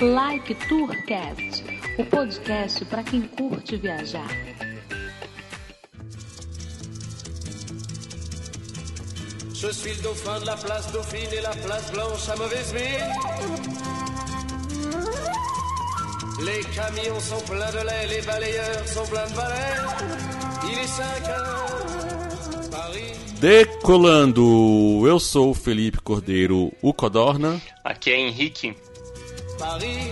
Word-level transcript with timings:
Like 0.00 0.54
Tourcast, 0.68 1.64
o 1.98 2.04
podcast 2.04 2.84
para 2.84 3.02
quem 3.02 3.22
curte 3.22 3.78
viajar. 3.78 4.28
Je 9.54 9.72
suis 9.72 9.94
le 9.94 10.02
dauphin 10.02 10.38
de 10.40 10.44
la 10.44 10.56
place 10.56 10.92
Dauphine 10.92 11.32
et 11.32 11.40
la 11.40 11.48
place 11.48 11.90
Blanche 11.92 12.28
à 12.28 12.36
mauvaise 12.36 12.74
mine. 12.74 13.10
Les 16.44 16.60
camions 16.74 17.20
sont 17.20 17.40
pleins 17.50 17.72
de 17.72 17.86
lait, 17.86 18.06
les 18.08 18.26
balayeurs 18.26 18.86
sont 18.88 19.06
pleins 19.06 19.26
de 19.26 19.34
balais. 19.34 19.76
Il 20.70 20.78
est 20.78 20.86
5 20.86 21.28
heures, 21.30 22.70
Paris. 22.70 23.14
Decolando, 23.40 25.06
eu 25.08 25.18
sou 25.18 25.50
o 25.50 25.54
Felipe 25.54 26.02
Cordeiro, 26.02 26.70
o 26.82 26.92
Codorna. 26.92 27.58
Aqui 27.82 28.10
é 28.10 28.20
Henrique. 28.20 28.74
Paris 29.58 30.10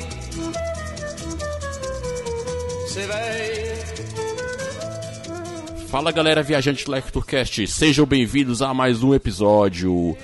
s'éveille. 2.88 3.74
Fala 5.88 6.10
galera 6.10 6.42
viajante 6.42 6.84
do 6.84 6.92
Lecturcast, 6.92 7.66
sejam 7.68 8.06
bem-vindos 8.06 8.62
a 8.62 8.72
mais 8.72 9.02
um 9.02 9.14
episódio. 9.14 10.16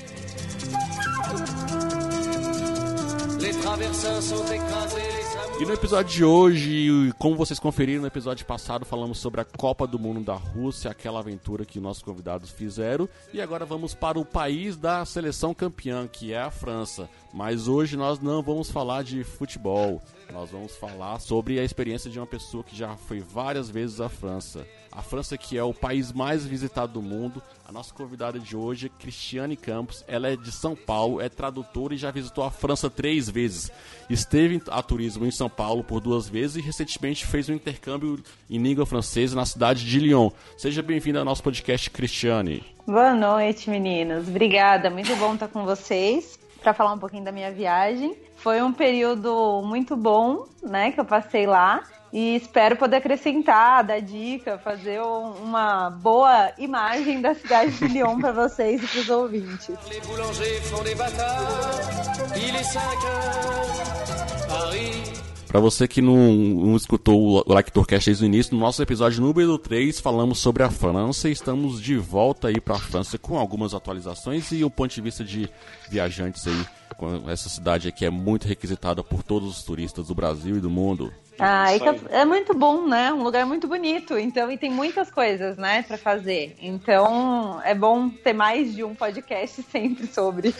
E 5.60 5.66
no 5.66 5.74
episódio 5.74 6.10
de 6.10 6.24
hoje, 6.24 7.12
como 7.19 7.37
vocês 7.37 7.59
conferiram 7.60 8.00
no 8.00 8.06
episódio 8.06 8.46
passado, 8.46 8.87
falamos 8.87 9.19
sobre 9.19 9.42
a 9.42 9.45
Copa 9.45 9.86
do 9.86 9.98
Mundo 9.98 10.23
da 10.23 10.34
Rússia, 10.34 10.91
aquela 10.91 11.19
aventura 11.19 11.66
que 11.66 11.78
nossos 11.78 12.02
convidados 12.02 12.48
fizeram. 12.48 13.06
E 13.30 13.42
agora 13.42 13.66
vamos 13.66 13.95
para 13.95 14.19
o 14.19 14.24
país 14.24 14.78
da 14.78 15.05
seleção 15.05 15.52
campeã, 15.52 16.09
que 16.09 16.33
é 16.33 16.41
a 16.41 16.50
França. 16.50 17.10
Mas 17.30 17.69
hoje 17.69 17.95
nós 17.95 18.19
não 18.19 18.42
vamos 18.42 18.70
falar 18.70 19.05
de 19.05 19.23
futebol. 19.23 20.00
Nós 20.33 20.50
vamos 20.50 20.75
falar 20.77 21.20
sobre 21.20 21.61
a 21.61 21.64
experiência 21.64 22.11
de 22.11 22.19
uma 22.19 22.27
pessoa 22.27 22.64
que 22.64 22.74
já 22.74 22.97
foi 22.97 23.20
várias 23.20 23.69
vezes 23.69 24.00
à 24.00 24.08
França. 24.08 24.67
A 24.92 25.02
França 25.02 25.38
que 25.38 25.56
é 25.56 25.62
o 25.62 25.72
país 25.72 26.12
mais 26.12 26.44
visitado 26.44 26.94
do 26.94 27.02
mundo. 27.02 27.41
A 27.64 27.70
nossa 27.70 27.94
convidada 27.94 28.41
de 28.41 28.56
hoje 28.56 28.86
é 28.86 29.02
Cristiane 29.02 29.56
Campos. 29.56 30.05
Ela 30.08 30.28
é 30.28 30.36
de 30.36 30.50
São 30.50 30.74
Paulo, 30.74 31.20
é 31.20 31.28
tradutora 31.28 31.94
e 31.94 31.96
já 31.96 32.10
visitou 32.10 32.42
a 32.42 32.50
França 32.50 32.91
três 32.91 33.30
vezes. 33.30 33.70
Esteve 34.08 34.61
a 34.68 34.83
turismo 34.83 35.24
em 35.24 35.30
São 35.30 35.48
Paulo 35.48 35.84
por 35.84 36.00
duas 36.00 36.28
vezes 36.28 36.56
e 36.56 36.61
recentemente 36.61 37.24
fez 37.24 37.48
um 37.48 37.55
intercâmbio 37.55 38.18
em 38.50 38.58
língua 38.58 38.84
francesa 38.84 39.36
na 39.36 39.46
cidade 39.46 39.86
de 39.86 40.00
Lyon. 40.00 40.30
Seja 40.58 40.83
bem-vinda 40.83 41.20
ao 41.20 41.24
nosso 41.24 41.42
podcast, 41.42 41.88
Cristiane. 41.91 42.64
Boa 42.84 43.14
noite, 43.14 43.70
meninos. 43.70 44.27
Obrigada, 44.27 44.91
muito 44.91 45.14
bom 45.16 45.34
estar 45.34 45.46
com 45.46 45.64
vocês 45.64 46.36
para 46.61 46.74
falar 46.74 46.94
um 46.94 46.98
pouquinho 46.98 47.24
da 47.24 47.30
minha 47.30 47.52
viagem. 47.52 48.16
Foi 48.36 48.61
um 48.61 48.72
período 48.72 49.62
muito 49.64 49.96
bom, 49.96 50.46
né, 50.62 50.91
que 50.91 50.98
eu 50.98 51.05
passei 51.05 51.46
lá 51.46 51.83
e 52.12 52.36
espero 52.36 52.77
poder 52.77 52.97
acrescentar, 52.97 53.84
dar 53.84 54.00
dica, 54.00 54.58
fazer 54.58 55.00
um- 55.00 55.33
uma 55.44 55.91
boa 55.91 56.52
imagem 56.58 57.20
da 57.20 57.34
cidade 57.34 57.72
de 57.72 57.86
Lyon 57.89 58.19
para 58.20 58.33
vocês 58.33 58.83
e 58.83 58.86
para 58.86 59.00
os 59.00 59.08
ouvintes. 59.08 59.69
Les 59.89 60.00
boulangers 60.06 60.67
font 60.70 60.83
des 60.84 60.94
bâtards. 60.97 62.36
Il 62.36 62.55
est 62.56 62.64
5 62.72 62.80
heures, 63.06 64.47
Paris. 64.48 65.20
Para 65.48 65.58
você 65.58 65.89
que 65.89 66.00
não, 66.00 66.14
não 66.33 66.77
escutou 66.77 67.44
o 67.44 67.52
Like 67.52 67.72
Tourcast 67.72 68.08
desde 68.08 68.22
o 68.24 68.27
início, 68.27 68.55
no 68.55 68.61
nosso 68.61 68.80
episódio 68.80 69.20
número 69.20 69.58
3 69.58 69.98
falamos 69.98 70.39
sobre 70.39 70.62
a 70.62 70.70
França 70.70 71.28
e 71.28 71.33
estamos 71.33 71.83
de 71.83 71.97
volta 71.97 72.47
aí 72.47 72.61
para 72.61 72.77
a 72.77 72.78
França 72.78 73.19
com 73.19 73.36
algumas 73.36 73.74
atualizações 73.74 74.52
e 74.52 74.62
o 74.62 74.70
ponto 74.70 74.95
de 74.95 75.00
vista 75.00 75.24
de 75.24 75.50
viajantes 75.91 76.47
aí, 76.47 76.64
com 76.97 77.28
essa 77.28 77.48
cidade 77.48 77.89
aqui 77.89 78.05
é 78.06 78.11
muito 78.11 78.47
requisitada 78.47 79.02
por 79.02 79.24
todos 79.24 79.48
os 79.58 79.64
turistas 79.64 80.06
do 80.06 80.14
Brasil 80.14 80.56
e 80.56 80.61
do 80.61 80.70
mundo. 80.70 81.12
Ah, 81.41 81.74
Isso 81.74 81.88
aí. 81.88 81.98
que 81.98 82.06
é 82.14 82.24
muito 82.24 82.52
bom, 82.55 82.86
né? 82.86 83.12
Um 83.12 83.22
lugar 83.22 83.46
muito 83.46 83.66
bonito. 83.66 84.19
Então, 84.19 84.51
e 84.51 84.58
tem 84.58 84.70
muitas 84.70 85.11
coisas, 85.11 85.56
né, 85.56 85.83
para 85.83 85.96
fazer. 85.96 86.55
Então, 86.61 87.61
é 87.64 87.74
bom 87.74 88.08
ter 88.11 88.33
mais 88.33 88.74
de 88.74 88.84
um 88.84 88.95
podcast 88.95 89.62
sempre 89.70 90.06
sobre. 90.06 90.55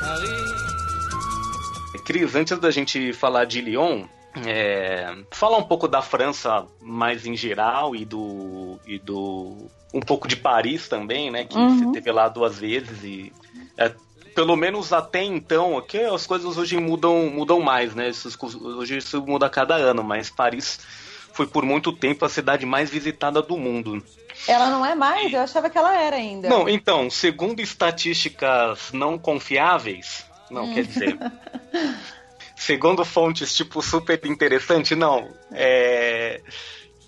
Paris. 0.00 0.50
Cris, 2.04 2.34
antes 2.34 2.58
da 2.58 2.70
gente 2.70 3.12
falar 3.12 3.44
de 3.44 3.60
Lyon, 3.60 4.04
é, 4.46 5.14
falar 5.30 5.58
um 5.58 5.62
pouco 5.62 5.86
da 5.86 6.02
França 6.02 6.66
mais 6.80 7.24
em 7.26 7.36
geral 7.36 7.94
e 7.94 8.04
do. 8.04 8.78
e 8.86 8.98
do. 8.98 9.56
um 9.94 10.00
pouco 10.00 10.26
de 10.26 10.36
Paris 10.36 10.88
também, 10.88 11.30
né? 11.30 11.44
Que 11.44 11.56
Uhum. 11.56 11.78
você 11.78 11.92
teve 11.92 12.10
lá 12.12 12.28
duas 12.28 12.58
vezes 12.58 13.02
e. 13.04 13.32
é, 13.78 13.92
pelo 14.40 14.56
menos 14.56 14.90
até 14.90 15.22
então, 15.22 15.76
aqui 15.76 15.98
as 15.98 16.26
coisas 16.26 16.56
hoje 16.56 16.74
mudam, 16.78 17.28
mudam 17.28 17.60
mais, 17.60 17.94
né? 17.94 18.08
Isso- 18.08 18.34
hoje 18.78 18.96
isso 18.96 19.22
muda 19.26 19.44
a 19.44 19.50
cada 19.50 19.74
ano, 19.74 20.02
mas 20.02 20.30
Paris 20.30 20.80
foi 21.34 21.46
por 21.46 21.62
muito 21.62 21.92
tempo 21.92 22.24
a 22.24 22.28
cidade 22.30 22.64
mais 22.64 22.88
visitada 22.88 23.42
do 23.42 23.58
mundo. 23.58 24.02
Ela 24.48 24.70
não 24.70 24.84
é 24.86 24.94
mais, 24.94 25.30
eu 25.30 25.40
achava 25.40 25.68
que 25.68 25.76
ela 25.76 25.94
era 25.94 26.16
ainda. 26.16 26.48
Não, 26.48 26.66
então, 26.66 27.10
segundo 27.10 27.60
estatísticas 27.60 28.90
não 28.94 29.18
confiáveis, 29.18 30.24
não, 30.50 30.72
quer 30.72 30.86
dizer, 30.86 31.18
segundo 32.56 33.04
fontes, 33.04 33.54
tipo, 33.54 33.82
super 33.82 34.18
interessante, 34.24 34.94
não, 34.94 35.28
é, 35.52 36.40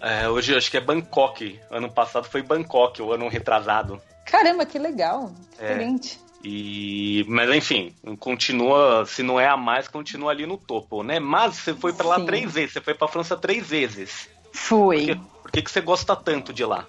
é, 0.02 0.28
hoje 0.28 0.54
acho 0.54 0.70
que 0.70 0.76
é 0.76 0.80
Bangkok, 0.82 1.58
ano 1.70 1.90
passado 1.90 2.28
foi 2.28 2.42
Bangkok, 2.42 3.00
o 3.00 3.10
ano 3.10 3.26
retrasado, 3.28 3.98
Caramba, 4.24 4.64
que 4.64 4.78
legal. 4.78 5.32
É. 5.58 5.72
Diferente. 5.72 6.18
E, 6.44 7.24
mas 7.28 7.50
enfim, 7.54 7.94
continua, 8.18 9.04
se 9.06 9.22
não 9.22 9.38
é 9.38 9.48
a 9.48 9.56
mais, 9.56 9.88
continua 9.88 10.30
ali 10.30 10.46
no 10.46 10.56
topo, 10.56 11.02
né, 11.02 11.20
mas 11.20 11.56
você 11.56 11.74
foi 11.74 11.92
pra 11.92 12.08
lá 12.08 12.16
Sim. 12.16 12.26
três 12.26 12.52
vezes, 12.52 12.72
você 12.72 12.80
foi 12.80 12.94
pra 12.94 13.08
França 13.08 13.36
três 13.36 13.68
vezes, 13.68 14.28
por 14.52 14.58
Fui. 14.58 15.06
que, 15.06 15.14
por 15.14 15.50
que, 15.50 15.62
que 15.62 15.70
você 15.70 15.80
gosta 15.80 16.16
tanto 16.16 16.52
de 16.52 16.64
lá? 16.64 16.86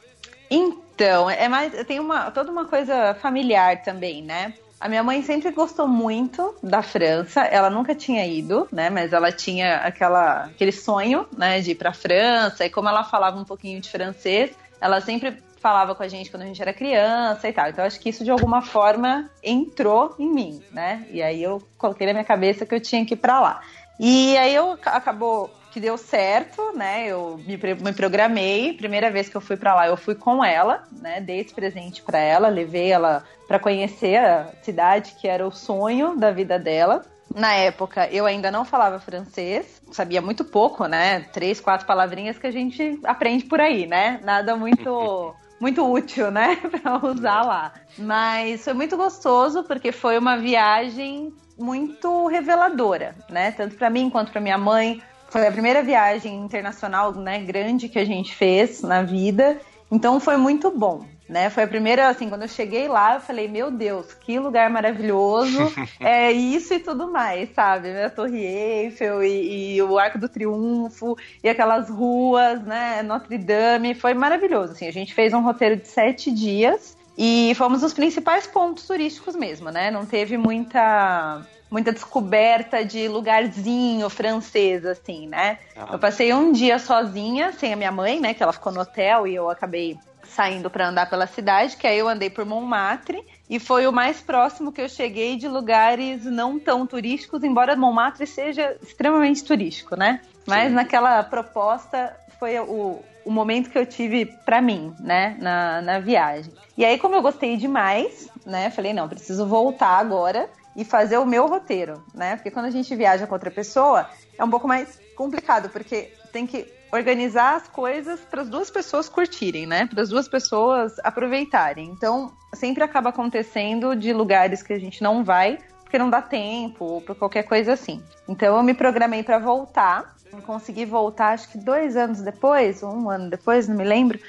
Então, 0.50 1.28
é 1.30 1.50
mais. 1.50 1.74
Tem 1.88 2.00
uma, 2.00 2.30
toda 2.30 2.52
uma 2.52 2.66
coisa 2.66 3.16
familiar 3.16 3.82
também, 3.82 4.22
né? 4.22 4.54
A 4.80 4.88
minha 4.88 5.04
mãe 5.04 5.24
sempre 5.24 5.50
gostou 5.52 5.88
muito 5.88 6.56
da 6.62 6.84
França. 6.84 7.42
Ela 7.42 7.70
nunca 7.70 7.96
tinha 7.96 8.26
ido, 8.28 8.68
né? 8.72 8.90
Mas 8.90 9.14
ela 9.14 9.32
tinha 9.32 9.78
aquela, 9.78 10.46
aquele 10.46 10.72
sonho, 10.72 11.26
né? 11.36 11.62
De 11.62 11.72
ir 11.72 11.76
pra 11.76 11.94
França. 11.94 12.66
E 12.66 12.70
como 12.70 12.90
ela 12.90 13.04
falava 13.04 13.40
um 13.40 13.46
pouquinho 13.46 13.80
de 13.82 13.90
francês, 13.90 14.52
ela 14.80 15.00
sempre 15.02 15.42
falava 15.64 15.96
com 15.96 16.04
a 16.04 16.08
gente 16.10 16.30
quando 16.30 16.44
a 16.44 16.46
gente 16.46 16.62
era 16.62 16.74
criança 16.74 17.48
e 17.48 17.54
tal. 17.54 17.70
Então, 17.70 17.86
acho 17.86 17.98
que 17.98 18.10
isso 18.10 18.26
de 18.26 18.30
alguma 18.30 18.62
forma 18.62 19.30
entrou 19.42 20.14
em 20.20 20.30
mim, 20.30 20.62
né? 20.74 21.08
E 21.10 21.24
aí 21.24 21.42
eu 21.42 21.64
coloquei 21.78 22.06
na 22.06 22.12
minha 22.12 22.26
cabeça 22.26 22.66
que 22.66 22.76
eu 22.76 22.82
tinha 22.82 23.06
que 23.06 23.14
ir 23.14 23.18
pra 23.18 23.40
lá. 23.40 23.62
E 23.98 24.36
aí 24.38 24.54
eu 24.54 24.78
acabou 24.86 25.50
que 25.72 25.80
deu 25.80 25.98
certo, 25.98 26.74
né? 26.76 27.08
Eu 27.08 27.40
me, 27.48 27.58
me 27.58 27.94
programei. 27.94 28.74
Primeira 28.74 29.10
vez 29.10 29.30
que 29.30 29.38
eu 29.38 29.42
fui 29.42 29.56
pra 29.56 29.74
lá, 29.74 29.88
eu 29.88 29.96
fui 29.96 30.16
com 30.16 30.44
ela, 30.44 30.84
né? 30.92 31.22
Dei 31.22 31.40
esse 31.40 31.54
presente 31.54 32.04
pra 32.04 32.20
ela, 32.20 32.50
levei 32.50 32.92
ela 32.92 33.24
pra 33.48 33.58
conhecer 33.58 34.18
a 34.18 34.50
cidade 34.62 35.16
que 35.20 35.30
era 35.30 35.48
o 35.48 35.52
sonho 35.52 36.18
da 36.18 36.30
vida 36.30 36.60
dela. 36.60 37.06
Na 37.34 37.54
época, 37.54 38.08
eu 38.12 38.26
ainda 38.26 38.52
não 38.52 38.66
falava 38.66 39.00
francês, 39.00 39.82
sabia 39.92 40.22
muito 40.22 40.44
pouco, 40.44 40.86
né? 40.88 41.22
Três, 41.32 41.60
quatro 41.62 41.88
palavrinhas 41.88 42.38
que 42.38 42.46
a 42.46 42.52
gente 42.52 43.00
aprende 43.06 43.46
por 43.46 43.62
aí, 43.62 43.88
né? 43.88 44.20
Nada 44.24 44.56
muito 44.56 45.34
muito 45.64 45.90
útil, 45.90 46.30
né, 46.30 46.58
para 46.68 47.06
usar 47.06 47.42
lá. 47.42 47.74
Mas 47.98 48.66
foi 48.66 48.74
muito 48.74 48.98
gostoso 48.98 49.64
porque 49.64 49.94
foi 49.94 50.18
uma 50.18 50.38
viagem 50.38 51.34
muito 51.58 52.28
reveladora, 52.28 53.16
né? 53.30 53.52
Tanto 53.52 53.78
para 53.78 53.90
mim 53.90 54.10
quanto 54.10 54.30
para 54.34 54.42
minha 54.42 54.58
mãe. 54.58 55.02
Foi 55.30 55.48
a 55.48 55.52
primeira 55.52 55.82
viagem 55.82 56.36
internacional, 56.36 57.14
né, 57.14 57.40
grande 57.40 57.88
que 57.88 57.98
a 57.98 58.04
gente 58.04 58.36
fez 58.36 58.82
na 58.82 59.04
vida. 59.04 59.58
Então 59.90 60.20
foi 60.20 60.36
muito 60.36 60.70
bom, 60.70 61.06
né? 61.28 61.50
Foi 61.50 61.64
a 61.64 61.68
primeira, 61.68 62.08
assim, 62.08 62.30
quando 62.30 62.44
eu 62.44 62.48
cheguei 62.48 62.88
lá, 62.88 63.16
eu 63.16 63.22
falei, 63.22 63.48
meu 63.48 63.72
Deus, 63.72 64.14
que 64.14 64.38
lugar 64.40 64.70
maravilhoso, 64.70 65.74
é 66.00 66.32
isso 66.32 66.74
e 66.74 66.80
tudo 66.80 67.12
mais, 67.12 67.50
sabe? 67.54 67.90
A 68.02 68.10
Torre 68.10 68.44
Eiffel 68.44 69.24
e, 69.24 69.76
e 69.76 69.82
o 69.82 69.98
Arco 69.98 70.18
do 70.18 70.30
Triunfo 70.30 71.18
e 71.44 71.50
aquelas 71.50 71.90
ruas, 71.90 72.62
né? 72.64 73.02
Notre 73.04 73.38
Dame, 73.38 73.94
foi 73.94 74.14
maravilhoso, 74.14 74.74
assim. 74.74 74.88
A 74.88 74.94
gente 74.94 75.14
fez 75.14 75.34
um 75.34 75.42
roteiro 75.42 75.78
de 75.78 75.88
sete 75.88 76.32
dias 76.32 76.98
e 77.18 77.54
fomos 77.56 77.82
nos 77.82 77.94
principais 77.94 78.48
pontos 78.48 78.86
turísticos 78.86 79.36
mesmo, 79.36 79.70
né? 79.70 79.92
Não 79.92 80.06
teve 80.06 80.38
muita 80.38 81.46
muita 81.70 81.92
descoberta 81.92 82.86
de 82.86 83.08
lugarzinho 83.08 84.08
francês, 84.08 84.86
assim, 84.86 85.28
né? 85.28 85.58
Ah. 85.76 85.90
Eu 85.94 85.98
passei 85.98 86.32
um 86.32 86.52
dia 86.52 86.78
sozinha, 86.78 87.52
sem 87.52 87.74
a 87.74 87.76
minha 87.76 87.92
mãe, 87.92 88.20
né? 88.20 88.36
Que 88.36 88.44
ela 88.44 88.54
ficou 88.54 88.72
no 88.72 88.82
hotel 88.82 89.26
e 89.26 89.34
eu 89.34 89.50
acabei 89.50 89.98
saindo 90.34 90.70
para 90.70 90.90
andar 90.90 91.10
pela 91.10 91.28
cidade, 91.28 91.78
que 91.78 91.88
aí 91.88 91.98
eu 91.98 92.08
andei 92.08 92.30
por 92.30 92.46
Montmartre 92.46 93.24
e 93.50 93.60
foi 93.60 93.88
o 93.88 93.92
mais 93.92 94.22
próximo 94.22 94.72
que 94.72 94.82
eu 94.82 94.90
cheguei 94.90 95.36
de 95.36 95.48
lugares 95.48 96.26
não 96.26 96.60
tão 96.60 96.86
turísticos, 96.86 97.44
embora 97.44 97.76
Montmartre 97.76 98.26
seja 98.28 98.76
extremamente 98.82 99.44
turístico, 99.44 99.96
né? 99.96 100.22
Mas 100.48 100.70
Sim. 100.70 100.76
naquela 100.76 101.24
proposta 101.24 102.16
foi 102.40 102.60
o, 102.60 103.00
o 103.24 103.32
momento 103.32 103.70
que 103.70 103.78
eu 103.78 103.86
tive 103.86 104.26
para 104.26 104.62
mim, 104.62 104.94
né, 105.00 105.38
na, 105.40 105.82
na 105.82 106.00
viagem. 106.00 106.52
E 106.78 106.84
aí, 106.84 106.98
como 106.98 107.16
eu 107.16 107.22
gostei 107.22 107.56
demais, 107.56 108.28
né, 108.46 108.70
falei, 108.70 108.94
não, 108.94 109.08
preciso 109.08 109.46
voltar 109.46 109.98
agora. 109.98 110.50
e 110.76 110.84
fazer 110.84 111.20
o 111.20 111.26
meu 111.26 111.46
roteiro, 111.48 112.04
né? 112.14 112.36
Porque 112.36 112.50
quando 112.50 112.66
a 112.66 112.72
gente 112.72 112.96
viaja 112.96 113.28
com 113.28 113.34
outra 113.36 113.52
pessoa, 113.52 114.10
é 114.38 114.44
um 114.44 114.50
pouco 114.50 114.68
mais 114.68 115.00
complicado, 115.16 115.70
porque 115.70 116.12
tem 116.32 116.48
que 116.48 116.68
organizar 116.94 117.56
as 117.56 117.68
coisas 117.68 118.20
para 118.20 118.44
as 118.44 118.50
duas 118.50 118.70
pessoas 118.70 119.10
curtirem, 119.10 119.66
né? 119.66 119.88
Para 119.88 120.04
as 120.04 120.10
duas 120.10 120.28
pessoas 120.28 120.94
aproveitarem. 121.04 121.90
Então, 121.90 122.32
sempre 122.54 122.84
acaba 122.84 123.10
acontecendo 123.10 123.96
de 123.96 124.14
lugares 124.14 124.62
que 124.62 124.72
a 124.72 124.80
gente 124.80 125.02
não 125.02 125.24
vai 125.24 125.58
porque 125.82 125.98
não 125.98 126.10
dá 126.10 126.22
tempo 126.22 126.86
ou 126.86 127.02
por 127.02 127.16
qualquer 127.16 127.44
coisa 127.44 127.74
assim. 127.74 128.02
Então, 128.28 128.56
eu 128.56 128.64
me 128.64 128.74
programei 128.74 129.24
para 129.24 129.40
voltar. 129.40 130.16
Consegui 130.46 130.86
voltar, 130.86 131.34
acho 131.34 131.50
que 131.50 131.58
dois 131.60 131.96
anos 131.96 132.22
depois, 132.22 132.82
um 132.82 133.10
ano 133.10 133.30
depois, 133.30 133.68
não 133.68 133.76
me 133.76 133.84
lembro 133.84 134.20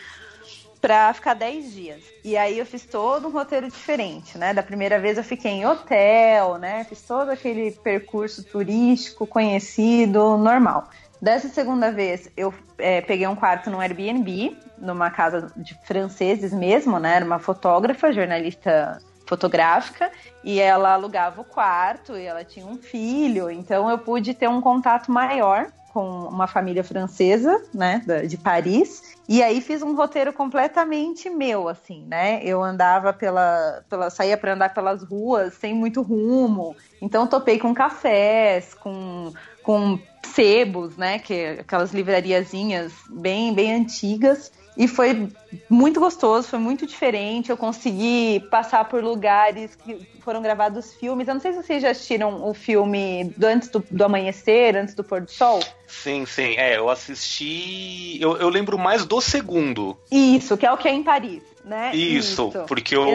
para 0.84 1.14
ficar 1.14 1.32
10 1.32 1.72
dias. 1.72 2.02
E 2.22 2.36
aí 2.36 2.58
eu 2.58 2.66
fiz 2.66 2.84
todo 2.84 3.28
um 3.28 3.30
roteiro 3.30 3.66
diferente, 3.68 4.36
né? 4.36 4.52
Da 4.52 4.62
primeira 4.62 4.98
vez 4.98 5.16
eu 5.16 5.24
fiquei 5.24 5.50
em 5.50 5.64
hotel, 5.64 6.58
né? 6.58 6.84
Fiz 6.84 7.00
todo 7.00 7.30
aquele 7.30 7.70
percurso 7.70 8.44
turístico 8.44 9.26
conhecido, 9.26 10.36
normal. 10.36 10.90
Dessa 11.24 11.48
segunda 11.48 11.90
vez, 11.90 12.30
eu 12.36 12.52
é, 12.76 13.00
peguei 13.00 13.26
um 13.26 13.34
quarto 13.34 13.70
no 13.70 13.80
Airbnb, 13.80 14.54
numa 14.76 15.10
casa 15.10 15.50
de 15.56 15.74
franceses 15.86 16.52
mesmo, 16.52 16.98
né? 16.98 17.16
Era 17.16 17.24
uma 17.24 17.38
fotógrafa, 17.38 18.12
jornalista 18.12 19.00
fotográfica, 19.26 20.12
e 20.44 20.60
ela 20.60 20.92
alugava 20.92 21.40
o 21.40 21.44
quarto 21.44 22.14
e 22.14 22.26
ela 22.26 22.44
tinha 22.44 22.66
um 22.66 22.76
filho, 22.76 23.50
então 23.50 23.88
eu 23.88 23.96
pude 23.96 24.34
ter 24.34 24.48
um 24.48 24.60
contato 24.60 25.10
maior 25.10 25.68
com 25.94 26.06
uma 26.06 26.46
família 26.46 26.84
francesa, 26.84 27.64
né, 27.72 28.02
de 28.26 28.36
Paris, 28.36 29.16
e 29.26 29.42
aí 29.42 29.62
fiz 29.62 29.80
um 29.80 29.94
roteiro 29.94 30.32
completamente 30.32 31.30
meu, 31.30 31.68
assim, 31.68 32.04
né? 32.06 32.44
Eu 32.44 32.62
andava 32.62 33.14
pela, 33.14 33.82
pela 33.88 34.10
saía 34.10 34.36
para 34.36 34.52
andar 34.52 34.74
pelas 34.74 35.02
ruas 35.02 35.54
sem 35.54 35.72
muito 35.72 36.02
rumo, 36.02 36.76
então 37.00 37.26
topei 37.26 37.58
com 37.58 37.72
cafés, 37.72 38.74
com 38.74 39.32
com 39.64 39.98
sebos, 40.26 40.96
né? 40.96 41.18
Que 41.18 41.58
aquelas 41.60 41.92
livrariazinhas 41.92 42.92
bem, 43.10 43.54
bem 43.54 43.74
antigas. 43.74 44.52
E 44.76 44.88
foi 44.88 45.28
muito 45.70 46.00
gostoso, 46.00 46.48
foi 46.48 46.58
muito 46.58 46.84
diferente. 46.84 47.48
Eu 47.50 47.56
consegui 47.56 48.40
passar 48.50 48.84
por 48.88 49.04
lugares 49.04 49.76
que 49.76 50.00
foram 50.20 50.42
gravados 50.42 50.94
filmes. 50.94 51.28
Eu 51.28 51.34
não 51.34 51.40
sei 51.40 51.52
se 51.52 51.62
vocês 51.62 51.80
já 51.80 51.90
assistiram 51.90 52.44
o 52.48 52.52
filme 52.52 53.32
do 53.36 53.46
antes 53.46 53.68
do, 53.68 53.84
do 53.88 54.04
amanhecer, 54.04 54.76
antes 54.76 54.94
do 54.94 55.04
pôr 55.04 55.20
do 55.20 55.30
sol. 55.30 55.60
Sim, 55.86 56.26
sim. 56.26 56.54
É, 56.56 56.76
eu 56.76 56.90
assisti. 56.90 58.18
Eu, 58.20 58.36
eu 58.36 58.48
lembro 58.48 58.76
mais 58.76 59.04
do 59.04 59.20
segundo. 59.20 59.96
Isso, 60.10 60.56
que 60.56 60.66
é 60.66 60.72
o 60.72 60.76
que 60.76 60.88
é 60.88 60.92
em 60.92 61.04
Paris 61.04 61.53
né? 61.64 61.94
Isso, 61.94 62.48
Isso. 62.48 62.64
porque 62.68 62.96
o, 62.96 63.06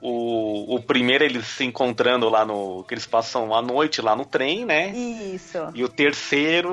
o, 0.00 0.74
o 0.74 0.82
primeiro 0.82 1.24
eles 1.24 1.46
se 1.46 1.64
encontrando 1.64 2.28
lá 2.28 2.44
no. 2.44 2.84
que 2.84 2.94
eles 2.94 3.06
passam 3.06 3.54
a 3.54 3.62
noite 3.62 4.02
lá 4.02 4.16
no 4.16 4.24
trem, 4.24 4.64
né? 4.64 4.90
Isso. 4.90 5.58
E 5.74 5.84
o 5.84 5.88
terceiro. 5.88 6.72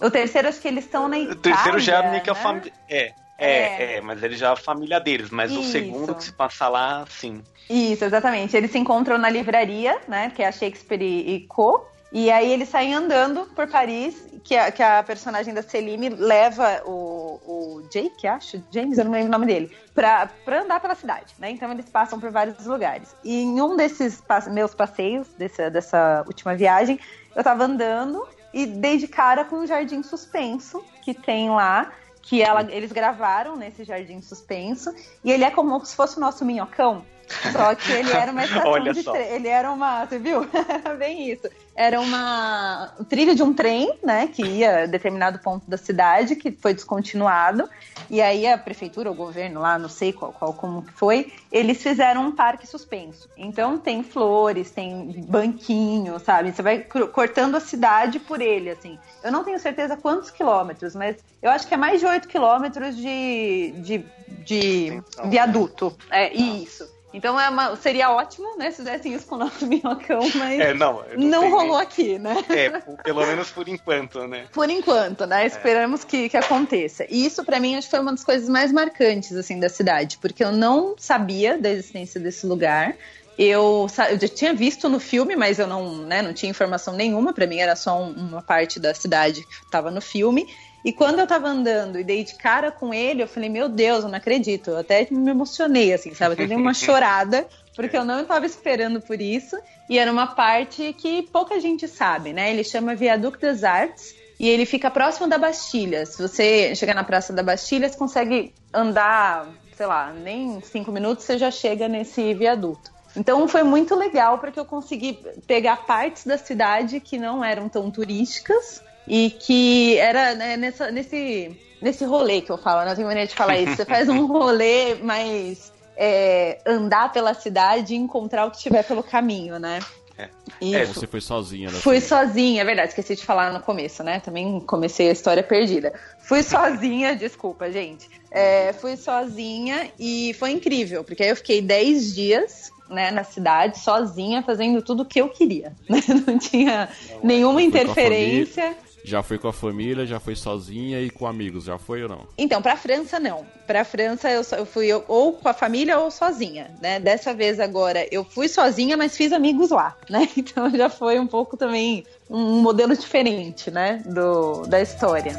O 0.00 0.10
terceiro 0.10 0.48
acho 0.48 0.60
que 0.60 0.68
eles 0.68 0.84
estão 0.84 1.08
na 1.08 1.18
Itália. 1.18 1.36
O 1.36 1.40
terceiro 1.40 1.78
já 1.78 2.02
é 2.02 2.10
meio 2.10 2.22
que 2.22 2.30
a 2.30 2.34
né? 2.34 2.40
família. 2.40 2.72
É. 2.88 3.12
É, 3.38 3.46
é, 3.46 3.96
é, 3.96 4.00
mas 4.00 4.22
ele 4.22 4.36
já 4.36 4.50
é 4.50 4.52
a 4.52 4.56
família 4.56 5.00
deles, 5.00 5.30
mas 5.30 5.50
Isso. 5.50 5.60
o 5.60 5.64
segundo 5.64 6.14
que 6.14 6.22
se 6.22 6.32
passa 6.32 6.68
lá, 6.68 7.04
sim. 7.08 7.42
Isso, 7.68 8.04
exatamente. 8.04 8.56
Eles 8.56 8.70
se 8.70 8.78
encontram 8.78 9.18
na 9.18 9.28
livraria, 9.28 9.98
né? 10.06 10.30
Que 10.30 10.44
é 10.44 10.48
a 10.48 10.52
Shakespeare 10.52 11.02
e 11.02 11.40
Co. 11.48 11.84
E 12.12 12.30
aí 12.30 12.52
eles 12.52 12.68
saem 12.68 12.94
andando 12.94 13.46
por 13.54 13.66
Paris, 13.66 14.28
que 14.44 14.54
a, 14.54 14.70
que 14.70 14.82
a 14.82 15.02
personagem 15.02 15.54
da 15.54 15.62
Celine 15.62 16.10
leva 16.10 16.82
o, 16.84 17.40
o 17.46 17.82
Jake, 17.88 18.26
acho, 18.26 18.62
James, 18.70 18.98
eu 18.98 19.04
não 19.04 19.12
lembro 19.12 19.28
o 19.28 19.32
nome 19.32 19.46
dele, 19.46 19.74
pra, 19.94 20.28
pra 20.44 20.62
andar 20.62 20.78
pela 20.78 20.94
cidade, 20.94 21.34
né? 21.38 21.50
Então 21.50 21.70
eles 21.72 21.88
passam 21.88 22.20
por 22.20 22.30
vários 22.30 22.66
lugares. 22.66 23.16
E 23.24 23.42
em 23.42 23.60
um 23.62 23.76
desses 23.76 24.22
meus 24.48 24.74
passeios, 24.74 25.28
dessa, 25.38 25.70
dessa 25.70 26.22
última 26.26 26.54
viagem, 26.54 27.00
eu 27.34 27.42
tava 27.42 27.64
andando 27.64 28.26
e 28.52 28.66
dei 28.66 28.98
de 28.98 29.08
cara 29.08 29.44
com 29.46 29.56
um 29.56 29.66
jardim 29.66 30.02
suspenso 30.02 30.84
que 31.02 31.14
tem 31.14 31.48
lá, 31.48 31.92
que 32.20 32.42
ela, 32.42 32.62
eles 32.70 32.92
gravaram 32.92 33.56
nesse 33.56 33.84
jardim 33.84 34.20
suspenso, 34.20 34.94
e 35.24 35.32
ele 35.32 35.44
é 35.44 35.50
como 35.50 35.82
se 35.84 35.96
fosse 35.96 36.18
o 36.18 36.20
nosso 36.20 36.44
minhocão. 36.44 37.04
Só 37.52 37.74
que 37.74 37.92
ele 37.92 38.10
era 38.12 38.32
uma 38.32 38.44
estação 38.44 38.70
Olha 38.70 38.92
de 38.92 39.02
trem. 39.02 39.26
Ele 39.28 39.48
era 39.48 39.70
uma. 39.70 40.04
Você 40.04 40.18
viu? 40.18 40.46
Bem 40.98 41.30
isso. 41.30 41.48
Era 41.74 42.00
uma 42.00 42.92
trilha 43.08 43.34
de 43.34 43.42
um 43.42 43.52
trem, 43.52 43.98
né? 44.02 44.26
Que 44.26 44.42
ia 44.42 44.84
a 44.84 44.86
determinado 44.86 45.38
ponto 45.38 45.68
da 45.68 45.76
cidade, 45.76 46.36
que 46.36 46.50
foi 46.50 46.74
descontinuado. 46.74 47.68
E 48.10 48.20
aí 48.20 48.46
a 48.46 48.58
prefeitura, 48.58 49.10
o 49.10 49.14
governo 49.14 49.60
lá, 49.60 49.78
não 49.78 49.88
sei 49.88 50.12
qual, 50.12 50.32
qual 50.32 50.52
como 50.52 50.82
que 50.82 50.92
foi, 50.92 51.32
eles 51.50 51.82
fizeram 51.82 52.26
um 52.26 52.32
parque 52.32 52.66
suspenso. 52.66 53.28
Então 53.36 53.78
tem 53.78 54.02
flores, 54.02 54.70
tem 54.70 55.24
banquinho, 55.26 56.18
sabe? 56.20 56.52
Você 56.52 56.62
vai 56.62 56.80
cortando 57.12 57.54
a 57.54 57.60
cidade 57.60 58.18
por 58.18 58.40
ele, 58.40 58.70
assim. 58.70 58.98
Eu 59.24 59.32
não 59.32 59.44
tenho 59.44 59.58
certeza 59.58 59.96
quantos 59.96 60.30
quilômetros, 60.30 60.94
mas 60.94 61.16
eu 61.40 61.50
acho 61.50 61.66
que 61.66 61.74
é 61.74 61.76
mais 61.76 62.00
de 62.00 62.06
8 62.06 62.28
quilômetros 62.28 62.96
de, 62.96 63.72
de, 63.78 64.04
de 64.44 65.02
viaduto. 65.24 65.96
É, 66.10 66.32
isso. 66.34 66.86
Então 67.12 67.38
é 67.38 67.48
uma, 67.48 67.76
seria 67.76 68.10
ótimo, 68.10 68.56
né, 68.56 68.70
se 68.70 68.78
fizessem 68.78 69.12
isso 69.12 69.26
com 69.26 69.34
o 69.34 69.38
nosso 69.38 69.64
minhocão, 69.66 70.20
mas 70.34 70.60
é, 70.60 70.74
não, 70.74 71.04
não, 71.16 71.28
não 71.28 71.50
rolou 71.50 71.78
nem... 71.78 71.82
aqui, 71.82 72.18
né? 72.18 72.36
É, 72.48 72.70
pelo 73.02 73.26
menos 73.26 73.50
por 73.50 73.68
enquanto, 73.68 74.26
né? 74.26 74.46
Por 74.52 74.70
enquanto, 74.70 75.26
né? 75.26 75.46
Esperamos 75.46 76.02
é. 76.02 76.06
que, 76.06 76.28
que 76.28 76.36
aconteça. 76.36 77.04
E 77.08 77.24
isso 77.26 77.44
para 77.44 77.60
mim 77.60 77.76
acho 77.76 77.86
que 77.86 77.90
foi 77.90 78.00
uma 78.00 78.12
das 78.12 78.24
coisas 78.24 78.48
mais 78.48 78.72
marcantes 78.72 79.36
assim 79.36 79.60
da 79.60 79.68
cidade, 79.68 80.18
porque 80.18 80.42
eu 80.42 80.52
não 80.52 80.94
sabia 80.98 81.58
da 81.58 81.70
existência 81.70 82.20
desse 82.20 82.46
lugar. 82.46 82.96
Eu, 83.38 83.86
eu 84.10 84.20
já 84.20 84.28
tinha 84.28 84.54
visto 84.54 84.88
no 84.88 85.00
filme, 85.00 85.34
mas 85.36 85.58
eu 85.58 85.66
não, 85.66 85.96
né, 85.96 86.20
não 86.20 86.34
tinha 86.34 86.50
informação 86.50 86.94
nenhuma. 86.94 87.32
Para 87.32 87.46
mim 87.46 87.58
era 87.58 87.74
só 87.74 88.00
um, 88.00 88.10
uma 88.12 88.42
parte 88.42 88.78
da 88.78 88.94
cidade 88.94 89.42
que 89.42 89.64
estava 89.64 89.90
no 89.90 90.00
filme. 90.00 90.46
E 90.84 90.92
quando 90.92 91.20
eu 91.20 91.26
tava 91.26 91.48
andando 91.48 91.98
e 91.98 92.04
dei 92.04 92.24
de 92.24 92.34
cara 92.34 92.70
com 92.72 92.92
ele, 92.92 93.22
eu 93.22 93.28
falei, 93.28 93.48
meu 93.48 93.68
Deus, 93.68 94.02
eu 94.02 94.08
não 94.08 94.18
acredito. 94.18 94.70
Eu 94.70 94.78
até 94.78 95.06
me 95.10 95.30
emocionei, 95.30 95.92
assim, 95.92 96.12
sabe? 96.12 96.42
Eu 96.42 96.48
dei 96.48 96.56
uma 96.56 96.74
chorada, 96.74 97.46
porque 97.76 97.96
eu 97.96 98.04
não 98.04 98.22
estava 98.22 98.44
esperando 98.44 99.00
por 99.00 99.20
isso. 99.20 99.56
E 99.88 99.98
era 99.98 100.10
uma 100.10 100.26
parte 100.26 100.92
que 100.94 101.22
pouca 101.22 101.60
gente 101.60 101.86
sabe, 101.86 102.32
né? 102.32 102.50
Ele 102.50 102.64
chama 102.64 102.96
Viaduct 102.96 103.40
des 103.40 103.62
Arts 103.62 104.14
e 104.40 104.48
ele 104.48 104.66
fica 104.66 104.90
próximo 104.90 105.28
da 105.28 105.38
Bastilha. 105.38 106.04
Se 106.04 106.20
você 106.20 106.74
chegar 106.74 106.94
na 106.94 107.04
Praça 107.04 107.32
da 107.32 107.44
Bastilha, 107.44 107.88
você 107.88 107.96
consegue 107.96 108.52
andar, 108.74 109.48
sei 109.76 109.86
lá, 109.86 110.12
nem 110.12 110.60
cinco 110.62 110.90
minutos, 110.90 111.24
você 111.24 111.38
já 111.38 111.50
chega 111.50 111.86
nesse 111.86 112.34
viaduto. 112.34 112.90
Então 113.14 113.46
foi 113.46 113.62
muito 113.62 113.94
legal 113.94 114.38
porque 114.38 114.58
eu 114.58 114.64
consegui 114.64 115.18
pegar 115.46 115.84
partes 115.86 116.24
da 116.24 116.38
cidade 116.38 116.98
que 116.98 117.18
não 117.18 117.44
eram 117.44 117.68
tão 117.68 117.90
turísticas 117.90 118.82
e 119.06 119.30
que 119.30 119.98
era 119.98 120.34
né, 120.34 120.56
nessa, 120.56 120.90
nesse, 120.90 121.56
nesse 121.80 122.04
rolê 122.04 122.40
que 122.40 122.50
eu 122.50 122.58
falo, 122.58 122.80
não 122.80 122.88
né? 122.88 122.94
tenho 122.94 123.06
maneira 123.06 123.28
de 123.28 123.34
falar 123.34 123.58
isso. 123.58 123.76
Você 123.76 123.84
faz 123.84 124.08
um 124.08 124.26
rolê 124.30 124.94
mais 124.96 125.72
é, 125.96 126.58
andar 126.66 127.12
pela 127.12 127.34
cidade 127.34 127.94
e 127.94 127.96
encontrar 127.96 128.46
o 128.46 128.50
que 128.50 128.56
estiver 128.56 128.84
pelo 128.84 129.02
caminho, 129.02 129.58
né? 129.58 129.80
É. 130.18 130.28
é, 130.74 130.84
você 130.84 131.06
foi 131.06 131.20
sozinha, 131.20 131.70
né? 131.70 131.78
Fui 131.78 132.00
sozinha, 132.00 132.62
é 132.62 132.64
verdade, 132.64 132.88
esqueci 132.88 133.16
de 133.16 133.24
falar 133.24 133.52
no 133.52 133.60
começo, 133.60 134.04
né? 134.04 134.20
Também 134.20 134.60
comecei 134.60 135.08
a 135.08 135.12
história 135.12 135.42
perdida. 135.42 135.92
Fui 136.20 136.42
sozinha, 136.42 137.16
desculpa, 137.16 137.70
gente. 137.70 138.08
É, 138.30 138.72
fui 138.72 138.96
sozinha 138.96 139.90
e 139.98 140.34
foi 140.38 140.50
incrível, 140.52 141.02
porque 141.02 141.22
aí 141.22 141.30
eu 141.30 141.36
fiquei 141.36 141.60
10 141.60 142.14
dias 142.14 142.70
né, 142.88 143.10
na 143.10 143.24
cidade, 143.24 143.78
sozinha, 143.78 144.42
fazendo 144.42 144.82
tudo 144.82 145.02
o 145.02 145.06
que 145.06 145.20
eu 145.20 145.28
queria. 145.28 145.72
Né? 145.88 146.00
Não 146.26 146.38
tinha 146.38 146.88
nenhuma 147.22 147.62
interferência. 147.62 148.76
Já 149.04 149.22
foi 149.22 149.38
com 149.38 149.48
a 149.48 149.52
família, 149.52 150.06
já 150.06 150.20
foi 150.20 150.36
sozinha 150.36 151.00
e 151.00 151.10
com 151.10 151.26
amigos, 151.26 151.64
já 151.64 151.78
foi 151.78 152.02
ou 152.02 152.08
não? 152.08 152.26
Então, 152.38 152.62
para 152.62 152.76
França 152.76 153.18
não. 153.18 153.44
Para 153.66 153.84
França 153.84 154.30
eu, 154.30 154.42
eu 154.56 154.66
fui 154.66 154.88
ou 155.08 155.32
com 155.32 155.48
a 155.48 155.54
família 155.54 155.98
ou 155.98 156.10
sozinha, 156.10 156.70
né? 156.80 157.00
Dessa 157.00 157.34
vez 157.34 157.58
agora 157.58 158.06
eu 158.10 158.24
fui 158.24 158.48
sozinha, 158.48 158.96
mas 158.96 159.16
fiz 159.16 159.32
amigos 159.32 159.70
lá, 159.70 159.96
né? 160.08 160.28
Então 160.42 160.68
já 160.70 160.88
foi 160.90 161.18
um 161.18 161.26
pouco 161.26 161.56
também 161.56 162.04
um 162.28 162.60
modelo 162.60 162.96
diferente, 162.96 163.70
né, 163.70 164.02
do 164.06 164.62
da 164.66 164.80
história. 164.80 165.38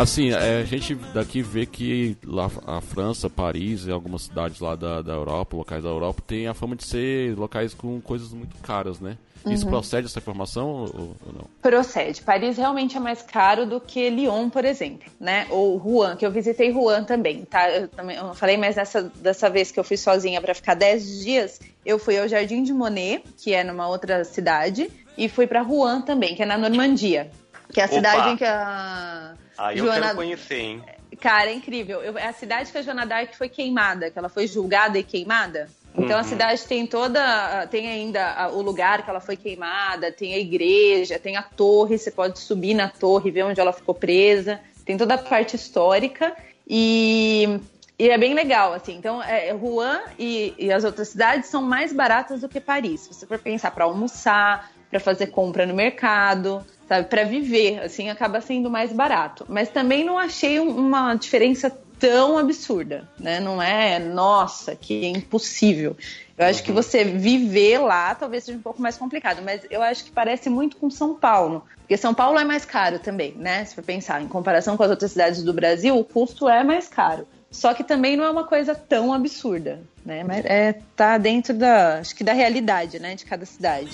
Assim, 0.00 0.32
é, 0.32 0.60
a 0.60 0.64
gente 0.64 0.94
daqui 1.12 1.42
vê 1.42 1.66
que 1.66 2.16
lá 2.24 2.50
a 2.66 2.80
França, 2.80 3.28
Paris 3.28 3.86
e 3.86 3.90
algumas 3.90 4.22
cidades 4.22 4.58
lá 4.58 4.74
da, 4.74 5.02
da 5.02 5.12
Europa, 5.12 5.54
locais 5.56 5.82
da 5.82 5.90
Europa, 5.90 6.22
tem 6.26 6.46
a 6.46 6.54
fama 6.54 6.74
de 6.74 6.84
ser 6.84 7.36
locais 7.38 7.74
com 7.74 8.00
coisas 8.00 8.32
muito 8.32 8.56
caras, 8.62 8.98
né? 8.98 9.18
Isso 9.46 9.64
Uhum. 9.64 9.70
procede 9.70 10.06
essa 10.06 10.18
informação 10.18 10.68
ou, 10.68 11.16
ou 11.26 11.32
não? 11.34 11.44
Procede. 11.62 12.22
Paris 12.22 12.56
realmente 12.56 12.96
é 12.96 13.00
mais 13.00 13.22
caro 13.22 13.66
do 13.66 13.80
que 13.80 14.08
Lyon, 14.08 14.48
por 14.50 14.64
exemplo, 14.64 15.10
né? 15.20 15.46
Ou 15.50 15.76
Rouen, 15.76 16.16
que 16.16 16.24
eu 16.24 16.30
visitei 16.30 16.70
Rouen 16.70 17.04
também, 17.04 17.44
tá? 17.44 17.70
Eu, 17.70 17.88
também, 17.88 18.16
eu 18.16 18.24
não 18.24 18.34
falei, 18.34 18.56
mas 18.56 18.76
dessa, 18.76 19.02
dessa 19.02 19.50
vez 19.50 19.70
que 19.70 19.78
eu 19.80 19.84
fui 19.84 19.96
sozinha 19.98 20.40
para 20.40 20.54
ficar 20.54 20.74
10 20.74 21.20
dias, 21.24 21.60
eu 21.84 21.98
fui 21.98 22.18
ao 22.18 22.26
Jardim 22.28 22.62
de 22.62 22.72
Monet, 22.72 23.22
que 23.36 23.52
é 23.52 23.62
numa 23.64 23.86
outra 23.88 24.24
cidade, 24.24 24.90
e 25.16 25.28
fui 25.28 25.46
para 25.46 25.60
Rouen 25.62 26.00
também, 26.02 26.34
que 26.34 26.42
é 26.42 26.46
na 26.46 26.56
Normandia, 26.58 27.30
que 27.72 27.80
é 27.80 27.84
a 27.84 27.86
Opa! 27.86 27.94
cidade 27.94 28.28
em 28.30 28.36
que 28.36 28.44
a 28.44 29.34
Aí 29.60 29.78
eu 29.78 29.84
Joana- 29.84 30.06
quero 30.06 30.16
conhecer, 30.16 30.58
hein? 30.58 30.82
Cara, 31.20 31.50
é 31.50 31.54
incrível. 31.54 32.00
Eu- 32.02 32.16
é 32.16 32.26
a 32.26 32.32
cidade 32.32 32.72
que 32.72 32.78
a 32.78 32.82
Joana 32.82 33.04
Dark 33.04 33.34
foi 33.34 33.48
queimada, 33.48 34.10
que 34.10 34.18
ela 34.18 34.28
foi 34.28 34.46
julgada 34.46 34.98
e 34.98 35.02
queimada. 35.02 35.68
Então 35.94 36.18
a 36.18 36.22
cidade 36.22 36.64
tem 36.64 36.86
toda. 36.86 37.66
Tem 37.66 37.88
ainda 37.88 38.48
o 38.52 38.62
lugar 38.62 39.02
que 39.02 39.10
ela 39.10 39.20
foi 39.20 39.36
queimada, 39.36 40.10
tem 40.12 40.32
a 40.34 40.38
igreja, 40.38 41.18
tem 41.18 41.36
a 41.36 41.42
torre, 41.42 41.98
você 41.98 42.10
pode 42.10 42.38
subir 42.38 42.74
na 42.74 42.88
torre 42.88 43.30
ver 43.30 43.42
onde 43.42 43.60
ela 43.60 43.72
ficou 43.72 43.94
presa. 43.94 44.60
Tem 44.84 44.96
toda 44.96 45.14
a 45.14 45.18
parte 45.18 45.56
histórica 45.56 46.34
e. 46.66 47.60
E 47.98 48.08
é 48.08 48.16
bem 48.16 48.32
legal, 48.32 48.72
assim. 48.72 48.96
Então, 48.96 49.22
é, 49.22 49.50
Rouen 49.52 50.00
e, 50.18 50.54
e 50.58 50.72
as 50.72 50.84
outras 50.84 51.08
cidades 51.08 51.50
são 51.50 51.60
mais 51.60 51.92
baratas 51.92 52.40
do 52.40 52.48
que 52.48 52.58
Paris. 52.58 53.02
Se 53.02 53.12
você 53.12 53.26
for 53.26 53.38
pensar 53.38 53.72
para 53.72 53.84
almoçar, 53.84 54.70
para 54.88 54.98
fazer 54.98 55.26
compra 55.26 55.66
no 55.66 55.74
mercado, 55.74 56.64
sabe, 56.90 57.06
para 57.08 57.22
viver, 57.22 57.78
assim, 57.84 58.10
acaba 58.10 58.40
sendo 58.40 58.68
mais 58.68 58.92
barato. 58.92 59.46
Mas 59.48 59.68
também 59.68 60.04
não 60.04 60.18
achei 60.18 60.58
um- 60.58 60.76
uma 60.76 61.14
diferença 61.14 61.70
tão 62.00 62.36
absurda, 62.36 63.08
né? 63.16 63.38
Não 63.38 63.62
é, 63.62 64.00
nossa, 64.00 64.74
que 64.74 65.04
é 65.04 65.08
impossível. 65.08 65.96
Eu 66.36 66.46
acho 66.46 66.64
que 66.64 66.72
você 66.72 67.04
viver 67.04 67.78
lá 67.78 68.12
talvez 68.14 68.42
seja 68.42 68.58
um 68.58 68.62
pouco 68.62 68.82
mais 68.82 68.96
complicado, 68.96 69.40
mas 69.44 69.60
eu 69.70 69.80
acho 69.82 70.02
que 70.04 70.10
parece 70.10 70.50
muito 70.50 70.78
com 70.78 70.90
São 70.90 71.14
Paulo, 71.14 71.64
porque 71.78 71.96
São 71.96 72.12
Paulo 72.12 72.38
é 72.40 72.44
mais 72.44 72.64
caro 72.64 72.98
também, 72.98 73.34
né? 73.36 73.64
Se 73.66 73.76
for 73.76 73.84
pensar, 73.84 74.20
em 74.20 74.26
comparação 74.26 74.76
com 74.76 74.82
as 74.82 74.90
outras 74.90 75.12
cidades 75.12 75.44
do 75.44 75.52
Brasil, 75.52 75.96
o 75.96 76.02
custo 76.02 76.48
é 76.48 76.64
mais 76.64 76.88
caro. 76.88 77.24
Só 77.52 77.72
que 77.72 77.84
também 77.84 78.16
não 78.16 78.24
é 78.24 78.30
uma 78.30 78.44
coisa 78.44 78.74
tão 78.74 79.12
absurda, 79.12 79.80
né? 80.04 80.24
Mas 80.24 80.44
é, 80.44 80.74
tá 80.96 81.18
dentro 81.18 81.54
da, 81.54 81.98
acho 81.98 82.16
que 82.16 82.24
da 82.24 82.32
realidade, 82.32 82.98
né, 82.98 83.14
de 83.14 83.24
cada 83.24 83.44
cidade. 83.46 83.90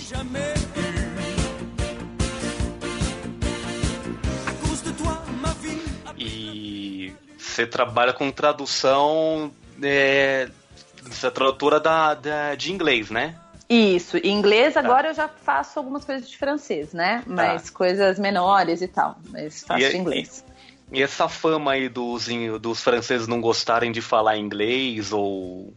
Você 7.57 7.67
trabalha 7.67 8.13
com 8.13 8.31
tradução. 8.31 9.51
É, 9.83 10.49
você 11.03 11.27
é 11.27 11.31
tradutora 11.31 11.81
da, 11.81 12.13
da- 12.15 12.55
de 12.55 12.71
inglês, 12.73 13.11
né? 13.11 13.35
Isso, 13.69 14.19
em 14.19 14.31
inglês 14.33 14.77
agora 14.77 15.09
eu 15.09 15.15
já 15.15 15.27
faço 15.27 15.79
algumas 15.79 16.05
coisas 16.05 16.29
de 16.31 16.37
francês, 16.37 16.93
né? 16.93 17.25
Mas 17.27 17.69
coisas 17.71 18.19
menores 18.19 18.81
e 18.81 18.87
tal, 18.87 19.17
mas 19.31 19.65
faço 19.65 19.83
E- 19.85 19.91
de 19.91 19.97
inglês. 19.97 20.45
E 20.93 21.03
essa 21.03 21.29
fama 21.29 21.73
aí 21.73 21.89
dos, 21.89 22.29
dos 22.61 22.81
franceses 22.81 23.27
não 23.27 23.41
gostarem 23.41 23.91
de 23.91 24.01
falar 24.01 24.37
inglês 24.37 25.13
ou, 25.13 25.75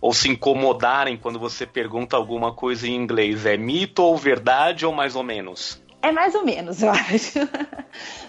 ou 0.00 0.14
se 0.14 0.30
incomodarem 0.30 1.18
quando 1.18 1.38
você 1.38 1.66
pergunta 1.66 2.16
alguma 2.16 2.54
coisa 2.54 2.88
em 2.88 2.94
inglês, 2.94 3.44
é 3.44 3.58
mito 3.58 4.02
ou 4.02 4.16
verdade 4.16 4.86
ou 4.86 4.94
mais 4.94 5.14
ou 5.14 5.22
menos? 5.22 5.78
É 6.06 6.12
mais 6.12 6.36
ou 6.36 6.44
menos, 6.44 6.80
eu 6.82 6.90
acho. 6.94 7.40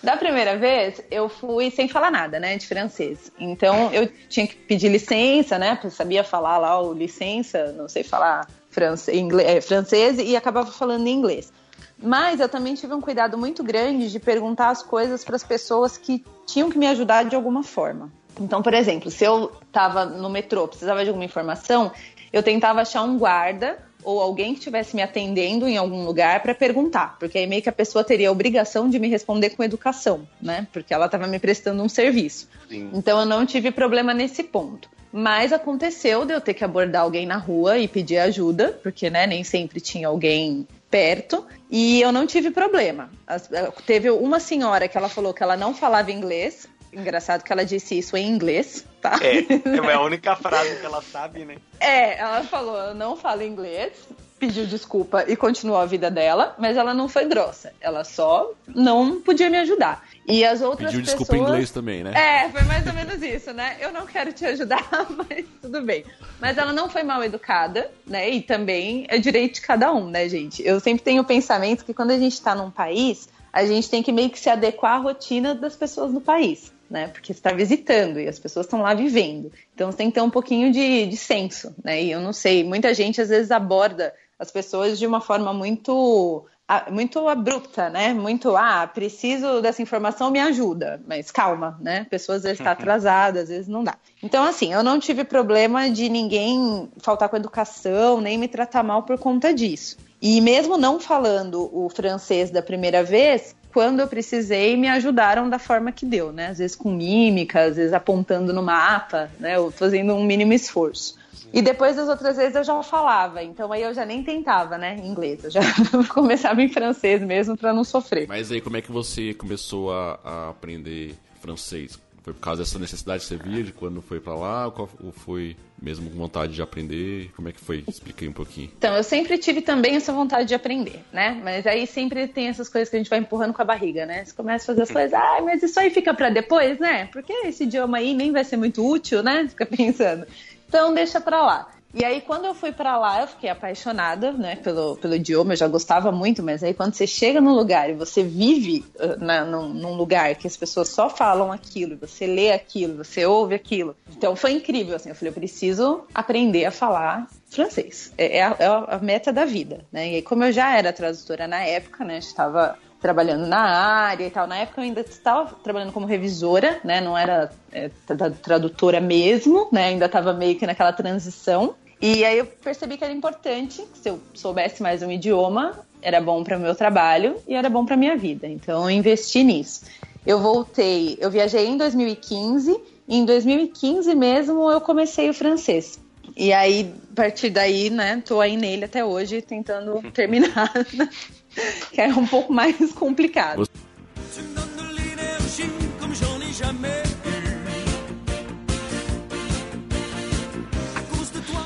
Da 0.02 0.18
primeira 0.18 0.58
vez, 0.58 1.00
eu 1.12 1.30
fui 1.30 1.70
sem 1.70 1.88
falar 1.88 2.10
nada, 2.10 2.40
né, 2.40 2.58
de 2.58 2.66
francês. 2.66 3.32
Então, 3.40 3.94
eu 3.94 4.08
tinha 4.28 4.48
que 4.48 4.56
pedir 4.56 4.90
licença, 4.90 5.60
né, 5.60 5.76
porque 5.76 5.92
sabia 5.92 6.24
falar 6.24 6.58
lá 6.58 6.82
o 6.82 6.92
licença, 6.92 7.72
não 7.74 7.88
sei 7.88 8.04
falar 8.04 8.48
france- 8.72 9.16
inglês, 9.16 9.48
é, 9.48 9.62
francês, 9.62 10.18
e 10.18 10.36
acabava 10.36 10.72
falando 10.72 11.06
em 11.06 11.14
inglês. 11.14 11.54
Mas 12.02 12.40
eu 12.40 12.50
também 12.50 12.74
tive 12.74 12.96
um 12.96 13.02
cuidado 13.02 13.38
muito 13.38 13.64
grande 13.64 14.12
de 14.12 14.20
perguntar 14.20 14.70
as 14.70 14.82
coisas 14.82 15.24
para 15.24 15.36
as 15.36 15.44
pessoas 15.44 16.00
que 16.00 16.26
tinham 16.48 16.72
que 16.72 16.80
me 16.80 16.88
ajudar 16.88 17.26
de 17.26 17.36
alguma 17.36 17.62
forma. 17.62 18.12
Então, 18.40 18.64
por 18.64 18.74
exemplo, 18.74 19.12
se 19.12 19.24
eu 19.24 19.52
estava 19.68 20.04
no 20.04 20.30
metrô, 20.32 20.68
precisava 20.68 21.04
de 21.04 21.10
alguma 21.10 21.26
informação, 21.26 21.92
eu 22.34 22.42
tentava 22.42 22.82
achar 22.82 23.04
um 23.04 23.20
guarda 23.20 23.87
ou 24.08 24.22
alguém 24.22 24.54
que 24.54 24.60
estivesse 24.60 24.96
me 24.96 25.02
atendendo 25.02 25.68
em 25.68 25.76
algum 25.76 26.06
lugar 26.06 26.42
para 26.42 26.56
perguntar, 26.56 27.18
porque 27.20 27.38
aí 27.38 27.46
meio 27.46 27.62
que 27.62 27.68
a 27.68 27.74
pessoa 27.74 28.06
teria 28.06 28.30
a 28.30 28.32
obrigação 28.32 28.90
de 28.90 28.98
me 28.98 29.10
responder 29.10 29.50
com 29.50 29.62
educação, 29.66 30.26
né? 30.42 30.66
Porque 30.72 30.94
ela 30.94 31.08
estava 31.08 31.28
me 31.28 31.38
prestando 31.40 31.84
um 31.84 31.90
serviço. 31.90 32.48
Sim. 32.70 32.90
Então 32.94 33.20
eu 33.20 33.26
não 33.26 33.46
tive 33.46 33.70
problema 33.70 34.14
nesse 34.14 34.44
ponto. 34.44 34.90
Mas 35.12 35.52
aconteceu 35.52 36.26
de 36.26 36.34
eu 36.34 36.40
ter 36.40 36.54
que 36.54 36.64
abordar 36.64 37.02
alguém 37.02 37.26
na 37.26 37.36
rua 37.38 37.78
e 37.80 37.86
pedir 37.88 38.18
ajuda, 38.18 38.80
porque 38.82 39.10
né, 39.10 39.28
nem 39.28 39.44
sempre 39.44 39.82
tinha 39.82 40.08
alguém 40.08 40.66
perto, 40.90 41.46
e 41.70 42.00
eu 42.02 42.14
não 42.14 42.26
tive 42.26 42.50
problema. 42.50 43.10
As- 43.26 43.52
eh, 43.52 43.72
teve 43.86 44.10
uma 44.10 44.40
senhora 44.40 44.88
que 44.88 44.98
ela 44.98 45.10
falou 45.10 45.34
que 45.34 45.44
ela 45.44 45.58
não 45.58 45.74
falava 45.74 46.14
inglês. 46.14 46.66
Engraçado 46.92 47.44
que 47.44 47.52
ela 47.52 47.66
disse 47.66 47.98
isso 47.98 48.16
em 48.16 48.28
inglês, 48.28 48.86
tá? 49.02 49.20
É, 49.22 49.90
é 49.90 49.94
a 49.94 50.02
única 50.02 50.36
frase 50.36 50.80
que 50.80 50.86
ela 50.86 51.02
sabe, 51.02 51.46
né? 51.46 51.58
É, 51.80 52.18
ela 52.18 52.44
falou, 52.44 52.78
eu 52.78 52.96
não 52.96 53.16
falo 53.16 53.44
inglês, 53.44 53.94
pediu 54.40 54.66
desculpa 54.66 55.26
e 55.28 55.36
continuou 55.36 55.80
a 55.80 55.86
vida 55.86 56.10
dela, 56.10 56.56
mas 56.58 56.78
ela 56.78 56.94
não 56.94 57.10
foi 57.10 57.26
grossa. 57.26 57.74
Ela 57.82 58.04
só 58.04 58.52
não 58.68 59.20
podia 59.22 59.50
me 59.50 59.58
ajudar. 59.58 60.04
E 60.26 60.46
as 60.46 60.62
outras 60.62 60.92
Pediu 60.92 61.02
pessoas... 61.02 61.20
desculpa 61.20 61.38
em 61.38 61.48
inglês 61.48 61.72
também, 61.72 62.04
né? 62.04 62.14
É, 62.16 62.50
foi 62.50 62.62
mais 62.64 62.86
ou 62.86 62.94
menos 62.94 63.22
isso, 63.22 63.52
né? 63.54 63.78
Eu 63.80 63.92
não 63.92 64.06
quero 64.06 64.32
te 64.32 64.46
ajudar, 64.46 64.88
mas 65.10 65.46
tudo 65.62 65.82
bem. 65.82 66.06
Mas 66.40 66.58
ela 66.58 66.72
não 66.72 66.90
foi 66.90 67.04
mal 67.04 67.24
educada, 67.24 67.90
né? 68.06 68.30
E 68.30 68.42
também 68.42 69.06
é 69.10 69.18
direito 69.18 69.56
de 69.56 69.62
cada 69.62 69.92
um, 69.92 70.10
né, 70.10 70.28
gente? 70.30 70.66
Eu 70.66 70.80
sempre 70.80 71.04
tenho 71.04 71.22
o 71.22 71.26
pensamento 71.26 71.84
que 71.84 71.94
quando 71.94 72.12
a 72.12 72.18
gente 72.18 72.40
tá 72.42 72.54
num 72.54 72.70
país, 72.70 73.28
a 73.52 73.66
gente 73.66 73.90
tem 73.90 74.04
que 74.04 74.12
meio 74.12 74.30
que 74.30 74.40
se 74.40 74.50
adequar 74.50 74.96
à 74.96 74.98
rotina 74.98 75.56
das 75.56 75.76
pessoas 75.76 76.14
do 76.14 76.22
país, 76.22 76.72
né? 76.90 77.08
Porque 77.08 77.34
você 77.34 77.40
está 77.40 77.52
visitando 77.52 78.20
e 78.20 78.28
as 78.28 78.40
pessoas 78.40 78.66
estão 78.66 78.82
lá 78.82 78.94
vivendo. 78.94 79.52
Então 79.74 79.92
você 79.92 79.98
tem 79.98 80.10
que 80.10 80.16
ter 80.16 80.22
um 80.22 80.30
pouquinho 80.30 80.72
de, 80.72 81.08
de 81.08 81.18
senso, 81.18 81.76
né? 81.84 82.02
E 82.02 82.12
eu 82.12 82.20
não 82.20 82.34
sei, 82.34 82.64
muita 82.64 82.94
gente 82.94 83.22
às 83.22 83.30
vezes 83.30 83.52
aborda 83.52 84.14
as 84.40 84.52
pessoas 84.52 85.00
de 85.00 85.08
uma 85.08 85.20
forma 85.20 85.54
muito 85.54 86.46
muito 86.92 87.28
abrupta, 87.30 87.90
né? 87.90 88.14
Muito, 88.14 88.56
ah, 88.58 88.86
preciso 88.86 89.62
dessa 89.62 89.82
informação, 89.82 90.30
me 90.30 90.40
ajuda. 90.40 91.02
Mas 91.08 91.32
calma, 91.32 91.78
né? 91.80 92.02
A 92.02 92.06
pessoa 92.06 92.36
às 92.36 92.44
vezes 92.44 92.60
está 92.60 92.72
atrasada, 92.74 93.42
às 93.42 93.50
vezes 93.50 93.68
não 93.68 93.84
dá. 93.84 93.96
Então, 94.22 94.44
assim, 94.44 94.74
eu 94.74 94.84
não 94.84 95.00
tive 95.00 95.24
problema 95.24 95.90
de 95.90 96.10
ninguém 96.10 96.90
faltar 96.98 97.30
com 97.30 97.38
educação, 97.38 98.20
nem 98.20 98.38
me 98.38 98.50
tratar 98.50 98.84
mal 98.84 99.04
por 99.04 99.18
conta 99.18 99.54
disso. 99.54 99.98
E 100.22 100.42
mesmo 100.42 100.78
não 100.78 101.00
falando 101.00 101.70
o 101.72 101.90
francês 101.90 102.50
da 102.50 102.62
primeira 102.62 103.04
vez, 103.04 103.56
quando 103.78 104.00
eu 104.00 104.08
precisei, 104.08 104.76
me 104.76 104.88
ajudaram 104.88 105.48
da 105.48 105.60
forma 105.60 105.92
que 105.92 106.04
deu, 106.04 106.32
né? 106.32 106.48
Às 106.48 106.58
vezes 106.58 106.76
com 106.76 106.92
mímica, 106.92 107.66
às 107.66 107.76
vezes 107.76 107.94
apontando 107.94 108.52
no 108.52 108.64
mapa, 108.64 109.30
né? 109.40 109.60
Ou 109.60 109.70
fazendo 109.70 110.16
um 110.16 110.24
mínimo 110.24 110.52
esforço. 110.52 111.16
E 111.54 111.62
depois 111.62 111.96
das 111.96 112.10
outras 112.10 112.38
vezes 112.38 112.56
eu 112.56 112.64
já 112.64 112.82
falava, 112.82 113.44
então 113.44 113.72
aí 113.72 113.84
eu 113.84 113.94
já 113.94 114.04
nem 114.04 114.24
tentava, 114.24 114.80
né, 114.80 114.98
em 114.98 115.08
inglês, 115.08 115.44
eu 115.44 115.52
já 115.52 115.62
começava 116.10 116.60
em 116.60 116.70
francês 116.70 117.22
mesmo 117.22 117.56
para 117.56 117.72
não 117.72 117.84
sofrer. 117.84 118.28
Mas 118.28 118.52
aí, 118.52 118.60
como 118.60 118.78
é 118.78 118.82
que 118.82 118.92
você 118.92 119.32
começou 119.36 119.94
a, 119.94 120.20
a 120.24 120.50
aprender 120.50 121.14
francês? 121.40 122.00
Foi 122.28 122.34
por 122.34 122.42
causa 122.42 122.62
dessa 122.62 122.78
necessidade 122.78 123.22
que 123.22 123.28
você 123.30 123.38
via 123.38 123.64
de 123.64 123.72
quando 123.72 124.02
foi 124.02 124.20
pra 124.20 124.36
lá? 124.36 124.68
Ou 124.68 125.14
foi 125.14 125.56
mesmo 125.82 126.10
com 126.10 126.18
vontade 126.18 126.52
de 126.52 126.62
aprender? 126.62 127.32
Como 127.34 127.48
é 127.48 127.54
que 127.54 127.62
foi? 127.62 127.86
Explica 127.88 128.26
aí 128.26 128.28
um 128.28 128.34
pouquinho. 128.34 128.70
Então, 128.78 128.94
eu 128.98 129.02
sempre 129.02 129.38
tive 129.38 129.62
também 129.62 129.96
essa 129.96 130.12
vontade 130.12 130.46
de 130.46 130.54
aprender, 130.54 131.06
né? 131.14 131.40
Mas 131.42 131.66
aí 131.66 131.88
sempre 131.88 132.28
tem 132.28 132.50
essas 132.50 132.68
coisas 132.68 132.90
que 132.90 132.98
a 132.98 133.00
gente 133.00 133.10
vai 133.10 133.20
empurrando 133.20 133.54
com 133.54 133.62
a 133.62 133.66
barriga, 133.66 134.06
né? 134.06 134.26
Você 134.26 134.34
começa 134.34 134.66
a 134.66 134.76
fazer 134.76 134.82
as 134.82 134.92
coisas, 134.92 135.14
ah, 135.14 135.40
mas 135.42 135.64
isso 135.64 135.80
aí 135.80 135.90
fica 135.90 136.14
para 136.14 136.30
depois, 136.30 136.78
né? 136.80 137.06
Porque 137.14 137.32
esse 137.46 137.64
idioma 137.64 138.00
aí 138.00 138.14
nem 138.14 138.34
vai 138.34 138.44
ser 138.44 138.58
muito 138.58 138.86
útil, 138.86 139.24
né? 139.24 139.48
Fica 139.48 139.64
pensando. 139.66 140.28
Então, 140.68 140.94
deixa 140.94 141.22
pra 141.22 141.42
lá. 141.42 141.77
E 141.94 142.04
aí, 142.04 142.22
quando 142.22 142.46
eu 142.46 142.54
fui 142.54 142.72
pra 142.72 142.98
lá, 142.98 143.22
eu 143.22 143.28
fiquei 143.28 143.50
apaixonada, 143.50 144.32
né, 144.32 144.56
pelo, 144.58 144.98
pelo 144.98 145.16
idioma, 145.16 145.54
eu 145.54 145.58
já 145.58 145.68
gostava 145.68 146.12
muito, 146.12 146.44
mas 146.44 146.64
aí 146.64 146.74
quando 146.74 146.94
você 146.94 147.08
chega 147.08 147.40
num 147.40 147.54
lugar 147.54 147.90
e 147.90 147.94
você 147.94 148.24
vive 148.24 148.86
uh, 148.96 149.24
na, 149.24 149.46
num, 149.46 149.70
num 149.70 149.94
lugar 149.94 150.36
que 150.36 150.46
as 150.46 150.58
pessoas 150.58 150.90
só 150.90 151.10
falam 151.10 151.52
aquilo, 151.52 151.98
você 151.98 152.28
lê 152.28 152.52
aquilo, 152.52 153.04
você 153.04 153.26
ouve 153.26 153.56
aquilo. 153.56 153.96
Então 154.10 154.36
foi 154.36 154.52
incrível, 154.52 154.96
assim, 154.96 155.10
eu 155.10 155.16
falei, 155.16 155.30
eu 155.30 155.36
preciso 155.36 156.04
aprender 156.14 156.66
a 156.66 156.72
falar 156.72 157.28
francês. 157.50 158.12
É, 158.18 158.38
é 158.38 158.44
a, 158.44 158.56
é 158.60 158.96
a 158.96 159.00
meta 159.02 159.32
da 159.32 159.46
vida, 159.46 159.86
né? 159.92 160.12
E 160.12 160.16
aí, 160.16 160.22
como 160.22 160.44
eu 160.44 160.52
já 160.52 160.78
era 160.78 160.92
tradutora 160.92 161.48
na 161.48 161.64
época, 161.64 162.04
né, 162.04 162.18
estava 162.18 162.78
trabalhando 163.02 163.46
na 163.46 163.60
área 163.60 164.26
e 164.26 164.30
tal. 164.30 164.48
Na 164.48 164.58
época 164.58 164.82
eu 164.82 164.86
ainda 164.86 165.02
estava 165.02 165.54
trabalhando 165.64 165.92
como 165.92 166.06
revisora, 166.06 166.80
né? 166.84 167.02
Não 167.02 167.18
era 167.18 167.52
é, 167.72 167.90
tra- 168.06 168.32
tradutora 168.32 169.00
mesmo, 169.00 169.68
né? 169.72 169.86
Ainda 169.88 170.06
estava 170.06 170.34
meio 170.34 170.58
que 170.58 170.66
naquela 170.66 170.94
transição. 170.94 171.76
E 172.02 172.24
aí 172.24 172.38
eu 172.38 172.46
percebi 172.46 172.98
que 172.98 173.04
era 173.04 173.14
importante, 173.14 173.82
que 173.94 174.00
se 174.00 174.10
eu 174.10 174.20
soubesse 174.34 174.84
mais 174.84 175.02
um 175.02 175.12
idioma, 175.12 175.80
era 176.02 176.22
bom 176.22 176.44
para 176.44 176.58
o 176.58 176.60
meu 176.60 176.76
trabalho 176.76 177.38
e 177.48 177.56
era 177.56 177.70
bom 177.70 177.86
para 177.86 177.98
minha 177.98 178.16
vida. 178.16 178.48
Então 178.48 178.84
eu 178.84 178.92
investi 178.92 179.44
nisso. 179.44 179.82
Eu 180.26 180.40
voltei, 180.40 181.18
eu 181.20 181.32
viajei 181.32 181.68
em 181.68 181.78
2015, 181.78 182.80
e 183.08 183.18
em 183.18 183.26
2015 183.26 184.14
mesmo 184.14 184.70
eu 184.70 184.82
comecei 184.82 185.30
o 185.30 185.34
francês. 185.34 186.00
E 186.36 186.52
aí, 186.52 186.94
a 187.14 187.16
partir 187.16 187.50
daí, 187.50 187.90
né, 187.90 188.22
tô 188.24 188.42
aí 188.42 188.58
nele 188.58 188.86
até 188.86 189.04
hoje, 189.04 189.42
tentando 189.42 190.02
terminar, 190.12 190.72
né? 190.94 191.10
que 191.92 192.02
é 192.02 192.08
um 192.08 192.26
pouco 192.26 192.54
mais 192.54 192.92
complicado. 192.94 193.68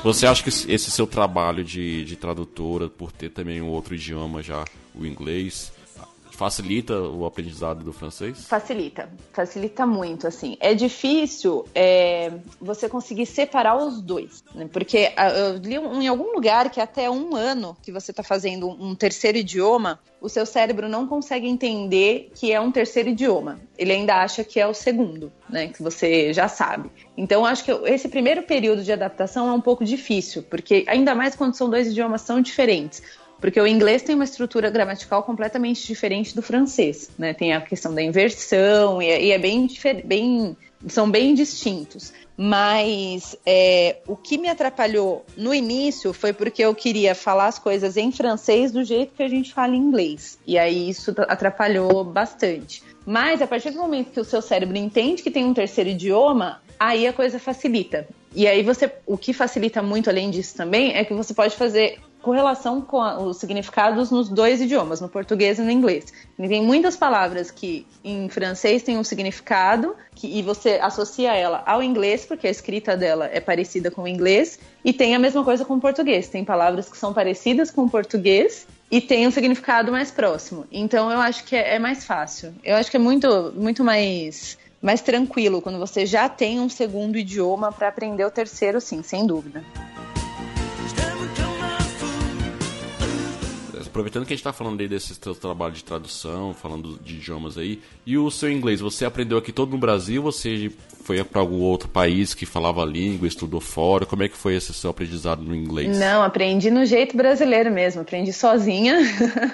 Você 0.04 0.26
acha 0.26 0.42
que 0.42 0.48
esse 0.48 0.90
seu 0.90 1.06
trabalho 1.06 1.62
de, 1.62 2.04
de 2.04 2.16
tradutora, 2.16 2.88
por 2.88 3.12
ter 3.12 3.30
também 3.30 3.62
um 3.62 3.68
outro 3.68 3.94
idioma 3.94 4.42
já, 4.42 4.64
o 4.94 5.06
inglês, 5.06 5.72
facilita 6.42 7.00
o 7.00 7.24
aprendizado 7.24 7.84
do 7.84 7.92
francês? 7.92 8.44
Facilita, 8.48 9.08
facilita 9.32 9.86
muito, 9.86 10.26
assim. 10.26 10.56
É 10.58 10.74
difícil 10.74 11.64
é, 11.72 12.32
você 12.60 12.88
conseguir 12.88 13.26
separar 13.26 13.76
os 13.76 14.02
dois, 14.02 14.42
né? 14.52 14.68
Porque 14.72 15.12
ah, 15.16 15.28
eu 15.28 15.58
li 15.58 15.76
em 15.76 16.08
algum 16.08 16.34
lugar 16.34 16.68
que 16.68 16.80
até 16.80 17.08
um 17.08 17.36
ano 17.36 17.76
que 17.80 17.92
você 17.92 18.10
está 18.10 18.24
fazendo 18.24 18.68
um 18.68 18.92
terceiro 18.92 19.38
idioma, 19.38 20.00
o 20.20 20.28
seu 20.28 20.44
cérebro 20.44 20.88
não 20.88 21.06
consegue 21.06 21.46
entender 21.46 22.32
que 22.34 22.50
é 22.50 22.60
um 22.60 22.72
terceiro 22.72 23.10
idioma. 23.10 23.60
Ele 23.78 23.92
ainda 23.92 24.16
acha 24.16 24.42
que 24.42 24.58
é 24.58 24.66
o 24.66 24.74
segundo, 24.74 25.32
né? 25.48 25.68
Que 25.68 25.80
você 25.80 26.32
já 26.32 26.48
sabe. 26.48 26.90
Então, 27.16 27.46
acho 27.46 27.64
que 27.64 27.70
esse 27.86 28.08
primeiro 28.08 28.42
período 28.42 28.82
de 28.82 28.92
adaptação 28.92 29.48
é 29.48 29.52
um 29.52 29.60
pouco 29.60 29.84
difícil, 29.84 30.42
porque 30.42 30.84
ainda 30.88 31.14
mais 31.14 31.36
quando 31.36 31.54
são 31.54 31.70
dois 31.70 31.86
idiomas 31.86 32.24
tão 32.24 32.40
diferentes. 32.40 33.00
Porque 33.42 33.60
o 33.60 33.66
inglês 33.66 34.02
tem 34.02 34.14
uma 34.14 34.22
estrutura 34.22 34.70
gramatical 34.70 35.24
completamente 35.24 35.84
diferente 35.84 36.32
do 36.32 36.40
francês, 36.40 37.10
né? 37.18 37.34
Tem 37.34 37.52
a 37.52 37.60
questão 37.60 37.92
da 37.92 38.00
inversão 38.00 39.02
e 39.02 39.08
é, 39.08 39.20
e 39.20 39.32
é 39.32 39.38
bem, 39.38 39.68
bem, 40.04 40.56
são 40.86 41.10
bem 41.10 41.34
distintos. 41.34 42.12
Mas 42.36 43.36
é, 43.44 43.96
o 44.06 44.14
que 44.14 44.38
me 44.38 44.48
atrapalhou 44.48 45.26
no 45.36 45.52
início 45.52 46.12
foi 46.12 46.32
porque 46.32 46.62
eu 46.62 46.72
queria 46.72 47.16
falar 47.16 47.48
as 47.48 47.58
coisas 47.58 47.96
em 47.96 48.12
francês 48.12 48.70
do 48.70 48.84
jeito 48.84 49.12
que 49.12 49.24
a 49.24 49.28
gente 49.28 49.52
fala 49.52 49.74
em 49.74 49.80
inglês. 49.80 50.38
E 50.46 50.56
aí 50.56 50.88
isso 50.88 51.12
atrapalhou 51.26 52.04
bastante. 52.04 52.80
Mas 53.04 53.42
a 53.42 53.46
partir 53.48 53.72
do 53.72 53.80
momento 53.80 54.12
que 54.12 54.20
o 54.20 54.24
seu 54.24 54.40
cérebro 54.40 54.76
entende 54.76 55.20
que 55.20 55.32
tem 55.32 55.44
um 55.44 55.52
terceiro 55.52 55.90
idioma, 55.90 56.62
aí 56.78 57.08
a 57.08 57.12
coisa 57.12 57.40
facilita. 57.40 58.06
E 58.32 58.46
aí 58.46 58.62
você, 58.62 58.90
o 59.04 59.18
que 59.18 59.32
facilita 59.32 59.82
muito 59.82 60.08
além 60.08 60.30
disso 60.30 60.56
também 60.56 60.94
é 60.94 61.04
que 61.04 61.12
você 61.12 61.34
pode 61.34 61.56
fazer 61.56 61.98
correlação 62.22 62.80
com 62.80 63.00
a, 63.00 63.18
os 63.18 63.36
significados 63.36 64.10
nos 64.10 64.28
dois 64.28 64.60
idiomas, 64.60 65.00
no 65.00 65.08
português 65.08 65.58
e 65.58 65.62
no 65.62 65.70
inglês. 65.70 66.12
E 66.38 66.48
tem 66.48 66.62
muitas 66.62 66.96
palavras 66.96 67.50
que 67.50 67.86
em 68.02 68.28
francês 68.28 68.82
têm 68.82 68.96
um 68.96 69.04
significado 69.04 69.94
que, 70.14 70.26
e 70.26 70.42
você 70.42 70.78
associa 70.80 71.34
ela 71.34 71.62
ao 71.66 71.82
inglês, 71.82 72.24
porque 72.24 72.46
a 72.46 72.50
escrita 72.50 72.96
dela 72.96 73.28
é 73.32 73.40
parecida 73.40 73.90
com 73.90 74.02
o 74.02 74.08
inglês, 74.08 74.58
e 74.84 74.92
tem 74.92 75.14
a 75.14 75.18
mesma 75.18 75.44
coisa 75.44 75.64
com 75.64 75.74
o 75.74 75.80
português. 75.80 76.28
Tem 76.28 76.44
palavras 76.44 76.88
que 76.88 76.96
são 76.96 77.12
parecidas 77.12 77.70
com 77.70 77.84
o 77.84 77.90
português 77.90 78.66
e 78.90 79.00
tem 79.00 79.26
um 79.26 79.30
significado 79.30 79.90
mais 79.90 80.10
próximo. 80.10 80.66
Então 80.70 81.10
eu 81.10 81.18
acho 81.18 81.44
que 81.44 81.56
é, 81.56 81.74
é 81.74 81.78
mais 81.78 82.04
fácil. 82.04 82.54
Eu 82.62 82.76
acho 82.76 82.90
que 82.90 82.96
é 82.96 83.00
muito, 83.00 83.52
muito 83.56 83.82
mais 83.82 84.58
mais 84.82 85.00
tranquilo 85.00 85.62
quando 85.62 85.78
você 85.78 86.04
já 86.04 86.28
tem 86.28 86.58
um 86.58 86.68
segundo 86.68 87.16
idioma 87.16 87.70
para 87.70 87.86
aprender 87.86 88.24
o 88.24 88.30
terceiro, 88.30 88.80
sim, 88.80 89.00
sem 89.00 89.24
dúvida. 89.24 89.64
Aproveitando 93.92 94.24
que 94.24 94.32
a 94.32 94.36
gente 94.36 94.40
está 94.40 94.54
falando 94.54 94.80
aí 94.80 94.88
desse 94.88 95.14
seu 95.14 95.34
trabalho 95.34 95.74
de 95.74 95.84
tradução, 95.84 96.54
falando 96.54 96.98
de 97.04 97.16
idiomas 97.16 97.58
aí, 97.58 97.78
e 98.06 98.16
o 98.16 98.30
seu 98.30 98.50
inglês, 98.50 98.80
você 98.80 99.04
aprendeu 99.04 99.36
aqui 99.36 99.52
todo 99.52 99.70
no 99.70 99.78
Brasil, 99.78 100.22
você 100.22 100.72
foi 101.04 101.22
para 101.22 101.40
algum 101.40 101.60
outro 101.60 101.88
país 101.88 102.32
que 102.32 102.46
falava 102.46 102.82
a 102.82 102.86
língua, 102.86 103.28
estudou 103.28 103.60
fora? 103.60 104.06
Como 104.06 104.22
é 104.22 104.28
que 104.28 104.36
foi 104.36 104.56
esse 104.56 104.72
seu 104.72 104.90
aprendizado 104.90 105.42
no 105.42 105.54
inglês? 105.54 105.98
Não, 105.98 106.22
aprendi 106.22 106.70
no 106.70 106.86
jeito 106.86 107.16
brasileiro 107.16 107.70
mesmo, 107.70 108.00
aprendi 108.00 108.32
sozinha. 108.32 108.98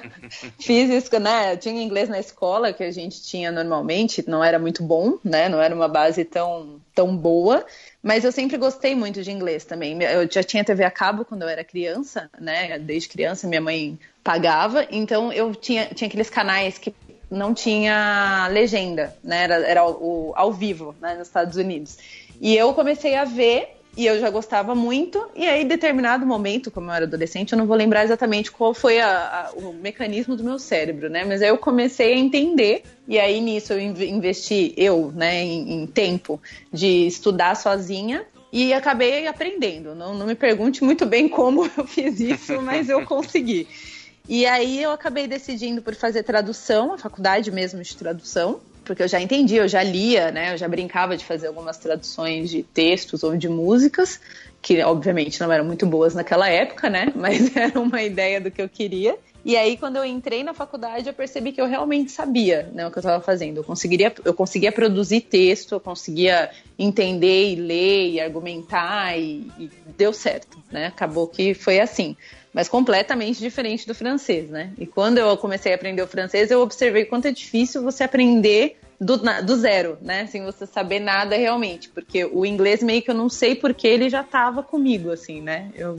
Fiz 0.61 0.89
isso, 0.89 1.19
né? 1.19 1.55
Eu 1.55 1.57
tinha 1.59 1.83
inglês 1.83 2.09
na 2.09 2.21
escola 2.21 2.73
que 2.73 2.85
a 2.85 2.93
gente 2.93 3.21
tinha 3.23 3.51
normalmente, 3.51 4.23
não 4.29 4.45
era 4.45 4.59
muito 4.59 4.85
bom, 4.85 5.19
né? 5.25 5.49
Não 5.49 5.61
era 5.61 5.75
uma 5.75 5.89
base 5.89 6.25
tão 6.25 6.81
tão 6.95 7.17
boa. 7.17 7.65
Mas 8.03 8.25
eu 8.25 8.33
sempre 8.33 8.57
gostei 8.57 8.95
muito 8.95 9.23
de 9.23 9.31
inglês 9.31 9.65
também. 9.65 10.01
Eu 10.03 10.29
já 10.31 10.43
tinha 10.43 10.65
TV 10.65 10.85
a 10.85 10.91
cabo 10.91 11.25
quando 11.25 11.43
eu 11.43 11.49
era 11.49 11.63
criança, 11.63 12.29
né? 12.41 12.79
Desde 12.79 13.09
criança 13.09 13.47
minha 13.47 13.61
mãe 13.61 13.99
pagava, 14.29 14.87
então 14.91 15.33
eu 15.33 15.55
tinha, 15.55 15.87
tinha 15.87 16.07
aqueles 16.07 16.29
canais 16.29 16.77
que 16.77 16.95
não 17.31 17.55
tinha 17.55 18.47
legenda, 18.53 19.17
né? 19.25 19.45
Era, 19.45 19.55
era 19.67 19.87
o, 19.89 20.35
ao 20.37 20.53
vivo, 20.53 20.95
né? 21.01 21.15
Nos 21.15 21.29
Estados 21.29 21.57
Unidos. 21.57 21.97
E 22.39 22.55
eu 22.55 22.75
comecei 22.75 23.15
a 23.15 23.25
ver 23.25 23.79
e 23.97 24.05
eu 24.05 24.21
já 24.21 24.29
gostava 24.29 24.75
muito. 24.75 25.31
E 25.35 25.47
aí, 25.47 25.63
em 25.63 25.67
determinado 25.67 26.27
momento, 26.27 26.71
como 26.71 26.91
eu 26.91 26.95
era 26.95 27.07
adolescente, 27.07 27.53
eu 27.53 27.59
não 27.59 27.67
vou 27.67 27.75
lembrar 27.75 28.05
exatamente 28.05 28.53
qual 28.53 28.75
foi 28.75 29.01
a, 29.01 29.09
a, 29.09 29.53
o 29.59 29.73
mecanismo 29.73 30.37
do 30.37 30.45
meu 30.45 30.59
cérebro, 30.59 31.09
né? 31.09 31.25
Mas 31.25 31.41
aí 31.41 31.49
eu 31.49 31.57
comecei 31.57 32.13
a 32.13 32.19
entender. 32.19 32.83
E 33.09 33.19
aí 33.19 33.41
nisso 33.41 33.73
eu 33.73 33.81
investi, 33.81 34.75
eu, 34.77 35.11
né, 35.11 35.43
em, 35.43 35.85
em 35.85 35.87
tempo 35.87 36.39
de 36.71 37.07
estudar 37.07 37.55
sozinha 37.55 38.27
e 38.53 38.75
acabei 38.75 39.27
aprendendo. 39.27 39.95
Não, 39.95 40.13
não 40.13 40.27
me 40.27 40.35
pergunte 40.35 40.85
muito 40.85 41.07
bem 41.07 41.31
como 41.31 41.65
eu 41.79 41.87
fiz 41.87 42.21
isso, 42.21 42.61
mas 42.61 42.91
eu 42.91 43.07
consegui. 43.07 43.67
E 44.29 44.45
aí 44.45 44.83
eu 44.83 44.91
acabei 44.91 45.27
decidindo 45.27 45.81
por 45.81 45.95
fazer 45.95 46.23
tradução, 46.23 46.93
a 46.93 46.99
faculdade 46.99 47.51
mesmo 47.51 47.83
de 47.83 47.97
tradução, 47.97 48.61
porque 48.85 49.03
eu 49.03 49.09
já 49.09 49.19
entendi, 49.21 49.57
eu 49.57 49.67
já 49.67 49.83
lia, 49.83 50.31
né? 50.31 50.53
Eu 50.53 50.59
já 50.59 50.69
brincava 50.69 51.17
de 51.17 51.25
fazer 51.25 51.47
algumas 51.47 51.79
traduções 51.79 52.51
de 52.51 52.63
textos 52.63 53.23
ou 53.23 53.35
de 53.37 53.49
músicas, 53.49 54.21
que 54.61 54.83
obviamente 54.83 55.41
não 55.41 55.51
eram 55.51 55.65
muito 55.65 55.87
boas 55.87 56.15
naquela 56.15 56.47
época, 56.47 56.91
né? 56.91 57.11
Mas 57.17 57.57
era 57.57 57.81
uma 57.81 58.03
ideia 58.03 58.39
do 58.39 58.51
que 58.51 58.61
eu 58.61 58.69
queria. 58.69 59.17
E 59.45 59.57
aí, 59.57 59.79
quando 59.79 59.97
eu 59.97 60.05
entrei 60.05 60.45
na 60.45 60.53
faculdade, 60.53 61.09
eu 61.09 61.15
percebi 61.15 61.53
que 61.53 61.61
eu 61.61 61.67
realmente 61.67 62.11
sabia 62.13 62.71
né, 62.75 62.87
o 62.87 62.91
que 62.91 62.99
eu 62.99 63.01
estava 63.01 63.23
fazendo. 63.23 63.59
Eu 63.59 63.65
conseguiria, 63.65 64.13
eu 64.23 64.35
conseguia 64.35 64.71
produzir 64.71 65.23
texto, 65.23 65.73
eu 65.73 65.81
conseguia 65.81 66.51
entender 66.79 67.53
e 67.53 67.57
ler 67.57 68.11
e 68.11 68.21
argumentar, 68.21 69.19
e, 69.19 69.51
e 69.59 69.71
deu 69.97 70.13
certo, 70.13 70.59
né? 70.71 70.87
Acabou 70.87 71.27
que 71.29 71.55
foi 71.55 71.81
assim 71.81 72.15
mas 72.53 72.69
completamente 72.69 73.39
diferente 73.39 73.87
do 73.87 73.95
francês, 73.95 74.49
né? 74.51 74.73
E 74.79 74.87
quando 74.87 75.19
eu 75.19 75.37
comecei 75.37 75.73
a 75.73 75.75
aprender 75.75 76.03
o 76.03 76.07
francês, 76.07 76.51
eu 76.51 76.61
observei 76.61 77.05
quanto 77.05 77.27
é 77.27 77.33
difícil 77.33 77.83
você 77.83 78.05
aprender 78.05 78.79
do, 79.01 79.17
do 79.17 79.57
zero, 79.57 79.99
né? 80.01 80.27
Sem 80.27 80.45
você 80.45 80.67
saber 80.67 81.01
nada 81.01 81.37
realmente, 81.37 81.89
porque 81.89 82.25
o 82.25 82.45
inglês 82.45 82.83
meio 82.83 83.03
que 83.03 83.11
eu 83.11 83.15
não 83.15 83.29
sei 83.29 83.55
porque 83.55 83.87
ele 83.87 84.09
já 84.09 84.23
estava 84.23 84.63
comigo, 84.63 85.11
assim, 85.11 85.41
né? 85.41 85.71
Eu 85.75 85.99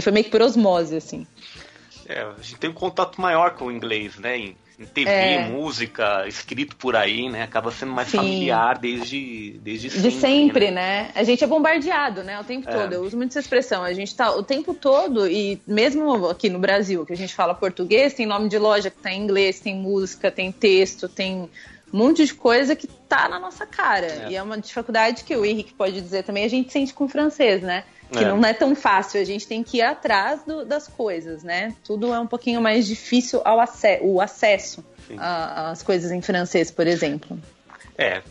foi 0.00 0.12
meio 0.12 0.24
que 0.24 0.30
por 0.30 0.40
osmose, 0.40 0.96
assim. 0.96 1.26
É, 2.06 2.22
a 2.22 2.34
gente 2.40 2.56
tem 2.56 2.70
um 2.70 2.74
contato 2.74 3.20
maior 3.20 3.54
com 3.54 3.66
o 3.66 3.72
inglês, 3.72 4.16
né? 4.18 4.38
em 4.38 4.56
TV, 4.92 5.10
é. 5.10 5.48
música, 5.48 6.26
escrito 6.26 6.76
por 6.76 6.96
aí, 6.96 7.28
né? 7.28 7.42
Acaba 7.42 7.70
sendo 7.70 7.92
mais 7.92 8.08
Sim. 8.08 8.18
familiar 8.18 8.78
desde, 8.78 9.58
desde 9.62 9.90
sempre. 9.90 10.10
De 10.10 10.20
sempre, 10.20 10.70
né? 10.70 11.02
né? 11.04 11.10
A 11.14 11.22
gente 11.22 11.44
é 11.44 11.46
bombardeado, 11.46 12.22
né? 12.22 12.40
O 12.40 12.44
tempo 12.44 12.68
é. 12.68 12.72
todo. 12.72 12.92
Eu 12.92 13.02
uso 13.02 13.16
muito 13.16 13.30
essa 13.30 13.40
expressão. 13.40 13.82
A 13.82 13.92
gente 13.92 14.14
tá 14.14 14.34
o 14.34 14.42
tempo 14.42 14.74
todo, 14.74 15.28
e 15.28 15.60
mesmo 15.66 16.28
aqui 16.28 16.48
no 16.48 16.58
Brasil, 16.58 17.04
que 17.06 17.12
a 17.12 17.16
gente 17.16 17.34
fala 17.34 17.54
português, 17.54 18.14
tem 18.14 18.26
nome 18.26 18.48
de 18.48 18.58
loja 18.58 18.90
que 18.90 18.98
tá 18.98 19.12
em 19.12 19.22
inglês, 19.22 19.60
tem 19.60 19.74
música, 19.74 20.30
tem 20.30 20.50
texto, 20.50 21.08
tem 21.08 21.48
um 21.92 21.98
monte 21.98 22.24
de 22.24 22.34
coisa 22.34 22.74
que 22.74 22.86
tá 22.86 23.28
na 23.28 23.38
nossa 23.38 23.66
cara. 23.66 24.06
É. 24.06 24.30
E 24.30 24.36
é 24.36 24.42
uma 24.42 24.58
dificuldade 24.58 25.24
que 25.24 25.36
o 25.36 25.44
Henrique 25.44 25.74
pode 25.74 26.00
dizer 26.00 26.24
também, 26.24 26.44
a 26.44 26.48
gente 26.48 26.72
sente 26.72 26.94
com 26.94 27.04
o 27.04 27.08
francês, 27.08 27.62
né? 27.62 27.84
Que 28.12 28.24
é. 28.24 28.28
não 28.28 28.44
é 28.44 28.52
tão 28.52 28.74
fácil, 28.74 29.20
a 29.20 29.24
gente 29.24 29.46
tem 29.46 29.62
que 29.62 29.78
ir 29.78 29.82
atrás 29.82 30.42
do, 30.44 30.64
das 30.64 30.86
coisas, 30.86 31.42
né? 31.42 31.74
Tudo 31.82 32.12
é 32.12 32.20
um 32.20 32.26
pouquinho 32.26 32.60
mais 32.60 32.86
difícil 32.86 33.40
ao 33.44 33.58
o 34.02 34.20
acesso 34.20 34.84
às 35.18 35.82
coisas 35.82 36.10
em 36.10 36.20
francês, 36.20 36.70
por 36.70 36.86
exemplo. 36.86 37.38
É. 37.96 38.22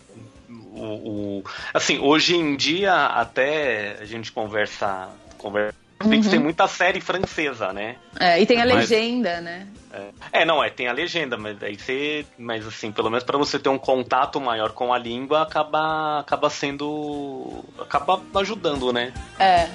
O, 0.74 1.40
o, 1.40 1.44
assim, 1.74 2.00
hoje 2.00 2.36
em 2.36 2.56
dia 2.56 2.94
até 2.94 3.98
a 4.00 4.06
gente 4.06 4.32
conversa, 4.32 5.10
conversa 5.38 5.81
Uhum. 6.04 6.22
Tem 6.22 6.40
muita 6.40 6.68
série 6.68 7.02
francesa, 7.02 7.72
né? 7.72 7.96
É, 8.20 8.42
e 8.42 8.46
tem 8.46 8.62
a 8.62 8.66
mas, 8.66 8.90
legenda, 8.90 9.42
né? 9.42 9.68
É. 9.92 10.42
é. 10.42 10.46
não, 10.46 10.64
é, 10.64 10.70
tem 10.70 10.88
a 10.88 10.92
legenda, 10.92 11.38
mas 11.38 11.62
aí 11.64 11.78
você. 11.78 12.26
Mas 12.38 12.66
assim, 12.68 12.92
pelo 12.92 13.10
menos 13.10 13.24
para 13.24 13.38
você 13.38 13.60
ter 13.60 13.70
um 13.70 13.78
contato 13.78 14.40
maior 14.40 14.72
com 14.72 14.94
a 14.94 14.98
língua, 14.98 15.42
acaba, 15.42 16.20
acaba 16.20 16.50
sendo. 16.50 17.64
acaba 17.80 18.22
ajudando, 18.36 18.92
né? 18.92 19.14
É. 19.40 19.68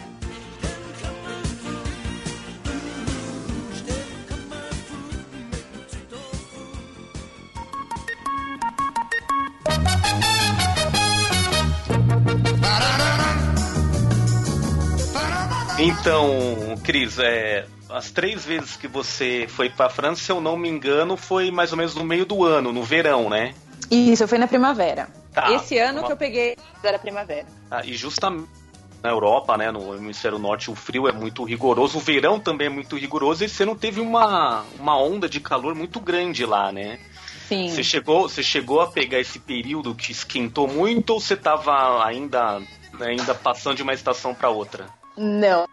Então, 15.86 16.74
Cris, 16.82 17.16
é, 17.20 17.64
as 17.88 18.10
três 18.10 18.44
vezes 18.44 18.76
que 18.76 18.88
você 18.88 19.46
foi 19.48 19.70
para 19.70 19.86
a 19.86 19.88
França, 19.88 20.20
se 20.20 20.32
eu 20.32 20.40
não 20.40 20.56
me 20.56 20.68
engano, 20.68 21.16
foi 21.16 21.48
mais 21.52 21.70
ou 21.70 21.78
menos 21.78 21.94
no 21.94 22.02
meio 22.02 22.26
do 22.26 22.44
ano, 22.44 22.72
no 22.72 22.82
verão, 22.82 23.30
né? 23.30 23.54
Isso, 23.88 24.24
eu 24.24 24.28
fui 24.28 24.36
na 24.36 24.48
primavera. 24.48 25.08
Tá, 25.32 25.52
Esse 25.52 25.78
ano 25.78 26.00
uma- 26.00 26.06
que 26.06 26.12
eu 26.12 26.16
peguei 26.16 26.56
era 26.82 26.98
primavera. 26.98 27.46
Ah, 27.70 27.82
e 27.84 27.94
justamente 27.94 28.48
na 29.00 29.10
Europa, 29.10 29.56
né, 29.56 29.70
no 29.70 29.94
hemisfério 29.94 30.40
norte, 30.40 30.72
o 30.72 30.74
frio 30.74 31.06
é 31.06 31.12
muito 31.12 31.44
rigoroso, 31.44 31.98
o 31.98 32.00
verão 32.00 32.40
também 32.40 32.66
é 32.66 32.70
muito 32.70 32.96
rigoroso 32.96 33.44
e 33.44 33.48
você 33.48 33.64
não 33.64 33.76
teve 33.76 34.00
uma, 34.00 34.64
uma 34.80 34.98
onda 35.00 35.28
de 35.28 35.38
calor 35.38 35.72
muito 35.76 36.00
grande 36.00 36.44
lá, 36.44 36.72
né? 36.72 36.98
Sim. 37.46 37.68
Você 37.68 37.84
chegou, 37.84 38.28
você 38.28 38.42
chegou 38.42 38.80
a 38.80 38.88
pegar 38.88 39.20
esse 39.20 39.38
período 39.38 39.94
que 39.94 40.10
esquentou 40.10 40.66
muito 40.66 41.10
ou 41.10 41.20
você 41.20 41.34
estava 41.34 42.04
ainda, 42.04 42.60
ainda 43.00 43.36
passando 43.36 43.76
de 43.76 43.84
uma 43.84 43.94
estação 43.94 44.34
para 44.34 44.48
outra? 44.50 44.86
Não. 45.16 45.64